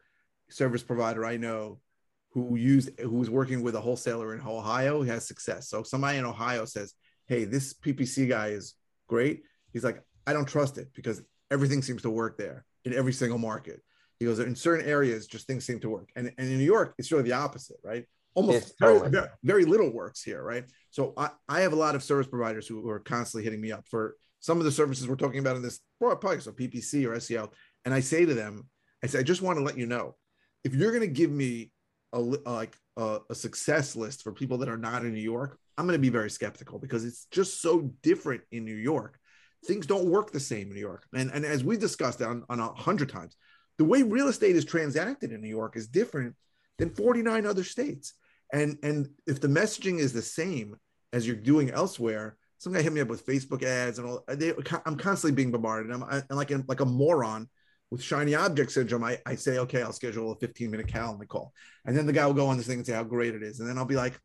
service 0.49 0.83
provider 0.83 1.25
I 1.25 1.37
know 1.37 1.81
who 2.31 2.57
used 2.57 2.99
who 3.01 3.17
was 3.17 3.31
working 3.31 3.63
with 3.63 3.75
a 3.75 3.81
wholesaler 3.81 4.35
in 4.35 4.41
Ohio 4.41 5.03
has 5.03 5.27
success. 5.27 5.69
So 5.69 5.83
somebody 5.83 6.19
in 6.19 6.25
Ohio 6.25 6.65
says, 6.65 6.95
"Hey, 7.27 7.45
this 7.45 7.75
PPC 7.75 8.29
guy 8.29 8.49
is 8.49 8.75
great." 9.09 9.43
He's 9.73 9.85
like, 9.85 10.03
"I 10.27 10.33
don't 10.33 10.47
trust 10.47 10.79
it 10.79 10.89
because 10.95 11.23
everything 11.51 11.83
seems 11.83 12.03
to 12.03 12.11
work 12.11 12.37
there 12.39 12.65
in 12.85 12.93
every 12.93 13.13
single 13.13 13.39
market." 13.39 13.83
He 14.19 14.27
goes, 14.27 14.39
"In 14.39 14.55
certain 14.55 14.87
areas, 14.87 15.27
just 15.27 15.47
things 15.47 15.65
seem 15.65 15.81
to 15.81 15.89
work." 15.89 16.11
And, 16.17 16.33
and 16.39 16.49
in 16.49 16.59
New 16.59 16.65
York, 16.65 16.95
it's 16.99 17.11
really 17.11 17.25
the 17.25 17.33
opposite, 17.33 17.79
right? 17.83 18.05
almost 18.39 18.75
very, 18.79 19.09
very, 19.11 19.29
very 19.43 19.65
little 19.65 19.91
works 19.91 20.23
here, 20.23 20.43
right? 20.43 20.65
So 20.91 21.13
I, 21.17 21.31
I 21.49 21.61
have 21.63 21.73
a 21.73 21.77
lot 21.77 21.97
of 21.97 22.05
service 22.05 22.29
providers 22.29 22.69
who, 22.69 22.81
who 22.81 22.89
are 22.89 23.01
constantly 23.01 23.43
hitting 23.43 23.61
me 23.61 23.73
up 23.73 23.85
for 23.89 24.17
some 24.41 24.59
of 24.59 24.65
the 24.65 24.71
services 24.71 25.09
we're 25.09 25.17
talking 25.17 25.41
about 25.41 25.57
in 25.57 25.63
this 25.63 25.81
podcast, 26.01 26.43
so 26.43 26.53
PPC 26.53 27.05
or 27.05 27.17
SEO. 27.17 27.51
And 27.85 27.93
I 27.93 28.01
say 28.01 28.25
to 28.25 28.35
them, 28.35 28.69
I 29.03 29.09
say, 29.09 29.19
I 29.19 29.23
just 29.23 29.43
want 29.43 29.59
to 29.59 29.65
let 29.65 29.77
you 29.77 29.87
know, 29.87 30.15
if 30.63 30.75
you're 30.75 30.93
going 30.93 31.03
to 31.03 31.09
give 31.09 31.31
me 31.31 31.73
a 32.13 32.19
uh, 32.19 32.37
like 32.47 32.77
a, 32.97 33.19
a, 33.31 33.35
success 33.35 33.95
list 33.95 34.23
for 34.23 34.33
people 34.33 34.59
that 34.59 34.69
are 34.69 34.79
not 34.79 35.05
in 35.05 35.13
New 35.13 35.21
York, 35.21 35.59
I'm 35.77 35.87
going 35.87 35.95
to 35.95 36.01
be 36.01 36.09
very 36.09 36.31
skeptical 36.31 36.79
because 36.79 37.05
it's 37.05 37.27
just 37.31 37.61
so 37.61 37.93
different 38.03 38.43
in 38.51 38.65
New 38.65 38.75
York. 38.75 39.19
Things 39.67 39.87
don't 39.87 40.07
work 40.07 40.31
the 40.31 40.41
same 40.41 40.69
in 40.69 40.75
New 40.75 40.81
York, 40.81 41.07
and 41.15 41.31
and 41.33 41.45
as 41.45 41.65
we 41.65 41.77
discussed 41.77 42.23
on 42.23 42.45
on 42.49 42.61
a 42.61 42.73
hundred 42.73 43.09
times, 43.09 43.37
the 43.77 43.85
way 43.85 44.03
real 44.03 44.29
estate 44.29 44.57
is 44.57 44.65
transacted 44.65 45.33
in 45.33 45.41
New 45.41 45.49
York 45.49 45.77
is 45.77 45.89
different 45.89 46.35
than 46.79 46.95
49 46.95 47.47
other 47.47 47.65
states. 47.65 48.15
And 48.53 48.79
and 48.83 49.09
if 49.27 49.41
the 49.41 49.49
messaging 49.49 49.99
is 49.99 50.13
the 50.13 50.23
same 50.23 50.77
as 51.13 51.27
you're 51.27 51.37
doing 51.37 51.71
elsewhere, 51.71 52.37
some 52.59 52.73
guy 52.73 52.83
hit 52.83 52.93
me 52.93 53.01
up 53.01 53.09
with 53.09 53.27
Facebook 53.27 53.63
ads 53.63 53.99
and 53.99 54.09
all. 54.09 54.25
They, 54.29 54.53
I'm 54.85 54.97
constantly 54.97 55.37
being 55.37 55.53
bombarded. 55.53 55.93
I'm, 55.93 56.03
I'm 56.05 56.25
like 56.31 56.51
like 56.67 56.81
a 56.81 56.87
moron 56.87 57.49
with 57.91 58.03
shiny 58.03 58.35
object 58.35 58.73
syndrome. 58.73 59.05
I, 59.05 59.19
I 59.25 59.35
say, 59.35 59.59
okay, 59.59 59.83
I'll 59.83 59.93
schedule 59.93 60.33
a 60.33 60.37
15 60.37 60.71
minute 60.71 60.89
calendar 60.89 61.27
call, 61.27 61.53
and 61.85 61.97
then 61.97 62.07
the 62.07 62.13
guy 62.13 62.27
will 62.27 62.35
go 62.35 62.47
on 62.47 62.57
this 62.57 62.67
thing 62.67 62.79
and 62.79 62.87
say 62.87 62.95
how 62.95 63.05
great 63.05 63.35
it 63.35 63.43
is, 63.43 63.61
and 63.61 63.69
then 63.69 63.79
I'll 63.79 63.85
be 63.85 63.97
like, 63.97 64.19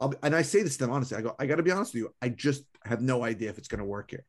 I'll 0.00 0.08
be, 0.08 0.16
and 0.22 0.34
I 0.34 0.42
say 0.42 0.62
this 0.62 0.76
to 0.76 0.84
them 0.84 0.92
honestly. 0.92 1.16
I 1.16 1.22
go, 1.22 1.34
I 1.38 1.46
got 1.46 1.56
to 1.56 1.62
be 1.62 1.70
honest 1.70 1.94
with 1.94 2.02
you. 2.02 2.14
I 2.20 2.28
just 2.28 2.64
have 2.84 3.00
no 3.00 3.24
idea 3.24 3.50
if 3.50 3.58
it's 3.58 3.68
going 3.68 3.80
to 3.80 3.86
work 3.86 4.10
here. 4.10 4.24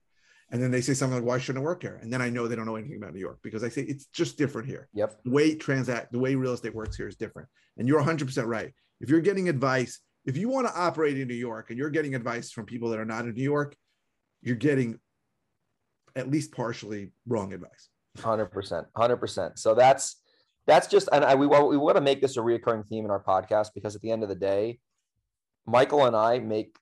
And 0.50 0.64
then 0.64 0.72
they 0.72 0.80
say 0.80 0.94
something 0.94 1.18
like, 1.18 1.28
"Why 1.28 1.40
shouldn't 1.40 1.64
it 1.64 1.66
work 1.66 1.82
here?" 1.82 2.00
And 2.02 2.12
then 2.12 2.22
I 2.22 2.30
know 2.30 2.48
they 2.48 2.56
don't 2.56 2.66
know 2.66 2.78
anything 2.78 2.96
about 2.96 3.14
New 3.14 3.20
York 3.20 3.40
because 3.44 3.66
I 3.66 3.70
say 3.70 3.82
it's 3.82 4.06
just 4.06 4.38
different 4.38 4.68
here. 4.68 4.88
Yep. 4.94 5.24
The 5.26 5.32
way 5.32 5.56
transact, 5.56 6.14
the 6.14 6.20
way 6.20 6.36
real 6.36 6.54
estate 6.54 6.74
works 6.74 6.96
here 6.96 7.10
is 7.10 7.18
different. 7.18 7.50
And 7.78 7.86
you're 7.86 7.98
100 7.98 8.26
percent 8.26 8.48
right. 8.48 8.74
If 9.02 9.10
you're 9.10 9.20
getting 9.20 9.50
advice, 9.50 10.00
if 10.26 10.38
you 10.38 10.48
want 10.48 10.68
to 10.68 10.74
operate 10.74 11.20
in 11.20 11.28
New 11.28 11.36
York 11.36 11.70
and 11.70 11.78
you're 11.78 11.90
getting 11.90 12.16
advice 12.16 12.52
from 12.52 12.66
people 12.66 12.90
that 12.90 13.00
are 13.00 13.06
not 13.06 13.26
in 13.26 13.34
New 13.34 13.44
York, 13.44 13.76
you're 14.42 14.56
getting 14.56 15.00
at 16.16 16.32
least 16.32 16.54
partially 16.54 17.12
wrong 17.28 17.52
advice. 17.52 17.90
Hundred 18.20 18.48
percent, 18.48 18.88
hundred 18.96 19.18
percent. 19.18 19.60
So 19.60 19.76
that's 19.76 20.18
that's 20.68 20.88
just, 20.88 21.08
and 21.14 21.24
I, 21.24 21.36
we 21.36 21.48
we 21.48 21.78
want 21.78 21.96
to 21.96 22.02
make 22.02 22.22
this 22.22 22.36
a 22.36 22.42
reoccurring 22.42 22.88
theme 22.88 23.06
in 23.06 23.12
our 23.12 23.24
podcast 23.24 23.70
because 23.74 23.96
at 23.96 24.02
the 24.02 24.12
end 24.12 24.22
of 24.24 24.30
the 24.30 24.36
day, 24.36 24.80
Michael 25.66 26.06
and 26.06 26.16
I 26.16 26.40
make 26.40 26.78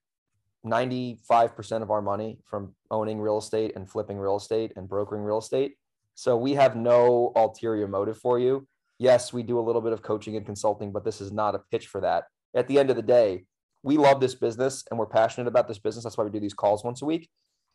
95% 0.66 1.84
of 1.84 1.92
our 1.92 2.02
money 2.02 2.40
from 2.46 2.74
owning 2.90 3.20
real 3.20 3.38
estate 3.38 3.74
and 3.76 3.90
flipping 3.90 4.18
real 4.18 4.38
estate 4.38 4.74
and 4.76 4.90
brokering 4.90 5.24
real 5.24 5.38
estate. 5.38 5.76
So 6.16 6.36
we 6.36 6.54
have 6.54 6.76
no 6.76 7.32
ulterior 7.36 7.88
motive 7.88 8.18
for 8.18 8.40
you. 8.40 8.68
Yes, 8.98 9.32
we 9.32 9.44
do 9.44 9.60
a 9.60 9.62
little 9.62 9.82
bit 9.82 9.94
of 9.94 10.02
coaching 10.02 10.36
and 10.36 10.46
consulting, 10.46 10.92
but 10.92 11.04
this 11.04 11.22
is 11.22 11.32
not 11.32 11.54
a 11.54 11.60
pitch 11.72 11.88
for 11.88 12.02
that. 12.02 12.24
At 12.56 12.68
the 12.68 12.80
end 12.80 12.90
of 12.90 12.96
the 12.96 13.02
day, 13.04 13.46
we 13.84 13.98
love 13.98 14.20
this 14.20 14.34
business 14.34 14.84
and 14.90 14.98
we're 14.98 15.06
passionate 15.06 15.48
about 15.48 15.68
this 15.68 15.78
business. 15.78 16.04
That's 16.04 16.18
why 16.18 16.24
we 16.24 16.32
do 16.32 16.40
these 16.40 16.54
calls 16.54 16.84
once 16.84 17.04
a 17.04 17.06
week. 17.06 17.30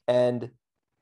And 0.09 0.51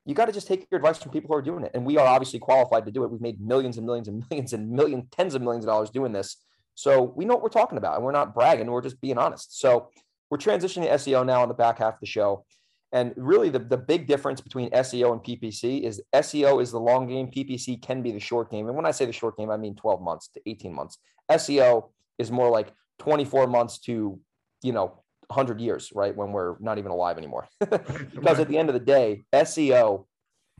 you 0.09 0.15
got 0.15 0.25
to 0.25 0.31
just 0.31 0.47
take 0.47 0.65
your 0.71 0.79
advice 0.79 0.97
from 0.97 1.11
people 1.11 1.27
who 1.27 1.35
are 1.35 1.41
doing 1.41 1.63
it. 1.63 1.69
And 1.75 1.85
we 1.85 1.99
are 1.99 2.07
obviously 2.07 2.39
qualified 2.39 2.83
to 2.87 2.91
do 2.91 3.03
it. 3.03 3.11
We've 3.11 3.21
made 3.21 3.39
millions 3.39 3.77
and 3.77 3.85
millions 3.85 4.07
and 4.07 4.25
millions 4.29 4.53
and 4.53 4.71
millions, 4.71 5.05
tens 5.11 5.35
of 5.35 5.43
millions 5.43 5.65
of 5.65 5.69
dollars 5.69 5.91
doing 5.91 6.11
this. 6.11 6.37
So 6.73 7.13
we 7.15 7.25
know 7.25 7.35
what 7.35 7.43
we're 7.43 7.49
talking 7.49 7.77
about 7.77 7.95
and 7.95 8.03
we're 8.03 8.11
not 8.11 8.33
bragging. 8.33 8.71
We're 8.71 8.81
just 8.81 8.99
being 9.01 9.19
honest. 9.19 9.59
So 9.59 9.89
we're 10.31 10.39
transitioning 10.39 10.85
to 10.85 11.11
SEO 11.11 11.23
now 11.23 11.43
in 11.43 11.47
the 11.47 11.53
back 11.53 11.77
half 11.77 11.93
of 11.93 11.99
the 11.99 12.07
show. 12.07 12.43
And 12.91 13.13
really, 13.17 13.49
the, 13.49 13.59
the 13.59 13.77
big 13.77 14.07
difference 14.07 14.41
between 14.41 14.71
SEO 14.71 15.11
and 15.11 15.23
PPC 15.23 15.83
is 15.83 16.01
SEO 16.15 16.59
is 16.59 16.71
the 16.71 16.79
long 16.79 17.07
game, 17.07 17.27
PPC 17.27 17.79
can 17.79 18.01
be 18.01 18.11
the 18.11 18.19
short 18.19 18.49
game. 18.49 18.65
And 18.65 18.75
when 18.75 18.87
I 18.87 18.91
say 18.91 19.05
the 19.05 19.11
short 19.11 19.37
game, 19.37 19.51
I 19.51 19.57
mean 19.57 19.75
12 19.75 20.01
months 20.01 20.29
to 20.29 20.41
18 20.47 20.73
months. 20.73 20.97
SEO 21.29 21.89
is 22.17 22.31
more 22.31 22.49
like 22.49 22.73
24 22.97 23.45
months 23.45 23.77
to, 23.81 24.19
you 24.63 24.71
know, 24.71 25.03
100 25.29 25.61
years, 25.61 25.91
right? 25.93 26.15
When 26.15 26.31
we're 26.31 26.55
not 26.59 26.77
even 26.79 26.91
alive 26.91 27.17
anymore. 27.17 27.47
because 27.59 28.39
at 28.39 28.47
the 28.47 28.57
end 28.57 28.69
of 28.69 28.73
the 28.73 28.79
day, 28.79 29.23
SEO 29.33 30.05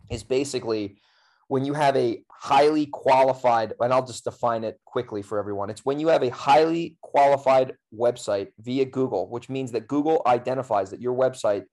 is 0.10 0.24
basically 0.24 0.98
when 1.48 1.66
you 1.66 1.74
have 1.74 1.98
a 1.98 2.24
highly 2.32 2.86
qualified, 2.86 3.74
and 3.80 3.92
I'll 3.92 4.06
just 4.06 4.24
define 4.24 4.64
it 4.64 4.80
quickly 4.86 5.24
for 5.24 5.40
everyone. 5.40 5.72
It's 5.72 5.84
when 5.84 6.00
you 6.00 6.08
have 6.10 6.22
a 6.22 6.30
highly 6.30 6.98
qualified 7.02 7.74
website 7.94 8.50
via 8.60 8.86
Google, 8.86 9.28
which 9.28 9.50
means 9.50 9.72
that 9.72 9.88
Google 9.88 10.22
identifies 10.28 10.92
that 10.92 11.02
your 11.02 11.16
website 11.16 11.64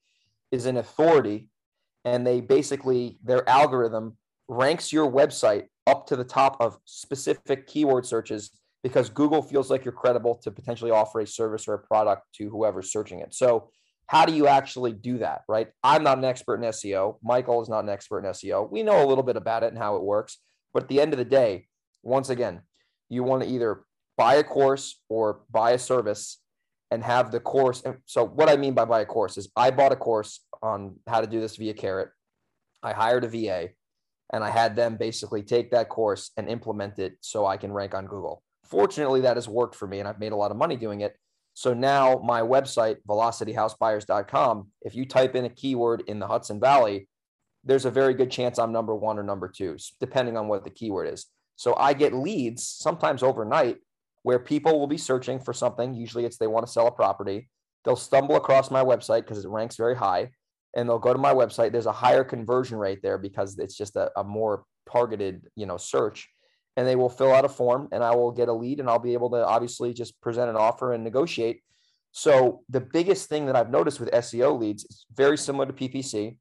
is 0.51 0.65
an 0.65 0.79
authority 0.79 1.51
and 2.07 2.27
they 2.27 2.41
basically, 2.41 3.19
their 3.23 3.47
algorithm 3.49 4.17
ranks 4.49 4.93
your 4.93 5.11
website 5.11 5.65
up 5.87 6.07
to 6.07 6.17
the 6.17 6.25
top 6.25 6.57
of 6.61 6.79
specific 6.87 7.67
keyword 7.67 8.07
searches 8.07 8.51
because 8.87 9.11
Google 9.11 9.43
feels 9.43 9.69
like 9.69 9.85
you're 9.85 9.91
credible 9.91 10.37
to 10.37 10.51
potentially 10.53 10.93
offer 10.93 11.19
a 11.19 11.27
service 11.27 11.67
or 11.67 11.75
a 11.75 11.79
product 11.81 12.23
to 12.35 12.49
whoever's 12.49 12.93
searching 12.93 13.19
it. 13.19 13.35
So 13.35 13.71
how 14.07 14.25
do 14.25 14.33
you 14.33 14.47
actually 14.47 14.93
do 14.93 15.19
that 15.19 15.43
right? 15.49 15.69
I'm 15.83 16.05
not 16.05 16.19
an 16.19 16.25
expert 16.25 16.63
in 16.63 16.71
seo 16.71 17.17
michael 17.21 17.61
is 17.61 17.69
not 17.69 17.83
an 17.83 17.89
expert 17.89 18.25
in 18.25 18.33
seo 18.33 18.71
we 18.71 18.85
know 18.85 19.05
a 19.05 19.09
little 19.09 19.25
bit 19.25 19.37
about 19.37 19.65
it 19.65 19.73
and 19.73 19.79
how 19.79 19.97
it 19.97 20.03
works. 20.05 20.39
But 20.73 20.85
at 20.85 20.89
the 20.89 21.01
end 21.01 21.13
of 21.13 21.19
the 21.19 21.25
day 21.25 21.67
once 22.05 22.31
again 22.31 22.61
you 23.09 23.25
want 23.25 23.43
to 23.43 23.49
either 23.49 23.83
buy 24.17 24.35
a 24.37 24.45
course 24.45 25.01
or 25.09 25.41
buy 25.51 25.73
a 25.73 25.79
service 25.79 26.39
and 26.93 27.03
have 27.03 27.33
the 27.33 27.41
course. 27.41 27.83
So 28.05 28.25
what 28.25 28.49
i 28.49 28.57
mean 28.57 28.75
by 28.75 28.85
buy 28.85 29.01
a 29.01 29.07
course 29.07 29.37
is 29.37 29.49
i 29.57 29.73
bought 29.73 29.91
a 29.91 29.97
course 29.97 30.41
on 30.63 30.95
how 31.09 31.21
to 31.21 31.27
do 31.27 31.41
this 31.41 31.57
via 31.57 31.75
carrot 31.75 32.11
i 32.85 32.93
hired 32.93 33.25
a 33.25 33.29
va 33.29 33.69
and 34.33 34.45
i 34.45 34.51
had 34.51 34.77
them 34.77 34.97
basically 34.97 35.43
take 35.43 35.71
that 35.73 35.89
course 35.89 36.31
and 36.37 36.49
implement 36.49 36.99
it 36.99 37.15
so 37.21 37.47
i 37.47 37.57
can 37.57 37.73
rank 37.73 37.93
on 37.95 38.07
google 38.07 38.43
fortunately 38.69 39.23
that 39.23 39.37
has 39.37 39.49
worked 39.49 39.75
for 39.75 39.87
me 39.87 39.99
and 39.99 40.09
i've 40.09 40.21
made 40.21 40.33
a 40.33 40.37
lot 40.37 40.51
of 40.51 40.57
money 40.57 40.77
doing 40.77 41.01
it 41.01 41.17
so 41.57 41.73
now 41.73 42.21
my 42.23 42.43
website, 42.43 42.99
velocityhousebuyers.com, 43.09 44.67
if 44.83 44.95
you 44.95 45.07
type 45.07 45.35
in 45.35 45.47
a 45.47 45.49
keyword 45.49 46.03
in 46.07 46.19
the 46.19 46.27
Hudson 46.27 46.61
Valley, 46.61 47.09
there's 47.65 47.87
a 47.87 47.91
very 47.91 48.13
good 48.13 48.31
chance 48.31 48.59
I'm 48.59 48.73
number 48.73 48.95
one 48.95 49.19
or 49.19 49.23
number 49.23 49.49
two, 49.49 49.79
depending 49.99 50.37
on 50.37 50.49
what 50.49 50.65
the 50.65 50.71
keyword 50.71 51.09
is. 51.09 51.25
So 51.57 51.75
I 51.75 51.95
get 51.95 52.13
leads 52.13 52.69
sometimes 52.69 53.23
overnight 53.23 53.79
where 54.23 54.39
people 54.39 54.79
will 54.79 54.87
be 54.87 54.99
searching 54.99 55.41
for 55.41 55.55
something. 55.55 55.95
Usually 55.95 56.27
it's 56.27 56.37
they 56.37 56.47
want 56.47 56.67
to 56.67 56.73
sell 56.73 56.89
a 56.89 56.93
property. 56.93 57.49
They'll 57.87 57.97
stumble 57.97 58.37
across 58.37 58.71
my 58.71 58.85
website 58.85 59.23
because 59.23 59.43
it 59.43 59.49
ranks 59.49 59.77
very 59.77 59.97
high 59.97 60.33
and 60.77 60.87
they'll 60.87 60.99
go 60.99 61.15
to 61.15 61.19
my 61.19 61.33
website. 61.33 61.73
There's 61.73 61.87
a 61.87 61.93
higher 61.93 62.23
conversion 62.23 62.77
rate 62.77 63.01
there 63.03 63.17
because 63.17 63.59
it's 63.59 63.79
just 63.79 63.97
a, 63.97 64.11
a 64.15 64.23
more 64.23 64.65
targeted, 64.93 65.47
you 65.57 65.65
know, 65.65 65.79
search 65.79 66.29
and 66.77 66.87
they 66.87 66.97
will 66.97 67.09
fill 67.09 67.33
out 67.33 67.45
a 67.45 67.49
form 67.49 67.89
and 67.91 68.05
I 68.05 68.15
will 68.15 68.31
get 68.31 68.49
a 68.49 68.53
lead 68.53 68.81
and 68.81 68.89
I'll 68.89 68.99
be 68.99 69.15
able 69.15 69.31
to 69.31 69.45
obviously 69.45 69.95
just 69.95 70.21
present 70.21 70.51
an 70.51 70.57
offer 70.57 70.93
and 70.93 71.03
negotiate. 71.03 71.63
So 72.13 72.63
the 72.69 72.81
biggest 72.81 73.29
thing 73.29 73.47
that 73.47 73.57
I've 73.57 73.71
noticed 73.71 73.99
with 73.99 74.11
SEO 74.11 74.59
leads 74.59 74.85
is 74.85 75.07
very 75.15 75.39
similar 75.39 75.67
to 75.67 75.73
PPC. 75.73 76.37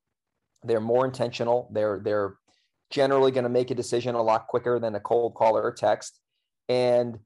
They're 0.63 0.82
more 0.82 1.06
intentional. 1.06 1.69
They're 1.71 2.00
they're 2.00 2.36
generally 2.89 3.32
going 3.32 3.43
to 3.43 3.50
make 3.50 3.71
a 3.71 3.76
decision 3.76 4.15
a 4.15 4.21
lot 4.21 4.48
quicker 4.48 4.80
than 4.80 4.95
a 4.95 5.00
cold 5.00 5.36
call 5.36 5.58
or 5.58 5.67
a 5.67 5.76
text. 5.76 6.19
And 6.69 7.19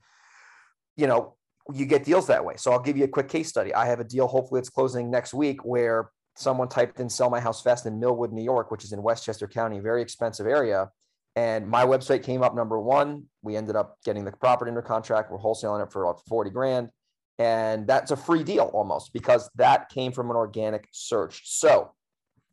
you 0.95 1.07
know, 1.07 1.35
you 1.73 1.85
get 1.85 2.03
deals 2.03 2.27
that 2.27 2.43
way. 2.43 2.55
So 2.57 2.71
I'll 2.71 2.81
give 2.81 2.97
you 2.97 3.05
a 3.05 3.09
quick 3.09 3.29
case 3.29 3.49
study. 3.49 3.73
I 3.73 3.85
have 3.85 3.99
a 3.99 4.03
deal 4.03 4.27
hopefully 4.27 4.59
it's 4.59 4.69
closing 4.69 5.09
next 5.09 5.33
week 5.33 5.63
where 5.63 6.11
someone 6.35 6.69
typed 6.69 6.99
in 6.99 7.09
sell 7.09 7.29
my 7.29 7.39
house 7.39 7.61
fast 7.61 7.85
in 7.85 7.99
Millwood, 7.99 8.33
New 8.33 8.43
York, 8.43 8.71
which 8.71 8.83
is 8.83 8.93
in 8.93 9.01
Westchester 9.01 9.47
County, 9.47 9.79
very 9.79 10.01
expensive 10.01 10.47
area 10.47 10.89
and 11.35 11.67
my 11.67 11.85
website 11.85 12.23
came 12.23 12.43
up 12.43 12.55
number 12.55 12.79
one. 12.79 13.25
We 13.41 13.55
ended 13.55 13.75
up 13.75 13.97
getting 14.03 14.25
the 14.25 14.31
property 14.31 14.69
under 14.69 14.81
contract. 14.81 15.31
We're 15.31 15.37
wholesaling 15.37 15.83
it 15.83 15.91
for 15.91 16.03
about 16.03 16.21
40 16.27 16.49
grand. 16.49 16.89
And 17.37 17.87
that's 17.87 18.11
a 18.11 18.17
free 18.17 18.43
deal 18.43 18.69
almost 18.73 19.13
because 19.13 19.49
that 19.55 19.89
came 19.89 20.11
from 20.11 20.29
an 20.29 20.35
organic 20.35 20.87
search. 20.91 21.41
So, 21.45 21.93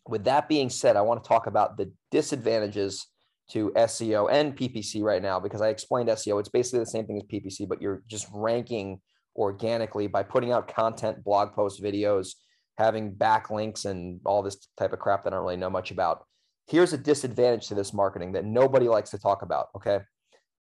with 0.09 0.25
that 0.25 0.49
being 0.49 0.71
said, 0.71 0.95
I 0.95 1.01
want 1.01 1.25
to 1.25 1.29
talk 1.29 1.49
about 1.49 1.77
the 1.77 1.91
disadvantages 2.13 3.09
to 3.51 3.71
SEO 3.71 4.31
and 4.31 4.57
PPC 4.57 5.03
right 5.03 5.21
now 5.23 5.41
because 5.41 5.61
I 5.61 5.69
explained 5.69 6.09
SEO. 6.09 6.39
It's 6.39 6.49
basically 6.49 6.81
the 6.81 6.87
same 6.87 7.07
thing 7.07 7.17
as 7.17 7.25
PPC, 7.25 7.69
but 7.69 7.83
you're 7.83 8.05
just 8.07 8.29
ranking 8.33 9.01
organically 9.35 10.07
by 10.07 10.23
putting 10.23 10.53
out 10.53 10.73
content, 10.73 11.25
blog 11.25 11.53
posts, 11.53 11.81
videos, 11.81 12.35
having 12.79 13.13
backlinks, 13.13 13.85
and 13.85 14.21
all 14.25 14.43
this 14.43 14.69
type 14.79 14.93
of 14.93 15.01
crap 15.01 15.25
that 15.25 15.33
I 15.33 15.37
don't 15.37 15.45
really 15.45 15.57
know 15.57 15.71
much 15.71 15.91
about 15.91 16.25
here's 16.67 16.93
a 16.93 16.99
disadvantage 16.99 17.69
to 17.69 17.75
this 17.75 17.93
marketing 17.93 18.33
that 18.33 18.45
nobody 18.45 18.89
likes 18.89 19.11
to 19.11 19.19
talk 19.19 19.43
about. 19.43 19.69
Okay. 19.77 20.01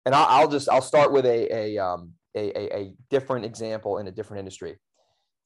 And 0.04 0.14
I'll, 0.14 0.48
just, 0.48 0.68
I'll 0.68 0.82
start 0.82 1.12
with 1.12 1.26
a, 1.26 1.52
a, 1.52 1.78
um, 1.78 2.12
a, 2.36 2.56
a, 2.56 2.76
a 2.76 2.94
different 3.10 3.44
example 3.44 3.98
in 3.98 4.06
a 4.06 4.12
different 4.12 4.38
industry. 4.38 4.76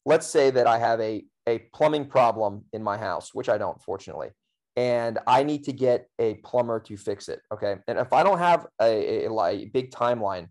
Let's 0.04 0.26
say 0.26 0.50
that 0.50 0.66
I 0.66 0.78
have 0.78 1.00
a, 1.00 1.24
a 1.46 1.60
plumbing 1.72 2.06
problem 2.06 2.64
in 2.72 2.82
my 2.82 2.98
house, 2.98 3.32
which 3.32 3.48
I 3.48 3.56
don't, 3.56 3.80
fortunately, 3.80 4.28
and 4.76 5.18
I 5.26 5.44
need 5.44 5.64
to 5.64 5.72
get 5.72 6.08
a 6.18 6.34
plumber 6.36 6.78
to 6.80 6.96
fix 6.96 7.28
it. 7.28 7.40
Okay. 7.52 7.76
And 7.88 7.98
if 7.98 8.12
I 8.12 8.22
don't 8.22 8.38
have 8.38 8.66
a, 8.80 9.26
a, 9.26 9.32
a 9.32 9.64
big 9.66 9.90
timeline, 9.90 10.48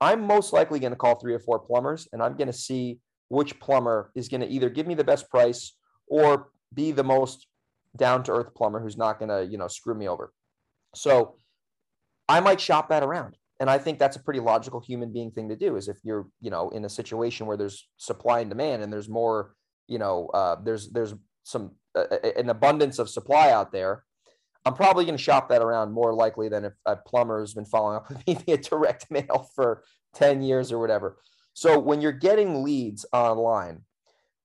I'm 0.00 0.20
most 0.20 0.52
likely 0.52 0.78
going 0.78 0.92
to 0.92 0.96
call 0.96 1.16
three 1.16 1.34
or 1.34 1.40
four 1.40 1.58
plumbers 1.58 2.06
and 2.12 2.22
I'm 2.22 2.36
going 2.36 2.46
to 2.46 2.52
see 2.52 3.00
which 3.28 3.58
plumber 3.58 4.12
is 4.14 4.28
going 4.28 4.40
to 4.42 4.46
either 4.46 4.70
give 4.70 4.86
me 4.86 4.94
the 4.94 5.04
best 5.04 5.28
price 5.28 5.74
or 6.06 6.50
be 6.72 6.92
the 6.92 7.04
most 7.04 7.47
down 7.98 8.22
to 8.24 8.32
earth 8.32 8.54
plumber 8.54 8.80
who's 8.80 8.96
not 8.96 9.18
going 9.18 9.28
to, 9.28 9.44
you 9.44 9.58
know, 9.58 9.68
screw 9.68 9.94
me 9.94 10.08
over. 10.08 10.32
So 10.94 11.34
I 12.28 12.40
might 12.40 12.60
shop 12.60 12.88
that 12.88 13.02
around. 13.02 13.36
and 13.60 13.68
I 13.68 13.78
think 13.78 13.98
that's 13.98 14.16
a 14.16 14.22
pretty 14.22 14.40
logical 14.40 14.80
human 14.80 15.12
being 15.12 15.30
thing 15.30 15.48
to 15.48 15.56
do. 15.56 15.76
Is 15.76 15.88
if 15.88 15.98
you're 16.04 16.26
you 16.40 16.50
know 16.50 16.70
in 16.70 16.84
a 16.84 16.88
situation 16.88 17.46
where 17.46 17.56
there's 17.56 17.88
supply 17.96 18.40
and 18.40 18.50
demand 18.50 18.82
and 18.82 18.92
there's 18.92 19.08
more 19.08 19.54
you 19.86 19.98
know 19.98 20.28
uh, 20.28 20.56
there's 20.62 20.90
there's 20.90 21.14
some 21.42 21.72
uh, 21.94 22.04
an 22.36 22.50
abundance 22.50 22.98
of 22.98 23.08
supply 23.08 23.50
out 23.50 23.72
there. 23.72 24.04
I'm 24.64 24.74
probably 24.74 25.04
going 25.04 25.16
to 25.16 25.22
shop 25.22 25.48
that 25.48 25.62
around 25.62 25.92
more 25.92 26.12
likely 26.12 26.48
than 26.48 26.64
if 26.66 26.74
a 26.84 26.96
plumber 26.96 27.40
has 27.40 27.54
been 27.54 27.64
following 27.64 27.96
up 27.96 28.08
with 28.10 28.26
me 28.26 28.34
via 28.34 28.58
direct 28.58 29.10
mail 29.10 29.48
for 29.54 29.82
10 30.14 30.42
years 30.42 30.72
or 30.72 30.78
whatever. 30.78 31.18
So 31.54 31.78
when 31.78 32.00
you're 32.00 32.12
getting 32.12 32.62
leads 32.62 33.06
online, 33.12 33.82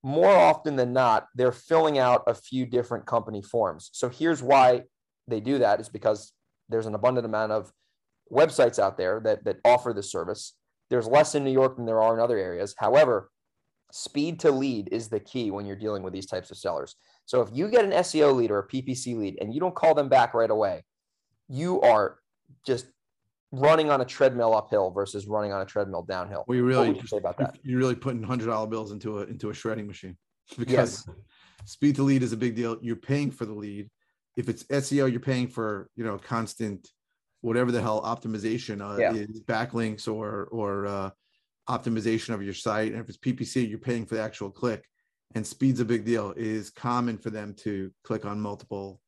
more 0.04 0.36
often 0.36 0.76
than 0.76 0.92
not, 0.92 1.28
they're 1.34 1.54
filling 1.54 1.98
out 1.98 2.24
a 2.28 2.34
few 2.34 2.66
different 2.66 3.06
company 3.06 3.42
forms. 3.42 3.90
So 3.94 4.10
here's 4.10 4.44
why 4.44 4.84
they 5.28 5.40
do 5.40 5.60
that 5.60 5.80
is 5.80 5.88
because 5.88 6.34
there's 6.70 6.86
an 6.86 6.96
abundant 6.96 7.26
amount 7.26 7.54
of 7.54 7.72
websites 8.32 8.80
out 8.80 8.98
there 8.98 9.22
that, 9.24 9.46
that 9.46 9.58
offer 9.64 9.94
this 9.94 10.12
service. 10.12 10.56
There's 10.90 11.08
less 11.08 11.36
in 11.36 11.44
New 11.44 11.52
York 11.52 11.78
than 11.78 11.86
there 11.86 12.02
are 12.02 12.14
in 12.14 12.20
other 12.20 12.38
areas. 12.38 12.76
However, 12.78 13.30
speed 13.92 14.40
to 14.42 14.52
lead 14.52 14.90
is 14.92 15.08
the 15.08 15.20
key 15.20 15.52
when 15.52 15.66
you're 15.66 15.76
dealing 15.76 16.04
with 16.04 16.14
these 16.14 16.26
types 16.26 16.52
of 16.52 16.58
sellers. 16.58 16.96
So 17.26 17.42
if 17.42 17.50
you 17.54 17.70
get 17.70 17.86
an 17.86 17.92
SEO 17.92 18.36
lead 18.36 18.52
or 18.52 18.60
a 18.60 18.68
PPC 18.68 19.18
lead 19.18 19.38
and 19.40 19.54
you 19.54 19.62
don't 19.62 19.76
call 19.76 19.96
them 19.96 20.10
back 20.10 20.34
right 20.34 20.50
away, 20.50 20.84
you 21.48 21.80
are 21.82 22.18
just 22.66 22.88
running 23.54 23.92
on 23.92 24.02
a 24.02 24.06
treadmill 24.06 24.56
uphill 24.56 24.90
versus 24.90 25.28
running 25.28 25.54
on 25.54 25.62
a 25.62 25.66
treadmill 25.66 26.02
downhill. 26.02 26.44
We 26.48 26.62
really 26.62 26.88
what 26.88 26.96
would 26.96 27.02
you 27.04 27.08
say 27.08 27.18
about 27.18 27.38
that? 27.38 27.58
You're 27.64 27.80
really 27.80 27.96
putting 27.96 28.24
hundred 28.24 28.48
dollar 28.48 28.68
bills 28.68 28.92
into 28.92 29.20
a 29.20 29.24
into 29.24 29.52
a 29.52 29.54
shredding 29.54 29.88
machine 29.88 30.18
because 30.58 31.06
yes. 31.08 31.16
speed 31.66 31.96
to 31.96 32.04
lead 32.04 32.24
is 32.24 32.34
a 32.34 32.38
big 32.38 32.56
deal. 32.56 32.78
You're 32.82 32.96
paying 32.96 33.32
for 33.32 33.46
the 33.46 33.54
lead. 33.54 33.90
If 34.36 34.50
it's 34.50 34.64
SEO, 34.64 35.10
you're 35.10 35.20
paying 35.20 35.48
for 35.48 35.90
you 35.96 36.04
know 36.04 36.18
constant 36.18 36.90
whatever 37.42 37.72
the 37.72 37.82
hell 37.82 38.02
optimization 38.02 38.82
uh, 38.82 38.98
yeah. 38.98 39.14
is 39.14 39.42
backlinks 39.42 40.08
or 40.08 40.46
or 40.46 40.88
uh, 40.88 41.10
optimization 41.70 42.34
of 42.34 42.42
your 42.42 42.56
site. 42.56 42.92
And 42.92 43.02
if 43.02 43.08
it's 43.08 43.20
PPC, 43.20 43.70
you're 43.70 43.78
paying 43.78 44.06
for 44.06 44.16
the 44.16 44.22
actual 44.22 44.50
click. 44.50 44.84
And 45.36 45.46
speed's 45.46 45.80
a 45.80 45.86
big 45.86 46.06
deal. 46.06 46.32
It 46.32 46.46
is 46.46 46.70
common 46.70 47.18
for 47.18 47.32
them 47.32 47.56
to 47.60 47.92
click 48.04 48.24
on 48.24 48.40
multiple 48.40 49.00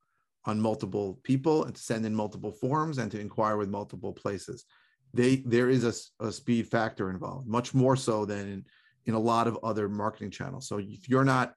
on 0.45 0.59
multiple 0.59 1.19
people 1.23 1.65
and 1.65 1.75
to 1.75 1.81
send 1.81 2.05
in 2.05 2.15
multiple 2.15 2.51
forms 2.51 2.97
and 2.97 3.11
to 3.11 3.19
inquire 3.19 3.57
with 3.57 3.69
multiple 3.69 4.13
places. 4.13 4.65
They 5.13 5.37
there 5.37 5.69
is 5.69 5.83
a, 5.83 6.25
a 6.25 6.31
speed 6.31 6.67
factor 6.67 7.09
involved, 7.09 7.47
much 7.47 7.73
more 7.73 7.95
so 7.95 8.25
than 8.25 8.47
in, 8.47 8.65
in 9.05 9.13
a 9.13 9.19
lot 9.19 9.47
of 9.47 9.57
other 9.63 9.89
marketing 9.89 10.31
channels. 10.31 10.67
So 10.67 10.77
if 10.77 11.09
you're 11.09 11.23
not 11.23 11.53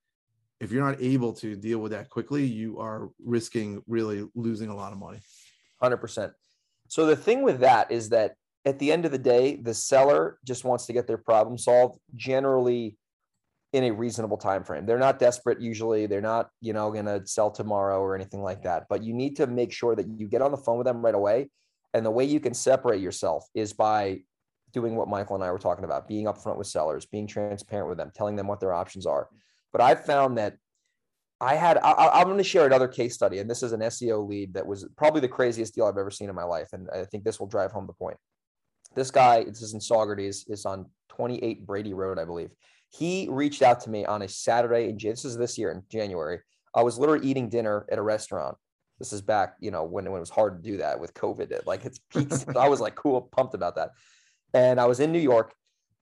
if 0.60 0.72
you're 0.72 0.84
not 0.84 1.00
able 1.00 1.32
to 1.34 1.54
deal 1.54 1.78
with 1.78 1.92
that 1.92 2.08
quickly, 2.10 2.44
you 2.44 2.78
are 2.78 3.10
risking 3.24 3.82
really 3.86 4.26
losing 4.34 4.70
a 4.70 4.76
lot 4.76 4.92
of 4.92 4.98
money. 4.98 5.20
100%. 5.82 6.32
So 6.88 7.06
the 7.06 7.14
thing 7.14 7.42
with 7.42 7.60
that 7.60 7.92
is 7.92 8.08
that 8.08 8.34
at 8.64 8.78
the 8.78 8.90
end 8.90 9.04
of 9.04 9.12
the 9.12 9.18
day, 9.18 9.56
the 9.56 9.74
seller 9.74 10.38
just 10.44 10.64
wants 10.64 10.86
to 10.86 10.92
get 10.92 11.06
their 11.06 11.18
problem 11.18 11.58
solved 11.58 12.00
generally 12.16 12.96
in 13.78 13.84
a 13.84 13.92
reasonable 13.92 14.36
time 14.36 14.64
frame. 14.64 14.84
They're 14.84 14.98
not 14.98 15.18
desperate 15.18 15.60
usually. 15.60 16.06
They're 16.06 16.20
not, 16.20 16.50
you 16.60 16.72
know, 16.72 16.90
going 16.90 17.06
to 17.06 17.26
sell 17.26 17.50
tomorrow 17.50 18.00
or 18.00 18.14
anything 18.14 18.42
like 18.42 18.62
that. 18.62 18.86
But 18.88 19.02
you 19.02 19.14
need 19.14 19.36
to 19.36 19.46
make 19.46 19.72
sure 19.72 19.94
that 19.94 20.06
you 20.18 20.28
get 20.28 20.42
on 20.42 20.50
the 20.50 20.56
phone 20.56 20.78
with 20.78 20.86
them 20.86 21.04
right 21.04 21.14
away. 21.14 21.50
And 21.94 22.04
the 22.04 22.10
way 22.10 22.24
you 22.24 22.40
can 22.40 22.54
separate 22.54 23.00
yourself 23.00 23.46
is 23.54 23.72
by 23.72 24.20
doing 24.72 24.96
what 24.96 25.08
Michael 25.08 25.36
and 25.36 25.44
I 25.44 25.50
were 25.50 25.58
talking 25.58 25.84
about, 25.84 26.08
being 26.08 26.26
upfront 26.26 26.58
with 26.58 26.66
sellers, 26.66 27.06
being 27.06 27.26
transparent 27.26 27.88
with 27.88 27.98
them, 27.98 28.12
telling 28.14 28.36
them 28.36 28.46
what 28.46 28.60
their 28.60 28.74
options 28.74 29.06
are. 29.06 29.28
But 29.72 29.80
I've 29.80 30.04
found 30.04 30.38
that 30.38 30.56
I 31.40 31.54
had, 31.54 31.78
I, 31.78 32.20
am 32.20 32.26
going 32.26 32.38
to 32.38 32.44
share 32.44 32.66
another 32.66 32.88
case 32.88 33.14
study, 33.14 33.38
and 33.38 33.48
this 33.48 33.62
is 33.62 33.72
an 33.72 33.80
SEO 33.80 34.28
lead 34.28 34.54
that 34.54 34.66
was 34.66 34.86
probably 34.96 35.20
the 35.20 35.28
craziest 35.28 35.74
deal 35.74 35.86
I've 35.86 35.96
ever 35.96 36.10
seen 36.10 36.28
in 36.28 36.34
my 36.34 36.44
life. 36.44 36.68
And 36.72 36.88
I 36.92 37.04
think 37.04 37.24
this 37.24 37.38
will 37.38 37.46
drive 37.46 37.70
home 37.70 37.86
the 37.86 37.92
point. 37.92 38.16
This 38.94 39.10
guy, 39.10 39.44
this 39.44 39.62
is 39.62 39.72
in 39.72 39.80
Saugerties, 39.80 40.50
is 40.50 40.66
on 40.66 40.86
28 41.10 41.66
Brady 41.66 41.94
Road, 41.94 42.18
I 42.18 42.24
believe. 42.24 42.50
He 42.90 43.28
reached 43.30 43.62
out 43.62 43.80
to 43.80 43.90
me 43.90 44.04
on 44.06 44.22
a 44.22 44.28
Saturday 44.28 44.88
in 44.88 44.98
this 44.98 45.24
is 45.24 45.36
this 45.36 45.58
year 45.58 45.70
in 45.70 45.82
January. 45.90 46.40
I 46.74 46.82
was 46.82 46.98
literally 46.98 47.26
eating 47.26 47.48
dinner 47.48 47.86
at 47.90 47.98
a 47.98 48.02
restaurant. 48.02 48.56
This 48.98 49.12
is 49.12 49.20
back, 49.20 49.54
you 49.60 49.70
know, 49.70 49.84
when, 49.84 50.04
when 50.06 50.16
it 50.16 50.20
was 50.20 50.30
hard 50.30 50.62
to 50.62 50.70
do 50.70 50.78
that 50.78 50.98
with 50.98 51.14
COVID. 51.14 51.66
Like 51.66 51.84
it's. 51.84 52.00
I 52.56 52.68
was 52.68 52.80
like 52.80 52.94
cool, 52.94 53.22
pumped 53.22 53.54
about 53.54 53.76
that. 53.76 53.90
And 54.54 54.80
I 54.80 54.86
was 54.86 55.00
in 55.00 55.12
New 55.12 55.20
York 55.20 55.54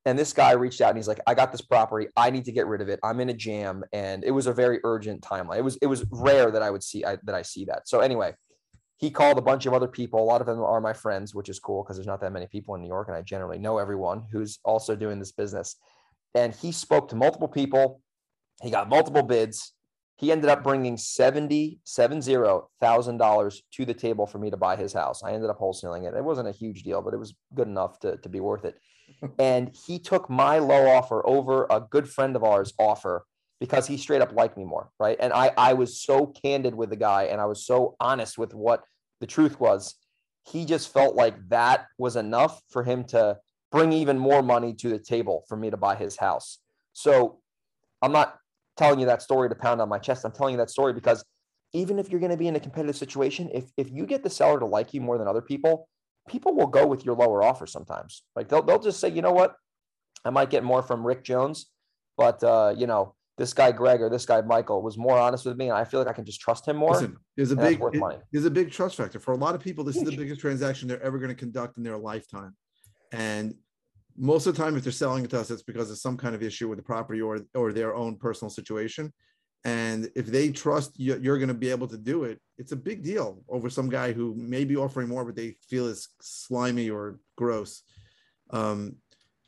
and 0.06 0.16
this 0.16 0.32
guy 0.32 0.52
reached 0.52 0.80
out 0.80 0.90
and 0.90 0.98
he's 0.98 1.08
like, 1.08 1.20
I 1.26 1.34
got 1.34 1.50
this 1.50 1.60
property. 1.60 2.06
I 2.16 2.30
need 2.30 2.44
to 2.44 2.52
get 2.52 2.68
rid 2.68 2.80
of 2.80 2.88
it. 2.88 3.00
I'm 3.02 3.18
in 3.20 3.28
a 3.28 3.34
jam. 3.34 3.82
And 3.92 4.22
it 4.22 4.30
was 4.30 4.46
a 4.46 4.52
very 4.52 4.78
urgent 4.84 5.20
timeline. 5.20 5.58
It 5.58 5.64
was, 5.64 5.76
it 5.82 5.86
was 5.86 6.06
rare 6.10 6.52
that 6.52 6.62
I 6.62 6.70
would 6.70 6.84
see 6.84 7.04
I, 7.04 7.18
that 7.24 7.34
I 7.34 7.42
see 7.42 7.64
that. 7.64 7.88
So 7.88 7.98
anyway, 7.98 8.32
he 8.98 9.10
called 9.10 9.36
a 9.36 9.42
bunch 9.42 9.66
of 9.66 9.74
other 9.74 9.88
people. 9.88 10.20
A 10.20 10.24
lot 10.24 10.40
of 10.40 10.46
them 10.46 10.62
are 10.62 10.80
my 10.80 10.92
friends, 10.92 11.34
which 11.34 11.48
is 11.48 11.58
cool 11.58 11.82
because 11.82 11.96
there's 11.96 12.06
not 12.06 12.20
that 12.20 12.32
many 12.32 12.46
people 12.46 12.76
in 12.76 12.82
New 12.82 12.86
York. 12.88 13.08
And 13.08 13.16
I 13.16 13.22
generally 13.22 13.58
know 13.58 13.78
everyone 13.78 14.22
who's 14.30 14.60
also 14.64 14.94
doing 14.94 15.18
this 15.18 15.32
business 15.32 15.74
and 16.36 16.54
he 16.54 16.70
spoke 16.70 17.08
to 17.08 17.16
multiple 17.16 17.48
people. 17.48 18.02
He 18.62 18.70
got 18.70 18.88
multiple 18.88 19.22
bids. 19.22 19.72
He 20.16 20.30
ended 20.30 20.48
up 20.48 20.62
bringing 20.62 20.96
seventy 20.96 21.80
seven 21.84 22.22
zero 22.22 22.68
thousand 22.80 23.16
dollars 23.18 23.62
to 23.72 23.84
the 23.84 23.94
table 23.94 24.26
for 24.26 24.38
me 24.38 24.50
to 24.50 24.56
buy 24.56 24.76
his 24.76 24.92
house. 24.92 25.22
I 25.22 25.32
ended 25.32 25.50
up 25.50 25.58
wholesaling 25.58 26.06
it. 26.06 26.14
It 26.14 26.24
wasn't 26.24 26.48
a 26.48 26.52
huge 26.52 26.82
deal, 26.82 27.02
but 27.02 27.14
it 27.14 27.18
was 27.18 27.34
good 27.54 27.68
enough 27.68 27.98
to, 28.00 28.16
to 28.18 28.28
be 28.28 28.40
worth 28.40 28.64
it. 28.64 28.78
and 29.38 29.74
he 29.86 29.98
took 29.98 30.28
my 30.30 30.58
low 30.58 30.88
offer 30.88 31.26
over 31.26 31.66
a 31.70 31.80
good 31.80 32.08
friend 32.08 32.36
of 32.36 32.44
ours 32.44 32.72
offer 32.78 33.24
because 33.60 33.86
he 33.86 33.96
straight 33.96 34.20
up 34.20 34.32
liked 34.32 34.56
me 34.56 34.64
more, 34.64 34.90
right? 34.98 35.16
And 35.20 35.32
I 35.32 35.52
I 35.56 35.72
was 35.72 36.00
so 36.00 36.26
candid 36.26 36.74
with 36.74 36.90
the 36.90 36.96
guy 36.96 37.24
and 37.24 37.40
I 37.40 37.46
was 37.46 37.64
so 37.64 37.96
honest 38.00 38.36
with 38.38 38.54
what 38.54 38.84
the 39.20 39.26
truth 39.26 39.58
was. 39.58 39.94
He 40.50 40.64
just 40.64 40.92
felt 40.92 41.14
like 41.14 41.48
that 41.48 41.86
was 41.98 42.16
enough 42.16 42.62
for 42.70 42.84
him 42.84 43.04
to 43.04 43.38
bring 43.72 43.92
even 43.92 44.18
more 44.18 44.42
money 44.42 44.72
to 44.74 44.88
the 44.88 44.98
table 44.98 45.44
for 45.48 45.56
me 45.56 45.70
to 45.70 45.76
buy 45.76 45.96
his 45.96 46.16
house. 46.16 46.58
So 46.92 47.38
I'm 48.02 48.12
not 48.12 48.38
telling 48.76 49.00
you 49.00 49.06
that 49.06 49.22
story 49.22 49.48
to 49.48 49.54
pound 49.54 49.80
on 49.80 49.88
my 49.88 49.98
chest. 49.98 50.24
I'm 50.24 50.32
telling 50.32 50.52
you 50.52 50.58
that 50.58 50.70
story 50.70 50.92
because 50.92 51.24
even 51.72 51.98
if 51.98 52.10
you're 52.10 52.20
going 52.20 52.30
to 52.30 52.36
be 52.36 52.48
in 52.48 52.56
a 52.56 52.60
competitive 52.60 52.96
situation, 52.96 53.50
if 53.52 53.64
if 53.76 53.90
you 53.90 54.06
get 54.06 54.22
the 54.22 54.30
seller 54.30 54.58
to 54.58 54.66
like 54.66 54.94
you 54.94 55.00
more 55.00 55.18
than 55.18 55.28
other 55.28 55.42
people, 55.42 55.88
people 56.28 56.54
will 56.54 56.66
go 56.66 56.86
with 56.86 57.04
your 57.04 57.14
lower 57.14 57.42
offer 57.42 57.66
sometimes. 57.66 58.22
Like 58.34 58.48
they'll 58.48 58.62
they'll 58.62 58.78
just 58.78 59.00
say, 59.00 59.10
you 59.10 59.22
know 59.22 59.32
what, 59.32 59.56
I 60.24 60.30
might 60.30 60.50
get 60.50 60.64
more 60.64 60.82
from 60.82 61.06
Rick 61.06 61.24
Jones, 61.24 61.66
but 62.16 62.42
uh, 62.42 62.74
you 62.76 62.86
know 62.86 63.14
this 63.36 63.52
guy 63.52 63.72
Greg 63.72 64.00
or 64.00 64.08
this 64.08 64.24
guy 64.24 64.40
Michael 64.40 64.82
was 64.82 64.96
more 64.96 65.18
honest 65.18 65.44
with 65.44 65.56
me, 65.56 65.68
and 65.68 65.76
I 65.76 65.84
feel 65.84 66.00
like 66.00 66.08
I 66.08 66.12
can 66.12 66.24
just 66.24 66.40
trust 66.40 66.66
him 66.66 66.76
more. 66.76 66.92
Listen, 66.92 67.16
there's 67.36 67.50
a 67.50 67.56
big 67.56 67.80
there's 68.32 68.46
a 68.46 68.50
big 68.50 68.70
trust 68.70 68.96
factor 68.96 69.20
for 69.20 69.32
a 69.32 69.36
lot 69.36 69.54
of 69.54 69.60
people. 69.60 69.84
This 69.84 69.96
Huge. 69.96 70.08
is 70.08 70.10
the 70.10 70.16
biggest 70.16 70.40
transaction 70.40 70.88
they're 70.88 71.02
ever 71.02 71.18
going 71.18 71.28
to 71.28 71.34
conduct 71.34 71.76
in 71.76 71.82
their 71.82 71.98
lifetime. 71.98 72.54
And 73.12 73.54
most 74.16 74.46
of 74.46 74.54
the 74.56 74.62
time, 74.62 74.76
if 74.76 74.82
they're 74.82 74.92
selling 74.92 75.24
it 75.24 75.30
to 75.30 75.40
us, 75.40 75.50
it's 75.50 75.62
because 75.62 75.90
of 75.90 75.98
some 75.98 76.16
kind 76.16 76.34
of 76.34 76.42
issue 76.42 76.68
with 76.68 76.78
the 76.78 76.84
property 76.84 77.20
or 77.20 77.40
or 77.54 77.72
their 77.72 77.94
own 77.94 78.16
personal 78.16 78.50
situation. 78.50 79.12
And 79.64 80.10
if 80.14 80.26
they 80.26 80.50
trust 80.50 80.98
you, 80.98 81.18
you're 81.20 81.38
going 81.38 81.48
to 81.48 81.54
be 81.54 81.70
able 81.70 81.88
to 81.88 81.98
do 81.98 82.22
it, 82.22 82.40
it's 82.56 82.70
a 82.70 82.76
big 82.76 83.02
deal 83.02 83.42
over 83.48 83.68
some 83.68 83.88
guy 83.88 84.12
who 84.12 84.32
may 84.36 84.64
be 84.64 84.76
offering 84.76 85.08
more, 85.08 85.24
but 85.24 85.34
they 85.34 85.56
feel 85.68 85.88
is 85.88 86.08
slimy 86.20 86.88
or 86.88 87.18
gross. 87.36 87.82
Um, 88.50 88.96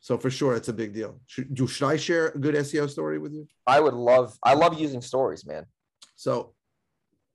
so 0.00 0.18
for 0.18 0.30
sure, 0.30 0.56
it's 0.56 0.68
a 0.68 0.72
big 0.72 0.92
deal. 0.92 1.20
Should, 1.26 1.56
should 1.68 1.88
I 1.88 1.96
share 1.96 2.28
a 2.28 2.38
good 2.38 2.56
SEO 2.56 2.90
story 2.90 3.18
with 3.18 3.32
you? 3.32 3.46
I 3.66 3.78
would 3.78 3.94
love. 3.94 4.36
I 4.42 4.54
love 4.54 4.78
using 4.78 5.02
stories, 5.02 5.46
man. 5.46 5.66
So 6.16 6.54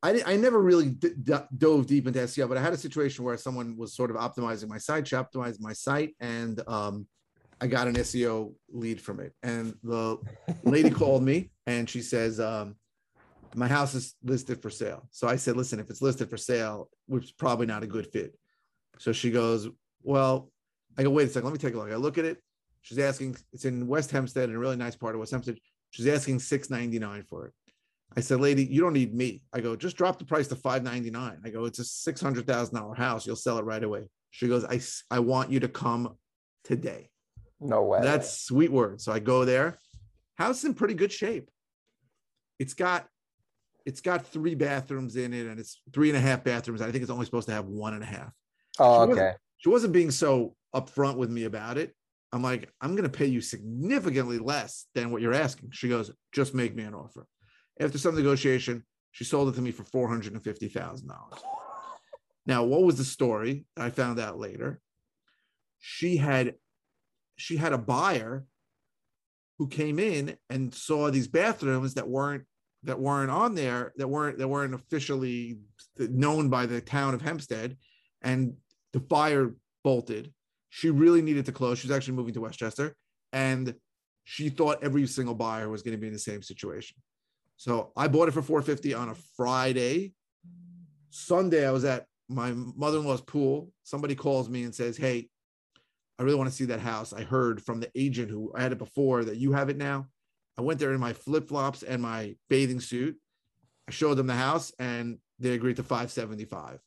I, 0.04 0.22
I 0.26 0.36
never 0.36 0.62
really 0.62 0.90
d- 0.90 1.14
d- 1.24 1.34
dove 1.58 1.88
deep 1.88 2.06
into 2.08 2.20
SEO, 2.20 2.50
but 2.50 2.58
I 2.58 2.62
had 2.62 2.74
a 2.74 2.78
situation 2.78 3.24
where 3.24 3.38
someone 3.38 3.78
was 3.78 3.96
sort 3.96 4.12
of 4.12 4.18
optimizing 4.18 4.68
my 4.68 4.78
site, 4.78 5.08
she 5.08 5.16
optimized 5.16 5.62
my 5.62 5.72
site, 5.72 6.14
and 6.20 6.62
um, 6.68 7.08
I 7.62 7.68
got 7.68 7.88
an 7.88 7.96
SEO 7.96 8.54
lead 8.70 9.00
from 9.00 9.22
it. 9.22 9.34
And 9.42 9.74
the 9.82 10.18
lady 10.66 10.90
called 11.00 11.24
me 11.24 11.52
and 11.66 11.90
she 11.90 12.02
says, 12.02 12.42
um, 12.42 12.76
my 13.56 13.70
house 13.70 13.94
is 13.94 14.16
listed 14.24 14.62
for 14.62 14.70
sale. 14.70 15.08
So 15.12 15.30
I 15.30 15.38
said, 15.38 15.56
listen, 15.56 15.80
if 15.80 15.90
it's 15.90 16.02
listed 16.02 16.30
for 16.30 16.36
sale, 16.36 16.90
which 17.06 17.26
is 17.26 17.32
probably 17.32 17.66
not 17.66 17.84
a 17.84 17.88
good 17.88 18.08
fit. 18.08 18.38
So 19.00 19.14
she 19.14 19.32
goes, 19.32 19.70
well, 20.02 20.52
I 20.98 21.04
go, 21.04 21.12
wait 21.12 21.28
a 21.28 21.32
second, 21.32 21.46
let 21.46 21.54
me 21.54 21.60
take 21.60 21.76
a 21.76 21.78
look. 21.78 21.90
I 21.90 21.96
look 21.96 22.18
at 22.18 22.26
it. 22.26 22.40
She's 22.82 23.00
asking, 23.00 23.38
it's 23.54 23.64
in 23.64 23.88
West 23.88 24.12
Hempstead, 24.12 24.50
in 24.50 24.56
a 24.56 24.60
really 24.60 24.76
nice 24.76 24.98
part 24.98 25.16
of 25.16 25.20
West 25.20 25.32
Hempstead. 25.32 25.58
She's 25.92 26.08
asking 26.08 26.40
699 26.40 27.24
for 27.24 27.46
it. 27.46 27.54
I 28.16 28.22
said, 28.22 28.40
lady, 28.40 28.66
you 28.66 28.82
don't 28.82 28.94
need 28.94 29.14
me. 29.14 29.42
I 29.54 29.60
go, 29.60 29.76
just 29.76 29.98
drop 29.98 30.20
the 30.20 30.26
price 30.26 30.48
to 30.50 30.56
599. 30.56 31.40
I 31.44 31.50
go, 31.50 31.66
it's 31.66 31.80
a 31.80 31.84
$600,000 31.84 32.98
house. 32.98 33.26
You'll 33.26 33.36
sell 33.36 33.58
it 33.58 33.66
right 33.66 33.84
away. 33.84 34.08
She 34.32 34.48
goes, 34.48 34.66
I, 34.66 34.80
I 35.16 35.20
want 35.20 35.52
you 35.52 35.60
to 35.62 35.68
come 35.68 36.16
today. 36.64 37.10
No 37.60 37.84
way. 37.84 38.00
That's 38.02 38.42
sweet 38.42 38.72
word. 38.72 39.02
So 39.02 39.12
I 39.12 39.20
go 39.20 39.46
there. 39.46 39.78
House 40.36 40.64
in 40.64 40.74
pretty 40.74 40.94
good 40.94 41.12
shape. 41.12 41.50
It's 42.60 42.74
got 42.74 43.08
it's 43.86 44.00
got 44.00 44.26
three 44.26 44.56
bathrooms 44.56 45.18
in 45.18 45.34
it, 45.34 45.46
and 45.46 45.60
it's 45.60 45.82
three 45.92 46.10
and 46.10 46.18
a 46.18 46.22
half 46.22 46.44
bathrooms. 46.44 46.82
I 46.82 46.90
think 46.90 47.02
it's 47.02 47.12
only 47.12 47.26
supposed 47.26 47.50
to 47.50 47.54
have 47.54 47.66
one 47.66 47.94
and 47.94 48.02
a 48.02 48.06
half. 48.06 48.32
Oh, 48.80 49.06
she 49.06 49.12
okay. 49.12 49.22
Wasn't, 49.22 49.38
she 49.58 49.70
wasn't 49.70 49.94
being 49.94 50.12
so 50.12 50.56
upfront 50.74 51.18
with 51.18 51.30
me 51.30 51.44
about 51.44 51.78
it. 51.78 51.94
I'm 52.32 52.42
like, 52.42 52.70
I'm 52.82 52.92
going 52.92 53.04
to 53.04 53.10
pay 53.10 53.28
you 53.28 53.42
significantly 53.42 54.40
less 54.40 54.88
than 54.96 55.12
what 55.12 55.22
you're 55.22 55.34
asking. 55.34 55.70
She 55.72 55.90
goes, 55.90 56.12
just 56.32 56.56
make 56.56 56.76
me 56.76 56.84
an 56.84 56.96
offer. 56.96 57.28
After 57.80 57.98
some 57.98 58.16
negotiation, 58.16 58.84
she 59.12 59.24
sold 59.24 59.50
it 59.50 59.56
to 59.56 59.62
me 59.62 59.72
for 59.72 59.84
four 59.84 60.08
hundred 60.08 60.34
and 60.34 60.44
fifty 60.44 60.68
thousand 60.68 61.08
dollars. 61.08 61.42
Now, 62.46 62.64
what 62.64 62.84
was 62.84 62.98
the 62.98 63.06
story? 63.06 63.66
I 63.78 63.90
found 63.90 64.20
out 64.20 64.40
later 64.40 64.82
she 65.80 66.18
had 66.18 66.56
she 67.36 67.58
had 67.58 67.74
a 67.74 67.78
buyer 67.78 68.46
who 69.58 69.68
came 69.68 70.00
in 70.00 70.38
and 70.50 70.74
saw 70.74 71.10
these 71.10 71.28
bathrooms 71.28 71.96
that 71.96 72.08
weren't 72.08 72.46
that 72.84 73.00
weren't 73.00 73.32
on 73.32 73.56
there 73.56 73.94
that 73.98 74.08
weren't 74.08 74.38
that 74.38 74.48
weren't 74.48 74.74
officially 74.74 75.60
known 75.98 76.50
by 76.50 76.66
the 76.66 76.82
town 76.82 77.14
of 77.14 77.22
Hempstead 77.22 77.78
and 78.22 78.54
the 78.94 79.00
buyer 79.00 79.54
bolted 79.84 80.34
she 80.70 80.90
really 80.90 81.22
needed 81.22 81.46
to 81.46 81.52
close 81.52 81.80
she's 81.80 81.92
actually 81.92 82.16
moving 82.16 82.34
to 82.34 82.42
Westchester 82.42 82.96
and 83.32 83.76
she 84.24 84.50
thought 84.50 84.84
every 84.84 85.06
single 85.06 85.36
buyer 85.36 85.70
was 85.70 85.82
going 85.82 85.96
to 85.96 86.00
be 86.00 86.08
in 86.08 86.14
the 86.14 86.20
same 86.20 86.42
situation 86.42 86.96
so 87.58 87.92
I 87.96 88.08
bought 88.08 88.28
it 88.28 88.34
for 88.34 88.42
450 88.42 88.94
on 88.94 89.10
a 89.10 89.16
Friday 89.36 90.14
Sunday 91.10 91.68
I 91.68 91.72
was 91.72 91.86
at 91.86 92.06
my 92.30 92.52
mother-in-law's 92.54 93.22
pool 93.22 93.72
somebody 93.84 94.16
calls 94.16 94.50
me 94.50 94.64
and 94.64 94.74
says 94.74 94.98
hey 94.98 95.30
I 96.20 96.24
really 96.24 96.38
want 96.38 96.50
to 96.50 96.56
see 96.56 96.66
that 96.66 96.80
house. 96.80 97.12
I 97.12 97.24
heard 97.24 97.62
from 97.62 97.80
the 97.80 97.90
agent 97.96 98.30
who 98.30 98.52
I 98.56 98.62
had 98.62 98.72
it 98.72 98.78
before 98.78 99.24
that 99.26 99.38
you 99.38 99.54
have 99.54 99.70
it 99.70 99.78
now. 99.78 100.08
I 100.58 100.62
went 100.62 100.80
there 100.80 100.94
in 100.94 101.00
my 101.00 101.14
flip 101.14 101.48
flops 101.48 101.82
and 101.84 102.02
my 102.02 102.36
bathing 102.50 102.80
suit. 102.80 103.18
I 103.88 103.92
showed 103.92 104.16
them 104.16 104.28
the 104.28 104.36
house 104.36 104.72
and 104.78 105.18
they 105.40 105.52
agreed 105.52 105.78
to 105.78 105.84
575 105.84 106.80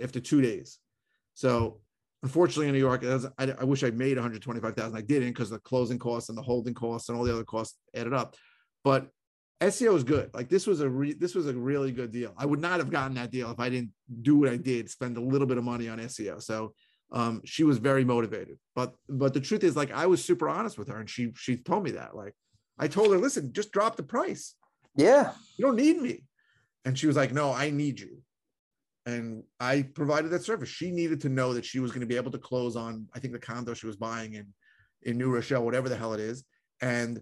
after 0.00 0.20
two 0.20 0.40
days. 0.40 0.78
So 1.34 1.80
unfortunately 2.22 2.68
in 2.68 2.72
New 2.72 2.78
York, 2.78 3.04
I, 3.38 3.64
wish 3.64 3.82
I 3.82 3.90
made 3.90 4.16
125,000. 4.16 4.96
I 4.96 5.00
didn't 5.00 5.30
because 5.30 5.50
the 5.50 5.58
closing 5.58 5.98
costs 5.98 6.28
and 6.28 6.38
the 6.38 6.42
holding 6.42 6.74
costs 6.74 7.08
and 7.08 7.18
all 7.18 7.24
the 7.24 7.32
other 7.32 7.44
costs 7.44 7.76
added 7.94 8.12
up. 8.12 8.36
But 8.84 9.08
SEO 9.60 9.96
is 9.96 10.04
good. 10.04 10.30
Like 10.34 10.48
this 10.48 10.66
was 10.66 10.80
a 10.80 10.88
re, 10.88 11.14
this 11.14 11.34
was 11.34 11.48
a 11.48 11.52
really 11.52 11.90
good 11.90 12.12
deal. 12.12 12.32
I 12.36 12.46
would 12.46 12.60
not 12.60 12.78
have 12.78 12.90
gotten 12.90 13.14
that 13.14 13.32
deal 13.32 13.50
if 13.50 13.58
I 13.58 13.68
didn't 13.68 13.90
do 14.22 14.36
what 14.36 14.48
I 14.48 14.56
did, 14.56 14.88
spend 14.88 15.16
a 15.16 15.20
little 15.20 15.48
bit 15.48 15.58
of 15.58 15.64
money 15.64 15.88
on 15.88 15.98
SEO. 15.98 16.40
So 16.40 16.74
um, 17.10 17.40
she 17.44 17.64
was 17.64 17.78
very 17.78 18.04
motivated. 18.04 18.58
But 18.74 18.94
but 19.08 19.34
the 19.34 19.40
truth 19.40 19.64
is, 19.64 19.76
like, 19.76 19.92
I 19.92 20.06
was 20.06 20.24
super 20.24 20.48
honest 20.48 20.78
with 20.78 20.88
her, 20.88 20.98
and 20.98 21.08
she 21.08 21.32
she 21.34 21.56
told 21.56 21.84
me 21.84 21.92
that. 21.92 22.14
Like, 22.14 22.34
I 22.78 22.88
told 22.88 23.10
her, 23.12 23.18
listen, 23.18 23.52
just 23.52 23.72
drop 23.72 23.96
the 23.96 24.02
price. 24.02 24.54
Yeah, 24.96 25.32
you 25.56 25.64
don't 25.64 25.76
need 25.76 26.00
me. 26.00 26.24
And 26.84 26.98
she 26.98 27.06
was 27.06 27.16
like, 27.16 27.32
no, 27.32 27.52
I 27.52 27.70
need 27.70 28.00
you. 28.00 28.22
And 29.04 29.42
I 29.58 29.82
provided 29.82 30.30
that 30.30 30.44
service. 30.44 30.68
She 30.68 30.90
needed 30.90 31.20
to 31.22 31.28
know 31.28 31.54
that 31.54 31.64
she 31.64 31.80
was 31.80 31.90
going 31.90 32.00
to 32.00 32.06
be 32.06 32.16
able 32.16 32.30
to 32.30 32.38
close 32.38 32.76
on, 32.76 33.06
I 33.14 33.18
think, 33.18 33.32
the 33.32 33.38
condo 33.38 33.74
she 33.74 33.86
was 33.86 33.96
buying 33.96 34.34
in 34.34 34.46
in 35.02 35.16
New 35.16 35.30
Rochelle, 35.30 35.64
whatever 35.64 35.88
the 35.88 35.96
hell 35.96 36.12
it 36.12 36.20
is, 36.20 36.44
and 36.80 37.20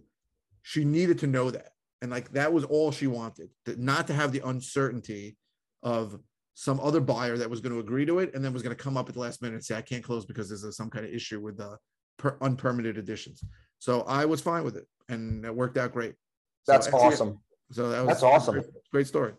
she 0.62 0.84
needed 0.84 1.18
to 1.20 1.26
know 1.26 1.50
that. 1.50 1.72
And 2.02 2.10
like 2.10 2.30
that 2.32 2.52
was 2.52 2.64
all 2.64 2.92
she 2.92 3.06
wanted, 3.06 3.48
not 3.66 4.06
to 4.08 4.12
have 4.12 4.32
the 4.32 4.46
uncertainty 4.46 5.36
of 5.82 6.18
some 6.54 6.80
other 6.80 7.00
buyer 7.00 7.36
that 7.36 7.48
was 7.48 7.60
going 7.60 7.72
to 7.72 7.80
agree 7.80 8.06
to 8.06 8.18
it 8.18 8.34
and 8.34 8.44
then 8.44 8.52
was 8.52 8.62
going 8.62 8.74
to 8.74 8.82
come 8.82 8.96
up 8.96 9.08
at 9.08 9.14
the 9.14 9.20
last 9.20 9.42
minute 9.42 9.54
and 9.54 9.64
say, 9.64 9.76
I 9.76 9.82
can't 9.82 10.04
close 10.04 10.24
because 10.24 10.48
there's 10.48 10.64
a, 10.64 10.72
some 10.72 10.90
kind 10.90 11.04
of 11.04 11.12
issue 11.12 11.40
with 11.40 11.58
the 11.58 11.76
per, 12.18 12.36
unpermitted 12.40 12.98
additions. 12.98 13.42
So 13.78 14.02
I 14.02 14.24
was 14.24 14.40
fine 14.40 14.64
with 14.64 14.76
it 14.76 14.86
and 15.08 15.44
it 15.44 15.54
worked 15.54 15.78
out 15.78 15.92
great. 15.92 16.14
That's 16.66 16.88
so, 16.88 16.96
awesome. 16.96 17.38
So 17.72 17.90
that 17.90 18.00
was 18.00 18.08
that's 18.08 18.22
awesome. 18.22 18.54
Great, 18.54 18.66
great 18.92 19.06
story. 19.06 19.32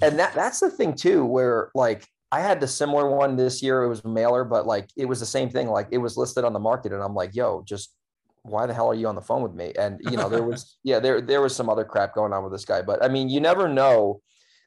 And 0.00 0.18
that 0.18 0.34
that's 0.34 0.60
the 0.60 0.70
thing 0.70 0.94
too, 0.94 1.24
where 1.24 1.70
like 1.74 2.06
I 2.30 2.40
had 2.40 2.60
the 2.60 2.68
similar 2.68 3.10
one 3.10 3.36
this 3.36 3.62
year. 3.62 3.82
It 3.82 3.88
was 3.88 4.04
mailer, 4.04 4.44
but 4.44 4.66
like 4.66 4.88
it 4.96 5.04
was 5.04 5.20
the 5.20 5.26
same 5.26 5.50
thing. 5.50 5.68
Like 5.68 5.88
it 5.90 5.98
was 5.98 6.16
listed 6.16 6.44
on 6.44 6.52
the 6.52 6.58
market, 6.58 6.92
and 6.92 7.02
I'm 7.02 7.14
like, 7.14 7.34
yo, 7.34 7.62
just 7.66 7.94
why 8.42 8.66
the 8.66 8.74
hell 8.74 8.88
are 8.88 8.94
you 8.94 9.06
on 9.06 9.14
the 9.14 9.22
phone 9.22 9.42
with 9.42 9.54
me? 9.54 9.72
And 9.78 10.00
you 10.02 10.16
know, 10.16 10.28
there 10.28 10.42
was 10.50 10.78
yeah, 10.82 10.98
there 10.98 11.20
there 11.20 11.40
was 11.40 11.54
some 11.54 11.68
other 11.68 11.84
crap 11.84 12.14
going 12.14 12.32
on 12.32 12.42
with 12.42 12.52
this 12.52 12.64
guy. 12.64 12.82
But 12.82 13.04
I 13.04 13.08
mean, 13.08 13.28
you 13.28 13.40
never 13.40 13.68
know. 13.68 14.20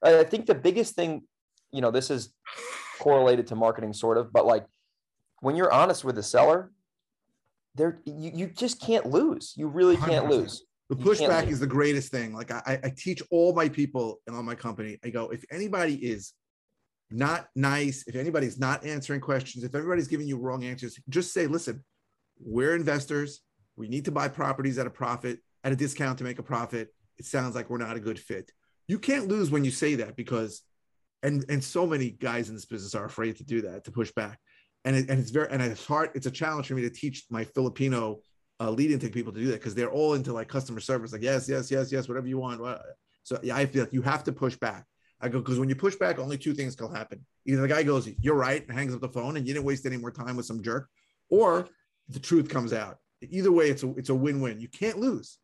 I 0.03 0.23
think 0.23 0.45
the 0.45 0.55
biggest 0.55 0.95
thing 0.95 1.23
you 1.75 1.81
know, 1.81 1.91
this 1.91 2.09
is 2.09 2.33
correlated 2.99 3.47
to 3.47 3.55
marketing 3.55 3.91
sort 3.91 4.17
of, 4.17 4.31
but 4.31 4.45
like 4.45 4.65
when 5.41 5.57
you're 5.57 5.71
honest 5.71 6.05
with 6.05 6.15
the 6.15 6.23
seller, 6.23 6.71
there 7.75 7.99
you, 8.05 8.31
you 8.33 8.47
just 8.47 8.79
can't 8.79 9.05
lose. 9.05 9.53
You 9.57 9.67
really 9.67 9.97
can't 9.97 10.25
100%. 10.25 10.29
lose. 10.29 10.65
The 10.89 10.95
pushback 10.95 11.47
is 11.47 11.59
the 11.59 11.67
greatest 11.67 12.11
thing. 12.11 12.33
Like 12.33 12.51
I, 12.51 12.79
I 12.81 12.93
teach 12.95 13.21
all 13.29 13.53
my 13.53 13.67
people 13.67 14.21
in 14.27 14.35
all 14.35 14.43
my 14.43 14.55
company. 14.55 14.97
I 15.03 15.09
go, 15.09 15.29
if 15.29 15.43
anybody 15.51 15.95
is 15.95 16.31
not 17.11 17.47
nice, 17.55 18.05
if 18.07 18.15
anybody's 18.15 18.57
not 18.57 18.85
answering 18.85 19.19
questions, 19.19 19.65
if 19.65 19.75
everybody's 19.75 20.07
giving 20.07 20.27
you 20.27 20.37
wrong 20.37 20.63
answers, 20.63 20.97
just 21.09 21.33
say, 21.33 21.47
listen, 21.47 21.83
we're 22.39 22.75
investors. 22.75 23.41
We 23.75 23.87
need 23.87 24.05
to 24.05 24.11
buy 24.11 24.27
properties 24.27 24.77
at 24.77 24.87
a 24.87 24.91
profit, 24.91 25.39
at 25.63 25.71
a 25.71 25.75
discount 25.75 26.17
to 26.19 26.23
make 26.23 26.39
a 26.39 26.43
profit. 26.43 26.93
It 27.17 27.25
sounds 27.25 27.55
like 27.55 27.69
we're 27.69 27.77
not 27.77 27.97
a 27.97 27.99
good 27.99 28.19
fit. 28.19 28.51
You 28.87 28.99
can't 28.99 29.27
lose 29.27 29.49
when 29.51 29.65
you 29.65 29.71
say 29.71 29.95
that 29.95 30.15
because 30.15 30.61
and 31.23 31.43
and 31.49 31.63
so 31.63 31.87
many 31.87 32.11
guys 32.11 32.49
in 32.49 32.55
this 32.55 32.65
business 32.65 32.95
are 32.95 33.05
afraid 33.05 33.37
to 33.37 33.43
do 33.43 33.61
that 33.61 33.83
to 33.85 33.91
push 33.91 34.11
back. 34.11 34.39
And 34.85 34.95
it, 34.95 35.09
and 35.09 35.19
it's 35.19 35.31
very 35.31 35.47
and 35.49 35.61
it's 35.61 35.85
hard 35.85 36.11
it's 36.13 36.27
a 36.27 36.31
challenge 36.31 36.67
for 36.67 36.75
me 36.75 36.83
to 36.83 36.91
teach 36.91 37.25
my 37.31 37.43
filipino 37.43 38.19
uh, 38.59 38.69
lead 38.69 38.91
intake 38.91 39.13
people 39.13 39.33
to 39.33 39.39
do 39.39 39.47
that 39.47 39.59
because 39.59 39.75
they're 39.75 39.91
all 39.91 40.13
into 40.13 40.31
like 40.31 40.47
customer 40.47 40.79
service 40.79 41.11
like 41.11 41.23
yes 41.23 41.49
yes 41.49 41.71
yes 41.71 41.91
yes 41.91 42.07
whatever 42.07 42.27
you 42.27 42.37
want. 42.37 42.61
So 43.23 43.39
yeah 43.41 43.55
i 43.55 43.65
feel 43.65 43.83
like 43.83 43.93
you 43.93 44.03
have 44.03 44.23
to 44.25 44.31
push 44.31 44.55
back. 44.55 44.85
I 45.19 45.29
go 45.29 45.39
because 45.39 45.57
when 45.57 45.69
you 45.69 45.75
push 45.75 45.95
back 45.95 46.19
only 46.19 46.37
two 46.37 46.53
things 46.53 46.75
can 46.75 46.93
happen. 46.93 47.25
Either 47.45 47.61
the 47.61 47.67
guy 47.67 47.83
goes 47.83 48.07
you're 48.19 48.35
right 48.35 48.65
and 48.67 48.77
hangs 48.77 48.93
up 48.93 49.01
the 49.01 49.09
phone 49.09 49.37
and 49.37 49.47
you 49.47 49.53
didn't 49.53 49.65
waste 49.65 49.85
any 49.85 49.97
more 49.97 50.11
time 50.11 50.35
with 50.35 50.45
some 50.45 50.61
jerk 50.61 50.87
or 51.29 51.67
the 52.09 52.19
truth 52.19 52.47
comes 52.49 52.71
out 52.71 52.97
either 53.21 53.51
way 53.51 53.69
it's 53.69 53.83
a 53.83 53.89
it's 53.95 54.09
a 54.09 54.15
win-win 54.15 54.59
you 54.59 54.67
can't 54.67 54.99
lose 54.99 55.39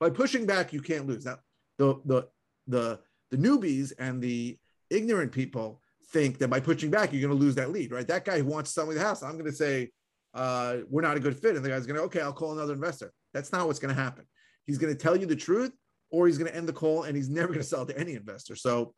by 0.00 0.08
pushing 0.08 0.46
back 0.46 0.72
you 0.72 0.80
can't 0.80 1.06
lose 1.06 1.24
now 1.24 1.38
the 1.78 2.00
the 2.04 2.28
the 2.66 2.98
the 3.30 3.36
newbies 3.36 3.92
and 3.98 4.22
the 4.22 4.58
ignorant 4.90 5.32
people 5.32 5.80
think 6.08 6.38
that 6.38 6.48
by 6.48 6.60
pushing 6.60 6.90
back, 6.90 7.12
you're 7.12 7.26
going 7.26 7.36
to 7.36 7.44
lose 7.44 7.54
that 7.56 7.70
lead, 7.70 7.92
right? 7.92 8.06
That 8.06 8.24
guy 8.24 8.38
who 8.38 8.46
wants 8.46 8.70
to 8.70 8.74
sell 8.74 8.86
me 8.86 8.94
the 8.94 9.00
house, 9.00 9.22
I'm 9.22 9.32
going 9.32 9.46
to 9.46 9.52
say, 9.52 9.90
uh, 10.34 10.78
we're 10.88 11.02
not 11.02 11.16
a 11.16 11.20
good 11.20 11.36
fit. 11.36 11.56
And 11.56 11.64
the 11.64 11.68
guy's 11.68 11.86
going 11.86 11.96
to, 11.96 12.02
okay, 12.04 12.20
I'll 12.20 12.32
call 12.32 12.52
another 12.52 12.74
investor. 12.74 13.12
That's 13.34 13.52
not 13.52 13.66
what's 13.66 13.78
going 13.78 13.94
to 13.94 14.00
happen. 14.00 14.24
He's 14.66 14.78
going 14.78 14.92
to 14.94 14.98
tell 14.98 15.16
you 15.16 15.26
the 15.26 15.36
truth 15.36 15.72
or 16.10 16.26
he's 16.26 16.38
going 16.38 16.50
to 16.50 16.56
end 16.56 16.68
the 16.68 16.72
call 16.72 17.04
and 17.04 17.16
he's 17.16 17.28
never 17.40 17.48
going 17.48 17.60
to 17.60 17.64
sell 17.64 17.82
it 17.82 17.88
to 17.88 17.98
any 17.98 18.14
investor. 18.14 18.56
So 18.56 18.94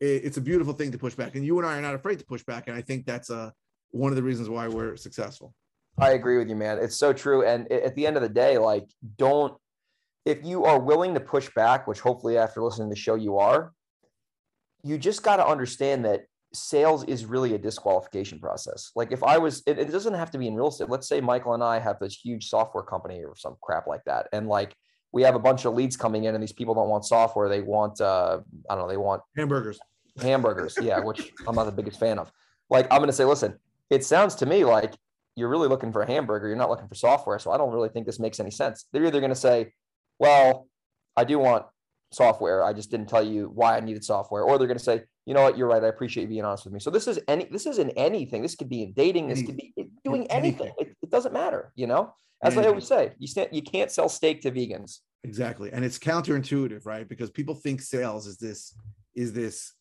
it, 0.00 0.24
it's 0.24 0.36
a 0.36 0.40
beautiful 0.40 0.72
thing 0.72 0.92
to 0.92 0.98
push 0.98 1.14
back. 1.14 1.34
And 1.34 1.44
you 1.44 1.58
and 1.58 1.66
I 1.66 1.78
are 1.78 1.82
not 1.82 1.94
afraid 1.94 2.18
to 2.18 2.24
push 2.24 2.42
back. 2.44 2.68
And 2.68 2.76
I 2.76 2.82
think 2.82 3.06
that's 3.06 3.30
uh, 3.30 3.50
one 3.90 4.12
of 4.12 4.16
the 4.16 4.22
reasons 4.22 4.48
why 4.48 4.68
we're 4.68 4.96
successful. 4.96 5.54
I 5.98 6.10
agree 6.12 6.38
with 6.38 6.48
you, 6.48 6.56
man. 6.56 6.78
It's 6.78 6.96
so 6.96 7.12
true. 7.12 7.44
And 7.44 7.70
at 7.70 7.94
the 7.94 8.06
end 8.06 8.16
of 8.16 8.22
the 8.22 8.28
day, 8.28 8.58
like, 8.58 8.86
don't, 9.16 9.54
if 10.24 10.44
you 10.44 10.64
are 10.64 10.78
willing 10.78 11.14
to 11.14 11.20
push 11.20 11.50
back, 11.54 11.86
which 11.86 12.00
hopefully 12.00 12.38
after 12.38 12.62
listening 12.62 12.88
to 12.88 12.94
the 12.94 13.00
show 13.00 13.14
you 13.14 13.38
are, 13.38 13.72
you 14.82 14.98
just 14.98 15.22
got 15.22 15.36
to 15.36 15.46
understand 15.46 16.04
that 16.04 16.22
sales 16.52 17.04
is 17.04 17.24
really 17.24 17.54
a 17.54 17.58
disqualification 17.58 18.38
process. 18.38 18.90
Like 18.96 19.12
if 19.12 19.22
I 19.22 19.38
was, 19.38 19.62
it, 19.66 19.78
it, 19.78 19.90
doesn't 19.90 20.14
have 20.14 20.30
to 20.32 20.38
be 20.38 20.46
in 20.46 20.54
real 20.54 20.68
estate. 20.68 20.88
Let's 20.88 21.08
say 21.08 21.20
Michael 21.20 21.54
and 21.54 21.62
I 21.62 21.78
have 21.78 21.98
this 22.00 22.18
huge 22.18 22.48
software 22.48 22.82
company 22.82 23.22
or 23.24 23.36
some 23.36 23.56
crap 23.62 23.86
like 23.86 24.02
that. 24.06 24.28
And 24.32 24.48
like 24.48 24.74
we 25.12 25.22
have 25.22 25.34
a 25.34 25.38
bunch 25.40 25.64
of 25.64 25.74
leads 25.74 25.96
coming 25.96 26.24
in 26.24 26.34
and 26.34 26.42
these 26.42 26.52
people 26.52 26.74
don't 26.74 26.88
want 26.88 27.04
software. 27.04 27.48
They 27.48 27.60
want, 27.60 28.00
uh, 28.00 28.40
I 28.68 28.74
don't 28.74 28.84
know, 28.84 28.88
they 28.88 28.96
want 28.96 29.22
hamburgers, 29.36 29.78
hamburgers. 30.20 30.76
yeah. 30.80 31.00
Which 31.00 31.32
I'm 31.46 31.54
not 31.54 31.64
the 31.64 31.72
biggest 31.72 32.00
fan 32.00 32.18
of. 32.18 32.32
Like, 32.68 32.86
I'm 32.90 32.98
going 32.98 33.08
to 33.08 33.12
say, 33.12 33.24
listen, 33.24 33.56
it 33.88 34.04
sounds 34.04 34.34
to 34.36 34.46
me 34.46 34.64
like 34.64 34.94
you're 35.36 35.48
really 35.48 35.68
looking 35.68 35.92
for 35.92 36.02
a 36.02 36.06
hamburger. 36.06 36.48
You're 36.48 36.56
not 36.56 36.70
looking 36.70 36.88
for 36.88 36.94
software. 36.94 37.38
So 37.38 37.50
I 37.50 37.56
don't 37.56 37.72
really 37.72 37.88
think 37.88 38.06
this 38.06 38.18
makes 38.18 38.40
any 38.40 38.50
sense. 38.50 38.86
They're 38.92 39.04
either 39.04 39.20
going 39.20 39.30
to 39.30 39.36
say, 39.36 39.72
well, 40.18 40.68
I 41.16 41.24
do 41.24 41.38
want 41.38 41.66
software. 42.12 42.64
I 42.64 42.72
just 42.72 42.90
didn't 42.90 43.08
tell 43.08 43.22
you 43.22 43.50
why 43.54 43.76
I 43.76 43.80
needed 43.80 44.04
software. 44.04 44.42
Or 44.42 44.58
they're 44.58 44.66
going 44.66 44.78
to 44.78 44.84
say, 44.84 45.02
you 45.26 45.34
know 45.34 45.42
what, 45.42 45.56
you're 45.56 45.68
right. 45.68 45.82
I 45.82 45.88
appreciate 45.88 46.24
you 46.24 46.28
being 46.28 46.44
honest 46.44 46.64
with 46.64 46.74
me. 46.74 46.80
So 46.80 46.90
this 46.90 47.06
is 47.06 47.20
any, 47.28 47.44
this 47.44 47.66
isn't 47.66 47.90
anything. 47.96 48.42
This 48.42 48.56
could 48.56 48.68
be 48.68 48.82
in 48.82 48.92
dating. 48.92 49.28
This 49.28 49.42
could 49.42 49.56
be 49.56 49.72
doing 50.04 50.26
anything. 50.30 50.72
It, 50.78 50.96
it 51.02 51.10
doesn't 51.10 51.32
matter. 51.32 51.72
You 51.76 51.86
know, 51.86 52.14
as. 52.42 52.56
I 52.56 52.66
always 52.66 52.86
say, 52.86 53.12
you 53.18 53.28
stand, 53.28 53.50
you 53.52 53.62
can't 53.62 53.90
sell 53.90 54.08
steak 54.08 54.42
to 54.42 54.50
vegans. 54.50 54.98
Exactly. 55.22 55.70
And 55.72 55.84
it's 55.84 55.98
counterintuitive, 55.98 56.86
right? 56.86 57.08
Because 57.08 57.30
people 57.30 57.54
think 57.54 57.80
sales 57.80 58.26
is 58.26 58.38
this, 58.38 58.74
is 59.14 59.32
this, 59.32 59.74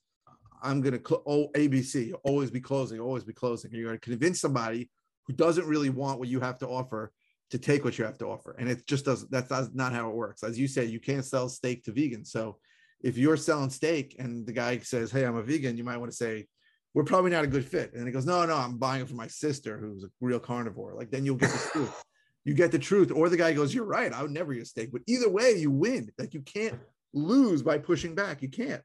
I'm 0.61 0.81
going 0.81 0.99
to, 0.99 1.01
cl- 1.05 1.23
oh, 1.25 1.47
ABC, 1.55 2.13
always 2.23 2.51
be 2.51 2.59
closing, 2.59 2.99
always 2.99 3.23
be 3.23 3.33
closing. 3.33 3.71
You're 3.71 3.85
going 3.85 3.97
to 3.97 4.05
convince 4.05 4.41
somebody 4.41 4.89
who 5.29 5.35
doesn't 5.35 5.67
really 5.67 5.91
want 5.91 6.17
what 6.17 6.27
you 6.27 6.39
have 6.39 6.57
to 6.57 6.67
offer 6.67 7.11
to 7.51 7.59
take 7.59 7.85
what 7.85 7.99
you 7.99 8.03
have 8.03 8.17
to 8.17 8.25
offer. 8.25 8.55
And 8.57 8.67
it 8.67 8.87
just 8.87 9.05
doesn't, 9.05 9.29
that's, 9.29 9.47
that's 9.47 9.69
not 9.75 9.93
how 9.93 10.09
it 10.09 10.15
works. 10.15 10.41
As 10.41 10.57
you 10.57 10.67
said, 10.67 10.89
you 10.89 10.99
can't 10.99 11.23
sell 11.23 11.47
steak 11.49 11.83
to 11.83 11.91
vegans. 11.91 12.27
So 12.27 12.57
if 13.03 13.15
you're 13.15 13.37
selling 13.37 13.69
steak 13.69 14.15
and 14.17 14.43
the 14.43 14.51
guy 14.51 14.79
says, 14.79 15.11
Hey, 15.11 15.25
I'm 15.25 15.35
a 15.35 15.43
vegan, 15.43 15.77
you 15.77 15.83
might 15.83 15.97
want 15.97 16.09
to 16.11 16.17
say, 16.17 16.47
we're 16.95 17.03
probably 17.03 17.29
not 17.29 17.43
a 17.43 17.47
good 17.47 17.63
fit. 17.63 17.93
And 17.93 18.07
he 18.07 18.11
goes, 18.11 18.25
no, 18.25 18.43
no, 18.47 18.55
I'm 18.55 18.79
buying 18.79 19.03
it 19.03 19.07
for 19.07 19.13
my 19.13 19.27
sister 19.27 19.77
who's 19.77 20.03
a 20.03 20.07
real 20.19 20.39
carnivore. 20.39 20.95
Like 20.95 21.11
then 21.11 21.25
you'll 21.25 21.35
get 21.35 21.51
the 21.51 21.69
truth. 21.71 22.03
You 22.43 22.55
get 22.55 22.71
the 22.71 22.79
truth. 22.79 23.11
Or 23.11 23.29
the 23.29 23.37
guy 23.37 23.53
goes, 23.53 23.71
you're 23.71 23.85
right. 23.85 24.11
I 24.11 24.23
would 24.23 24.31
never 24.31 24.51
eat 24.53 24.65
steak. 24.65 24.91
But 24.91 25.03
either 25.05 25.29
way, 25.29 25.53
you 25.57 25.69
win. 25.69 26.09
Like 26.17 26.33
you 26.33 26.41
can't 26.41 26.79
lose 27.13 27.61
by 27.61 27.77
pushing 27.77 28.15
back. 28.15 28.41
You 28.41 28.49
can't. 28.49 28.81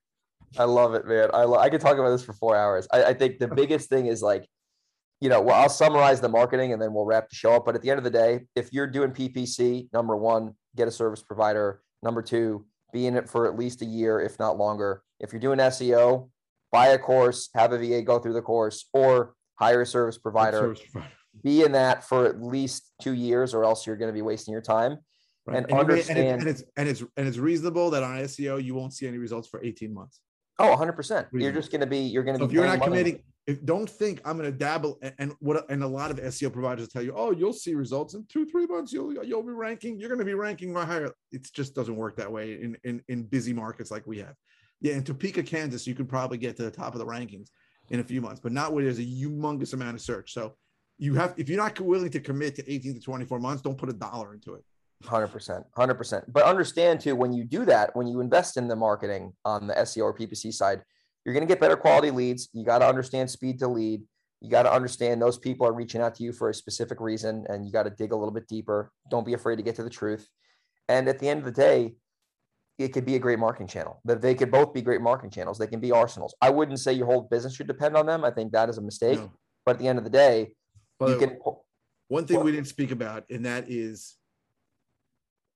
I 0.58 0.64
love 0.64 0.92
it, 0.92 1.06
man. 1.06 1.30
I, 1.32 1.44
lo- 1.44 1.58
I 1.58 1.70
could 1.70 1.80
talk 1.80 1.96
about 1.96 2.10
this 2.10 2.22
for 2.22 2.34
four 2.34 2.54
hours. 2.54 2.86
I, 2.92 3.04
I 3.04 3.14
think 3.14 3.38
the 3.38 3.48
biggest 3.48 3.88
thing 3.88 4.06
is 4.06 4.20
like 4.20 4.46
you 5.20 5.28
know, 5.30 5.40
well, 5.40 5.60
I'll 5.60 5.68
summarize 5.68 6.20
the 6.20 6.28
marketing 6.28 6.72
and 6.72 6.82
then 6.82 6.92
we'll 6.92 7.06
wrap 7.06 7.30
the 7.30 7.34
show 7.34 7.54
up. 7.54 7.64
But 7.64 7.74
at 7.74 7.82
the 7.82 7.90
end 7.90 7.98
of 7.98 8.04
the 8.04 8.10
day, 8.10 8.40
if 8.54 8.72
you're 8.72 8.86
doing 8.86 9.10
PPC, 9.10 9.88
number 9.92 10.16
one, 10.16 10.54
get 10.76 10.88
a 10.88 10.90
service 10.90 11.22
provider. 11.22 11.80
Number 12.02 12.20
two, 12.20 12.66
be 12.92 13.06
in 13.06 13.16
it 13.16 13.28
for 13.28 13.46
at 13.46 13.56
least 13.58 13.80
a 13.82 13.86
year, 13.86 14.20
if 14.20 14.38
not 14.38 14.58
longer. 14.58 15.02
If 15.20 15.32
you're 15.32 15.40
doing 15.40 15.58
SEO, 15.58 16.28
buy 16.70 16.88
a 16.88 16.98
course, 16.98 17.48
have 17.54 17.72
a 17.72 17.78
VA 17.78 18.02
go 18.02 18.18
through 18.18 18.34
the 18.34 18.42
course, 18.42 18.86
or 18.92 19.34
hire 19.58 19.82
a 19.82 19.86
service 19.86 20.18
provider. 20.18 20.58
Service 20.58 20.82
provider. 20.92 21.12
be 21.42 21.62
in 21.62 21.72
that 21.72 22.04
for 22.04 22.26
at 22.26 22.42
least 22.42 22.92
two 23.00 23.14
years, 23.14 23.54
or 23.54 23.64
else 23.64 23.86
you're 23.86 23.96
going 23.96 24.10
to 24.10 24.14
be 24.14 24.22
wasting 24.22 24.52
your 24.52 24.60
time. 24.60 24.98
Right. 25.46 25.58
And 25.58 25.66
may- 25.70 25.78
understand- 25.78 26.40
and, 26.40 26.48
it's, 26.48 26.64
and 26.76 26.88
it's 26.88 27.02
and 27.16 27.26
it's 27.26 27.38
reasonable 27.38 27.90
that 27.90 28.02
on 28.02 28.18
SEO 28.18 28.62
you 28.62 28.74
won't 28.74 28.92
see 28.92 29.06
any 29.06 29.18
results 29.18 29.48
for 29.48 29.62
18 29.64 29.92
months. 29.94 30.20
Oh, 30.58 30.70
100 30.70 30.92
percent. 30.92 31.26
You're 31.32 31.52
just 31.52 31.70
going 31.70 31.80
to 31.80 31.86
be 31.86 31.98
you're 31.98 32.22
going 32.22 32.36
to 32.38 32.44
So 32.44 32.46
be 32.46 32.52
if 32.52 32.54
you're 32.54 32.66
not 32.66 32.78
money. 32.78 32.90
committing, 32.90 33.22
if 33.46 33.64
don't 33.64 33.90
think 33.90 34.20
I'm 34.24 34.38
going 34.38 34.50
to 34.50 34.56
dabble 34.56 34.98
and, 35.02 35.14
and 35.18 35.32
what 35.40 35.68
and 35.68 35.82
a 35.82 35.86
lot 35.86 36.10
of 36.10 36.18
SEO 36.18 36.52
providers 36.52 36.88
tell 36.88 37.02
you, 37.02 37.12
oh, 37.16 37.32
you'll 37.32 37.52
see 37.52 37.74
results 37.74 38.14
in 38.14 38.24
two 38.28 38.46
three 38.46 38.66
months. 38.66 38.92
You'll 38.92 39.12
you'll 39.24 39.42
be 39.42 39.50
ranking. 39.52 39.98
You're 39.98 40.08
going 40.08 40.20
to 40.20 40.24
be 40.24 40.34
ranking 40.34 40.72
right 40.72 40.86
higher. 40.86 41.10
It 41.32 41.48
just 41.52 41.74
doesn't 41.74 41.96
work 41.96 42.16
that 42.16 42.30
way 42.30 42.54
in 42.62 42.76
in 42.84 43.02
in 43.08 43.24
busy 43.24 43.52
markets 43.52 43.90
like 43.90 44.06
we 44.06 44.18
have. 44.18 44.34
Yeah, 44.80 44.94
in 44.94 45.02
Topeka, 45.02 45.42
Kansas, 45.42 45.86
you 45.86 45.94
could 45.94 46.08
probably 46.08 46.38
get 46.38 46.56
to 46.56 46.62
the 46.62 46.70
top 46.70 46.94
of 46.94 46.98
the 46.98 47.06
rankings 47.06 47.48
in 47.90 48.00
a 48.00 48.04
few 48.04 48.20
months, 48.20 48.40
but 48.40 48.52
not 48.52 48.72
where 48.72 48.84
there's 48.84 48.98
a 48.98 49.02
humongous 49.02 49.72
amount 49.72 49.94
of 49.96 50.00
search. 50.02 50.32
So 50.32 50.54
you 50.98 51.14
have 51.14 51.34
if 51.36 51.48
you're 51.48 51.58
not 51.58 51.78
willing 51.80 52.10
to 52.10 52.20
commit 52.20 52.54
to 52.56 52.72
18 52.72 52.94
to 52.94 53.00
24 53.00 53.40
months, 53.40 53.62
don't 53.62 53.76
put 53.76 53.88
a 53.88 53.92
dollar 53.92 54.34
into 54.34 54.54
it. 54.54 54.64
Hundred 55.06 55.28
percent, 55.28 55.64
hundred 55.76 55.94
percent. 55.94 56.24
But 56.32 56.44
understand 56.44 57.00
too, 57.00 57.14
when 57.14 57.32
you 57.32 57.44
do 57.44 57.64
that, 57.66 57.94
when 57.94 58.06
you 58.06 58.20
invest 58.20 58.56
in 58.56 58.68
the 58.68 58.76
marketing 58.76 59.32
on 59.44 59.66
the 59.66 59.74
SEO 59.74 60.04
or 60.04 60.14
PPC 60.16 60.52
side, 60.52 60.82
you're 61.24 61.34
going 61.34 61.46
to 61.46 61.52
get 61.52 61.60
better 61.60 61.76
quality 61.76 62.10
leads. 62.10 62.48
You 62.52 62.64
got 62.64 62.78
to 62.78 62.86
understand 62.86 63.30
speed 63.30 63.58
to 63.60 63.68
lead. 63.68 64.02
You 64.40 64.50
got 64.50 64.64
to 64.64 64.72
understand 64.72 65.22
those 65.22 65.38
people 65.38 65.66
are 65.66 65.72
reaching 65.72 66.00
out 66.00 66.14
to 66.16 66.22
you 66.22 66.32
for 66.32 66.50
a 66.50 66.54
specific 66.54 67.00
reason, 67.00 67.46
and 67.48 67.64
you 67.64 67.72
got 67.72 67.84
to 67.84 67.90
dig 67.90 68.12
a 68.12 68.16
little 68.16 68.32
bit 68.32 68.46
deeper. 68.46 68.92
Don't 69.10 69.24
be 69.24 69.34
afraid 69.34 69.56
to 69.56 69.62
get 69.62 69.76
to 69.76 69.82
the 69.82 69.90
truth. 69.90 70.28
And 70.88 71.08
at 71.08 71.18
the 71.18 71.28
end 71.28 71.38
of 71.38 71.44
the 71.46 71.52
day, 71.52 71.94
it 72.78 72.88
could 72.88 73.06
be 73.06 73.14
a 73.14 73.18
great 73.18 73.38
marketing 73.38 73.68
channel. 73.68 74.00
That 74.04 74.20
they 74.20 74.34
could 74.34 74.50
both 74.50 74.74
be 74.74 74.82
great 74.82 75.00
marketing 75.00 75.30
channels. 75.30 75.58
They 75.58 75.66
can 75.66 75.80
be 75.80 75.92
arsenals. 75.92 76.34
I 76.42 76.50
wouldn't 76.50 76.80
say 76.80 76.92
your 76.92 77.06
whole 77.06 77.22
business 77.22 77.54
should 77.54 77.68
depend 77.68 77.96
on 77.96 78.06
them. 78.06 78.24
I 78.24 78.30
think 78.30 78.52
that 78.52 78.68
is 78.68 78.78
a 78.78 78.82
mistake. 78.82 79.18
No. 79.18 79.32
But 79.64 79.76
at 79.76 79.78
the 79.78 79.88
end 79.88 79.98
of 79.98 80.04
the 80.04 80.10
day, 80.10 80.54
By 80.98 81.10
you 81.10 81.18
can. 81.18 81.38
One 82.08 82.26
thing 82.26 82.36
Well- 82.36 82.44
we 82.44 82.52
didn't 82.52 82.68
speak 82.68 82.90
about, 82.90 83.24
and 83.30 83.46
that 83.46 83.70
is 83.70 84.16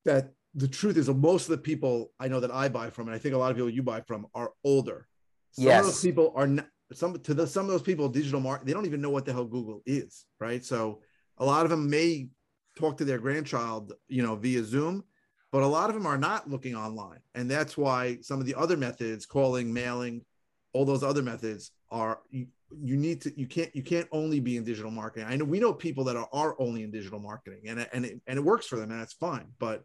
that 0.09 0.33
the 0.55 0.69
truth 0.69 0.97
is 0.97 1.07
that 1.07 1.15
most 1.15 1.45
of 1.45 1.51
the 1.51 1.59
people 1.71 2.13
I 2.19 2.29
know 2.29 2.41
that 2.41 2.51
I 2.51 2.69
buy 2.69 2.91
from, 2.91 3.07
and 3.07 3.15
I 3.15 3.19
think 3.19 3.35
a 3.35 3.39
lot 3.39 3.51
of 3.51 3.57
people 3.57 3.71
you 3.71 3.83
buy 3.83 4.01
from, 4.01 4.27
are 4.35 4.51
older. 4.65 5.07
Some 5.53 5.65
of 5.67 5.71
Yes. 5.71 5.85
those 5.85 6.01
people 6.01 6.33
are 6.35 6.47
not 6.47 6.67
some 6.93 7.19
to 7.21 7.35
the 7.35 7.47
some 7.47 7.67
of 7.67 7.71
those 7.71 7.83
people, 7.83 8.09
digital 8.09 8.41
market, 8.41 8.67
they 8.67 8.73
don't 8.73 8.87
even 8.87 9.03
know 9.03 9.11
what 9.11 9.25
the 9.27 9.33
hell 9.33 9.45
Google 9.45 9.83
is, 9.85 10.25
right? 10.41 10.65
So 10.65 11.03
a 11.37 11.45
lot 11.45 11.65
of 11.65 11.71
them 11.71 11.91
may 11.91 12.29
talk 12.77 12.97
to 12.99 13.05
their 13.05 13.19
grandchild, 13.19 13.93
you 14.09 14.23
know, 14.23 14.37
via 14.37 14.65
Zoom, 14.65 15.05
but 15.53 15.63
a 15.63 15.67
lot 15.67 15.91
of 15.91 15.95
them 15.95 16.07
are 16.07 16.17
not 16.17 16.49
looking 16.49 16.75
online. 16.75 17.21
And 17.35 17.51
that's 17.51 17.77
why 17.77 18.19
some 18.23 18.41
of 18.41 18.47
the 18.47 18.55
other 18.55 18.77
methods, 18.77 19.27
calling, 19.27 19.73
mailing, 19.73 20.25
all 20.73 20.85
those 20.87 21.03
other 21.03 21.23
methods 21.23 21.73
are 21.91 22.21
you, 22.31 22.47
you 22.83 22.97
need 22.97 23.21
to 23.23 23.39
you 23.39 23.47
can't 23.47 23.75
you 23.75 23.83
can't 23.83 24.09
only 24.13 24.41
be 24.41 24.57
in 24.57 24.65
digital 24.65 24.91
marketing. 24.91 25.29
I 25.29 25.37
know 25.37 25.45
we 25.45 25.61
know 25.61 25.73
people 25.73 26.05
that 26.05 26.17
are, 26.17 26.29
are 26.33 26.57
only 26.59 26.83
in 26.85 26.91
digital 26.91 27.19
marketing 27.19 27.63
and 27.67 27.87
and 27.93 28.05
it, 28.07 28.21
and 28.27 28.39
it 28.39 28.43
works 28.43 28.67
for 28.67 28.77
them 28.77 28.91
and 28.91 29.01
that's 29.01 29.15
fine. 29.15 29.47
But 29.59 29.85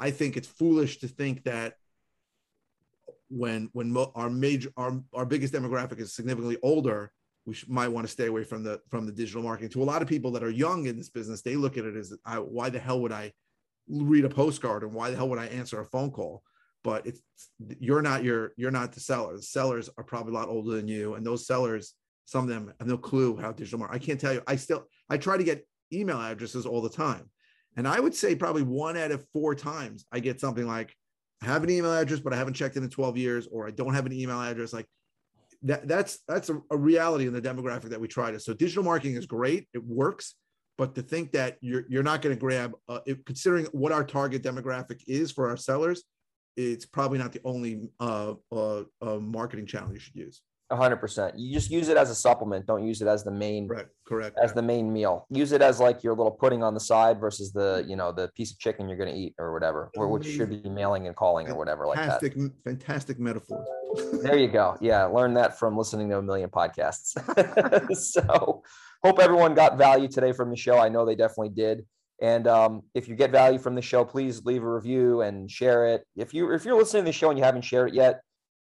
I 0.00 0.10
think 0.10 0.36
it's 0.36 0.48
foolish 0.48 0.98
to 1.00 1.08
think 1.08 1.44
that 1.44 1.74
when 3.28 3.68
when 3.72 3.96
our 4.14 4.30
major 4.30 4.70
our, 4.76 5.00
our 5.14 5.26
biggest 5.26 5.52
demographic 5.54 6.00
is 6.00 6.14
significantly 6.14 6.56
older, 6.62 7.12
we 7.44 7.54
might 7.68 7.88
want 7.88 8.06
to 8.06 8.12
stay 8.12 8.26
away 8.26 8.44
from 8.44 8.64
the 8.64 8.80
from 8.88 9.06
the 9.06 9.12
digital 9.12 9.42
marketing. 9.42 9.70
To 9.70 9.82
a 9.82 9.84
lot 9.84 10.02
of 10.02 10.08
people 10.08 10.32
that 10.32 10.42
are 10.42 10.50
young 10.50 10.86
in 10.86 10.96
this 10.96 11.10
business, 11.10 11.42
they 11.42 11.54
look 11.54 11.76
at 11.76 11.84
it 11.84 11.96
as 11.96 12.16
I, 12.24 12.38
why 12.38 12.70
the 12.70 12.78
hell 12.78 13.00
would 13.02 13.12
I 13.12 13.32
read 13.88 14.24
a 14.24 14.28
postcard 14.28 14.82
and 14.82 14.92
why 14.92 15.10
the 15.10 15.16
hell 15.16 15.28
would 15.28 15.38
I 15.38 15.46
answer 15.46 15.80
a 15.80 15.84
phone 15.84 16.10
call? 16.10 16.42
But 16.82 17.06
it's 17.06 17.20
you're 17.78 18.02
not 18.02 18.24
your 18.24 18.52
you're 18.56 18.70
not 18.70 18.92
the 18.92 19.00
seller. 19.00 19.36
The 19.36 19.42
sellers 19.42 19.90
are 19.98 20.04
probably 20.04 20.32
a 20.32 20.36
lot 20.36 20.48
older 20.48 20.74
than 20.74 20.88
you, 20.88 21.14
and 21.14 21.24
those 21.24 21.46
sellers, 21.46 21.94
some 22.24 22.44
of 22.44 22.48
them 22.48 22.72
have 22.78 22.88
no 22.88 22.96
clue 22.96 23.36
how 23.36 23.52
digital 23.52 23.78
marketing. 23.80 24.02
I 24.02 24.06
can't 24.06 24.20
tell 24.20 24.32
you. 24.32 24.42
I 24.46 24.56
still 24.56 24.86
I 25.10 25.18
try 25.18 25.36
to 25.36 25.44
get 25.44 25.66
email 25.92 26.20
addresses 26.20 26.66
all 26.66 26.80
the 26.80 26.88
time, 26.88 27.28
and 27.76 27.86
I 27.86 28.00
would 28.00 28.14
say 28.14 28.34
probably 28.34 28.62
one 28.62 28.96
out 28.96 29.10
of 29.10 29.24
four 29.32 29.54
times 29.54 30.04
I 30.12 30.20
get 30.20 30.40
something 30.40 30.66
like 30.66 30.94
I 31.42 31.46
have 31.46 31.64
an 31.64 31.70
email 31.70 31.92
address, 31.94 32.20
but 32.20 32.32
I 32.32 32.36
haven't 32.36 32.54
checked 32.54 32.76
in 32.76 32.82
in 32.82 32.90
12 32.90 33.16
years, 33.16 33.48
or 33.50 33.66
I 33.66 33.70
don't 33.70 33.94
have 33.94 34.06
an 34.06 34.12
email 34.12 34.40
address. 34.40 34.72
Like 34.72 34.86
that, 35.62 35.88
that's 35.88 36.18
that's 36.28 36.50
a, 36.50 36.60
a 36.70 36.76
reality 36.76 37.26
in 37.26 37.32
the 37.32 37.40
demographic 37.40 37.90
that 37.90 38.00
we 38.00 38.08
try 38.08 38.30
to. 38.30 38.40
So 38.40 38.52
digital 38.52 38.84
marketing 38.84 39.16
is 39.16 39.26
great, 39.26 39.68
it 39.72 39.82
works, 39.84 40.34
but 40.76 40.94
to 40.94 41.02
think 41.02 41.32
that 41.32 41.56
you're 41.60 41.84
you're 41.88 42.02
not 42.02 42.22
going 42.22 42.34
to 42.34 42.40
grab, 42.40 42.74
uh, 42.88 43.00
if, 43.06 43.24
considering 43.24 43.66
what 43.72 43.92
our 43.92 44.04
target 44.04 44.42
demographic 44.42 45.02
is 45.06 45.30
for 45.30 45.48
our 45.48 45.56
sellers, 45.56 46.04
it's 46.56 46.84
probably 46.84 47.18
not 47.18 47.32
the 47.32 47.40
only 47.44 47.88
uh, 48.00 48.34
uh, 48.52 48.82
uh, 49.00 49.16
marketing 49.16 49.66
channel 49.66 49.92
you 49.92 49.98
should 49.98 50.16
use. 50.16 50.42
Hundred 50.72 50.96
percent. 50.96 51.38
You 51.38 51.52
just 51.52 51.70
use 51.70 51.88
it 51.88 51.96
as 51.96 52.10
a 52.10 52.14
supplement. 52.14 52.66
Don't 52.66 52.86
use 52.86 53.02
it 53.02 53.08
as 53.08 53.24
the 53.24 53.30
main 53.30 53.66
Right, 53.68 53.86
correct. 54.06 54.38
as 54.42 54.52
the 54.52 54.62
main 54.62 54.92
meal. 54.92 55.26
Use 55.30 55.52
it 55.52 55.62
as 55.62 55.80
like 55.80 56.02
your 56.02 56.14
little 56.14 56.30
pudding 56.30 56.62
on 56.62 56.74
the 56.74 56.80
side 56.80 57.18
versus 57.20 57.52
the 57.52 57.84
you 57.88 57.96
know 57.96 58.12
the 58.12 58.28
piece 58.36 58.52
of 58.52 58.58
chicken 58.58 58.88
you're 58.88 58.98
going 58.98 59.12
to 59.12 59.18
eat 59.18 59.34
or 59.38 59.52
whatever, 59.52 59.90
or 59.96 60.08
which 60.08 60.26
should 60.26 60.50
be 60.62 60.68
mailing 60.68 61.06
and 61.06 61.16
calling 61.16 61.48
or 61.48 61.56
whatever 61.56 61.86
like 61.86 61.96
that. 61.98 62.20
fantastic, 62.20 62.52
fantastic 62.64 63.18
metaphors. 63.18 63.66
There 64.22 64.36
you 64.38 64.46
go. 64.46 64.76
Yeah, 64.80 65.06
learn 65.06 65.34
that 65.34 65.58
from 65.58 65.76
listening 65.76 66.08
to 66.10 66.18
a 66.18 66.22
million 66.22 66.48
podcasts. 66.48 67.16
so, 67.96 68.62
hope 69.02 69.18
everyone 69.18 69.54
got 69.54 69.76
value 69.78 70.06
today 70.06 70.32
from 70.32 70.50
the 70.50 70.56
show. 70.56 70.78
I 70.78 70.88
know 70.88 71.04
they 71.04 71.16
definitely 71.16 71.48
did. 71.48 71.84
And 72.22 72.46
um, 72.46 72.82
if 72.94 73.08
you 73.08 73.16
get 73.16 73.30
value 73.32 73.58
from 73.58 73.74
the 73.74 73.82
show, 73.82 74.04
please 74.04 74.44
leave 74.44 74.62
a 74.62 74.70
review 74.72 75.22
and 75.22 75.50
share 75.50 75.86
it. 75.86 76.04
If 76.16 76.34
you 76.34 76.52
if 76.52 76.64
you're 76.64 76.76
listening 76.76 77.04
to 77.04 77.08
the 77.08 77.12
show 77.12 77.30
and 77.30 77.38
you 77.38 77.44
haven't 77.44 77.62
shared 77.62 77.88
it 77.88 77.94
yet, 77.94 78.20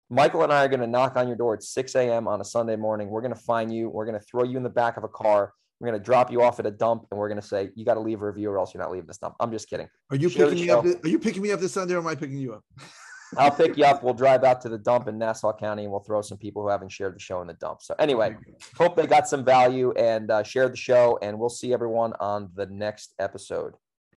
Michael 0.10 0.44
and 0.44 0.52
I 0.52 0.66
are 0.66 0.68
going 0.68 0.80
to 0.80 0.88
knock 0.88 1.16
on 1.16 1.28
your 1.28 1.38
door 1.38 1.54
at 1.54 1.64
6 1.64 1.96
a.m. 1.96 2.28
on 2.28 2.42
a 2.42 2.44
Sunday 2.44 2.76
morning. 2.76 3.10
We're 3.10 3.22
going 3.22 3.34
to 3.34 3.40
find 3.40 3.74
you. 3.74 3.90
We're 3.90 4.06
going 4.06 4.20
to 4.20 4.26
throw 4.26 4.44
you 4.44 4.58
in 4.58 4.64
the 4.64 4.70
back 4.70 4.98
of 4.98 5.04
a 5.04 5.08
car. 5.08 5.54
We're 5.80 5.90
going 5.90 6.00
to 6.00 6.04
drop 6.04 6.32
you 6.32 6.42
off 6.42 6.60
at 6.60 6.66
a 6.66 6.72
dump, 6.72 7.06
and 7.10 7.20
we're 7.20 7.30
going 7.30 7.40
to 7.40 7.48
say 7.48 7.70
you 7.76 7.86
got 7.86 7.94
to 7.94 8.00
leave 8.00 8.22
a 8.22 8.26
review, 8.26 8.50
or 8.50 8.58
else 8.58 8.74
you're 8.74 8.82
not 8.82 8.92
leaving 8.92 9.08
this 9.08 9.18
dump. 9.18 9.36
I'm 9.40 9.52
just 9.52 9.70
kidding. 9.70 9.88
Are 10.10 10.18
you 10.18 10.30
Share 10.30 10.48
picking 10.48 10.66
me 10.66 10.70
up? 10.72 10.84
show. 10.84 11.00
Are 11.04 11.08
you 11.08 11.20
picking 11.20 11.42
me 11.42 11.52
up 11.52 11.60
this 11.60 11.74
Sunday, 11.74 11.94
or 11.94 12.00
am 12.00 12.08
I 12.08 12.16
picking 12.16 12.38
you 12.38 12.54
up? 12.54 12.64
I'll 13.38 13.52
pick 13.52 13.78
you 13.78 13.86
up. 13.86 14.04
We'll 14.04 14.16
drive 14.16 14.44
out 14.44 14.60
to 14.62 14.70
the 14.70 14.78
dump 14.78 15.08
in 15.08 15.18
Nassau 15.20 15.54
County, 15.56 15.84
and 15.84 15.92
we'll 15.92 16.02
throw 16.02 16.22
some 16.22 16.38
people 16.38 16.64
who 16.64 16.70
haven't 16.70 16.90
shared 16.90 17.16
the 17.16 17.20
show 17.20 17.42
in 17.42 17.48
the 17.48 17.54
dump. 17.54 17.82
So 17.84 17.96
anyway, 18.00 18.36
hope 18.76 18.96
they 18.96 19.06
got 19.06 19.28
some 19.28 19.46
value 19.46 19.92
and 19.92 20.32
uh, 20.32 20.42
shared 20.42 20.74
the 20.74 20.78
show, 20.78 21.20
and 21.22 21.38
we'll 21.38 21.50
see 21.50 21.72
everyone 21.72 22.14
on 22.20 22.50
the 22.56 22.66
next 22.66 23.14
episode. 23.20 23.76